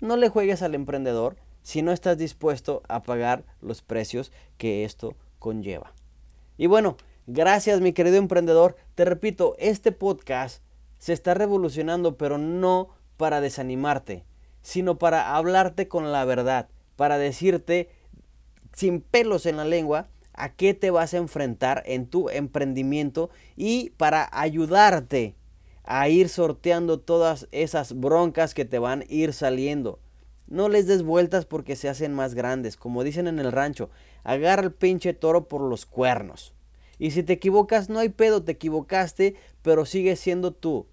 no 0.00 0.16
le 0.16 0.28
juegues 0.28 0.62
al 0.62 0.74
emprendedor 0.74 1.36
si 1.62 1.82
no 1.82 1.92
estás 1.92 2.18
dispuesto 2.18 2.82
a 2.88 3.02
pagar 3.02 3.44
los 3.60 3.82
precios 3.82 4.32
que 4.56 4.84
esto 4.84 5.14
conlleva. 5.38 5.94
Y 6.56 6.66
bueno, 6.66 6.96
gracias 7.26 7.80
mi 7.80 7.92
querido 7.92 8.16
emprendedor. 8.16 8.76
Te 8.94 9.04
repito, 9.04 9.56
este 9.58 9.92
podcast 9.92 10.62
se 10.98 11.12
está 11.12 11.34
revolucionando, 11.34 12.16
pero 12.16 12.38
no 12.38 12.90
para 13.16 13.40
desanimarte, 13.40 14.24
sino 14.62 14.98
para 14.98 15.36
hablarte 15.36 15.88
con 15.88 16.12
la 16.12 16.24
verdad, 16.24 16.68
para 16.96 17.18
decirte 17.18 17.88
sin 18.72 19.00
pelos 19.00 19.46
en 19.46 19.56
la 19.56 19.64
lengua 19.64 20.08
a 20.32 20.54
qué 20.54 20.74
te 20.74 20.90
vas 20.90 21.14
a 21.14 21.18
enfrentar 21.18 21.82
en 21.86 22.06
tu 22.06 22.30
emprendimiento 22.30 23.30
y 23.56 23.90
para 23.96 24.28
ayudarte 24.32 25.34
a 25.84 26.08
ir 26.08 26.28
sorteando 26.28 27.00
todas 27.00 27.48
esas 27.52 27.98
broncas 27.98 28.54
que 28.54 28.64
te 28.64 28.78
van 28.78 29.02
a 29.02 29.04
ir 29.08 29.32
saliendo. 29.32 29.98
No 30.46 30.68
les 30.68 30.86
des 30.86 31.02
vueltas 31.02 31.46
porque 31.46 31.76
se 31.76 31.88
hacen 31.88 32.12
más 32.12 32.34
grandes. 32.34 32.76
Como 32.76 33.04
dicen 33.04 33.28
en 33.28 33.38
el 33.38 33.52
rancho, 33.52 33.90
agarra 34.24 34.64
el 34.64 34.72
pinche 34.72 35.14
toro 35.14 35.48
por 35.48 35.62
los 35.62 35.86
cuernos. 35.86 36.54
Y 36.98 37.12
si 37.12 37.22
te 37.22 37.32
equivocas, 37.32 37.88
no 37.88 37.98
hay 37.98 38.08
pedo, 38.08 38.42
te 38.42 38.52
equivocaste, 38.52 39.34
pero 39.62 39.86
sigue 39.86 40.16
siendo 40.16 40.52
tú. 40.52 40.86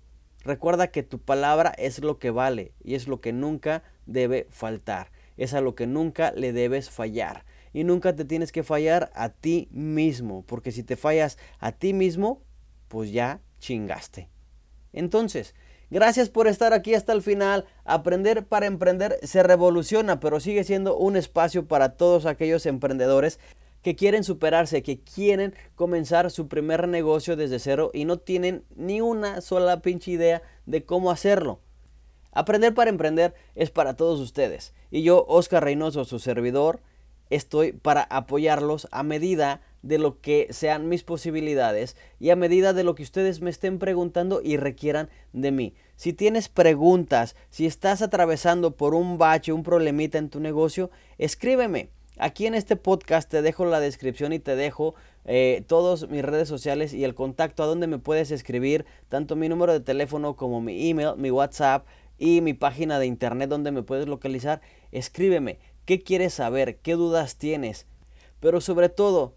Recuerda 0.43 0.87
que 0.87 1.03
tu 1.03 1.19
palabra 1.19 1.73
es 1.77 1.99
lo 1.99 2.19
que 2.19 2.31
vale 2.31 2.71
y 2.83 2.95
es 2.95 3.07
lo 3.07 3.19
que 3.19 3.33
nunca 3.33 3.83
debe 4.05 4.47
faltar. 4.49 5.11
Es 5.35 5.53
a 5.53 5.59
lo 5.61 5.75
que 5.75 5.87
nunca 5.87 6.31
le 6.31 6.53
debes 6.53 6.89
fallar. 6.89 7.43
Y 7.73 7.83
nunca 7.83 8.15
te 8.15 8.25
tienes 8.25 8.51
que 8.51 8.63
fallar 8.63 9.11
a 9.13 9.29
ti 9.29 9.67
mismo, 9.71 10.43
porque 10.45 10.71
si 10.71 10.83
te 10.83 10.95
fallas 10.95 11.37
a 11.59 11.71
ti 11.71 11.93
mismo, 11.93 12.41
pues 12.87 13.11
ya 13.11 13.41
chingaste. 13.59 14.29
Entonces, 14.93 15.55
gracias 15.89 16.29
por 16.29 16.47
estar 16.47 16.73
aquí 16.73 16.93
hasta 16.93 17.13
el 17.13 17.21
final. 17.21 17.65
Aprender 17.85 18.45
para 18.45 18.65
emprender 18.65 19.19
se 19.23 19.43
revoluciona, 19.43 20.19
pero 20.19 20.39
sigue 20.39 20.63
siendo 20.63 20.97
un 20.97 21.15
espacio 21.15 21.67
para 21.67 21.95
todos 21.95 22.25
aquellos 22.25 22.65
emprendedores 22.65 23.39
que 23.81 23.95
quieren 23.95 24.23
superarse, 24.23 24.83
que 24.83 24.99
quieren 24.99 25.53
comenzar 25.75 26.31
su 26.31 26.47
primer 26.47 26.87
negocio 26.87 27.35
desde 27.35 27.59
cero 27.59 27.91
y 27.93 28.05
no 28.05 28.17
tienen 28.17 28.65
ni 28.75 29.01
una 29.01 29.41
sola 29.41 29.81
pinche 29.81 30.11
idea 30.11 30.41
de 30.65 30.83
cómo 30.83 31.11
hacerlo. 31.11 31.61
Aprender 32.31 32.73
para 32.73 32.89
emprender 32.89 33.33
es 33.55 33.71
para 33.71 33.95
todos 33.95 34.19
ustedes. 34.19 34.73
Y 34.91 35.03
yo, 35.03 35.25
Oscar 35.27 35.63
Reynoso, 35.63 36.05
su 36.05 36.19
servidor, 36.19 36.81
estoy 37.29 37.71
para 37.71 38.03
apoyarlos 38.03 38.87
a 38.91 39.03
medida 39.03 39.61
de 39.81 39.97
lo 39.97 40.19
que 40.19 40.47
sean 40.51 40.89
mis 40.89 41.03
posibilidades 41.03 41.95
y 42.19 42.29
a 42.29 42.35
medida 42.35 42.73
de 42.73 42.83
lo 42.83 42.95
que 42.95 43.03
ustedes 43.03 43.41
me 43.41 43.49
estén 43.49 43.79
preguntando 43.79 44.41
y 44.43 44.57
requieran 44.57 45.09
de 45.33 45.51
mí. 45.51 45.73
Si 45.95 46.13
tienes 46.13 46.49
preguntas, 46.49 47.35
si 47.49 47.65
estás 47.65 48.01
atravesando 48.01 48.75
por 48.75 48.93
un 48.93 49.17
bache, 49.17 49.53
un 49.53 49.63
problemita 49.63 50.17
en 50.17 50.29
tu 50.29 50.39
negocio, 50.39 50.91
escríbeme. 51.17 51.89
Aquí 52.19 52.47
en 52.47 52.55
este 52.55 52.75
podcast 52.75 53.29
te 53.29 53.43
dejo 53.43 53.65
la 53.65 53.79
descripción 53.79 54.33
y 54.33 54.39
te 54.39 54.55
dejo 54.55 54.95
eh, 55.25 55.63
todas 55.67 56.09
mis 56.09 56.23
redes 56.23 56.47
sociales 56.47 56.93
y 56.93 57.03
el 57.03 57.13
contacto 57.13 57.61
a 57.61 57.67
donde 57.67 57.85
me 57.85 57.99
puedes 57.99 58.31
escribir, 58.31 58.85
tanto 59.07 59.35
mi 59.35 59.47
número 59.49 59.73
de 59.73 59.81
teléfono 59.81 60.35
como 60.35 60.59
mi 60.59 60.89
email, 60.89 61.11
mi 61.17 61.29
WhatsApp 61.29 61.85
y 62.17 62.41
mi 62.41 62.53
página 62.53 62.97
de 62.97 63.05
internet 63.05 63.49
donde 63.49 63.71
me 63.71 63.83
puedes 63.83 64.07
localizar. 64.07 64.61
Escríbeme 64.91 65.59
qué 65.85 66.01
quieres 66.01 66.33
saber, 66.33 66.77
qué 66.79 66.93
dudas 66.93 67.37
tienes, 67.37 67.87
pero 68.39 68.61
sobre 68.61 68.89
todo 68.89 69.35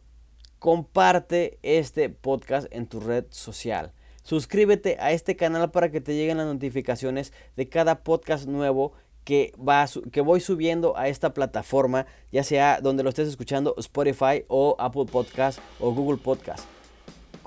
comparte 0.58 1.58
este 1.62 2.10
podcast 2.10 2.66
en 2.70 2.86
tu 2.86 3.00
red 3.00 3.24
social. 3.30 3.92
Suscríbete 4.22 4.96
a 5.00 5.12
este 5.12 5.36
canal 5.36 5.70
para 5.70 5.90
que 5.90 6.00
te 6.00 6.14
lleguen 6.14 6.36
las 6.36 6.46
notificaciones 6.46 7.32
de 7.56 7.68
cada 7.68 8.02
podcast 8.02 8.46
nuevo 8.46 8.92
que, 9.24 9.52
va, 9.56 9.86
que 10.12 10.20
voy 10.20 10.40
subiendo 10.40 10.96
a 10.96 11.08
esta 11.08 11.34
plataforma, 11.34 12.06
ya 12.30 12.44
sea 12.44 12.80
donde 12.80 13.02
lo 13.02 13.08
estés 13.08 13.28
escuchando, 13.28 13.74
Spotify 13.78 14.44
o 14.48 14.76
Apple 14.78 15.06
Podcast 15.06 15.60
o 15.78 15.92
Google 15.92 16.18
Podcast. 16.18 16.79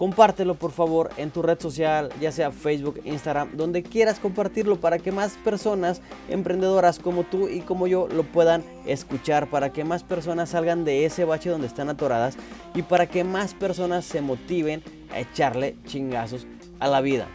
Compártelo 0.04 0.56
por 0.56 0.74
favor 0.74 1.12
en 1.16 1.32
tu 1.32 1.41
red 1.41 1.58
social, 1.62 2.10
ya 2.20 2.34
sea 2.34 2.51
Facebook, 2.51 2.99
Instagram, 3.06 3.56
donde 3.56 3.84
quieras 3.84 4.20
compartirlo 4.20 4.76
para 4.76 4.99
que 4.99 5.14
más 5.14 5.38
personas 5.45 6.01
emprendedoras 6.28 6.99
como 6.99 7.24
tú 7.24 7.47
y 7.47 7.62
como 7.62 7.88
yo 7.88 8.10
lo 8.10 8.24
puedan 8.24 8.66
escuchar, 8.86 9.49
para 9.49 9.72
que 9.72 9.86
más 9.86 10.04
personas 10.04 10.49
salgan 10.49 10.84
de 10.84 11.06
ese 11.06 11.24
bache 11.24 11.49
donde 11.49 11.68
están 11.68 11.88
atoradas 11.88 12.36
y 12.76 12.82
para 12.82 13.08
que 13.08 13.24
más 13.24 13.54
personas 13.54 14.04
se 14.04 14.20
motiven 14.20 14.84
a 15.10 15.22
echarle 15.22 15.78
chingazos 15.86 16.47
a 16.82 16.89
la 16.89 16.99
vida. 16.99 17.30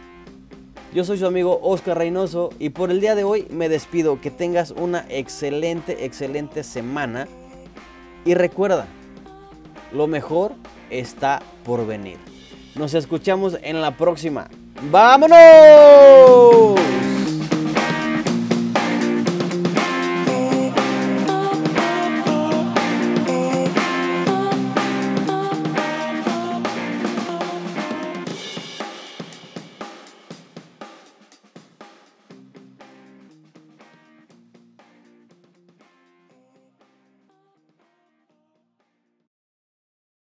Yo 0.93 1.03
soy 1.03 1.17
su 1.17 1.25
amigo 1.25 1.59
Oscar 1.63 1.97
Reynoso 1.97 2.51
y 2.59 2.69
por 2.69 2.91
el 2.91 3.01
día 3.01 3.15
de 3.15 3.23
hoy 3.23 3.47
me 3.49 3.67
despido. 3.67 4.21
Que 4.21 4.29
tengas 4.29 4.69
una 4.69 5.07
excelente, 5.09 6.05
excelente 6.05 6.61
semana. 6.61 7.27
Y 8.25 8.35
recuerda, 8.35 8.85
lo 9.91 10.05
mejor 10.05 10.51
está 10.91 11.41
por 11.65 11.87
venir. 11.87 12.28
Nos 12.79 12.93
escuchamos 12.93 13.57
en 13.61 13.81
la 13.81 13.91
próxima. 13.91 14.47
¡Vámonos! 14.89 15.39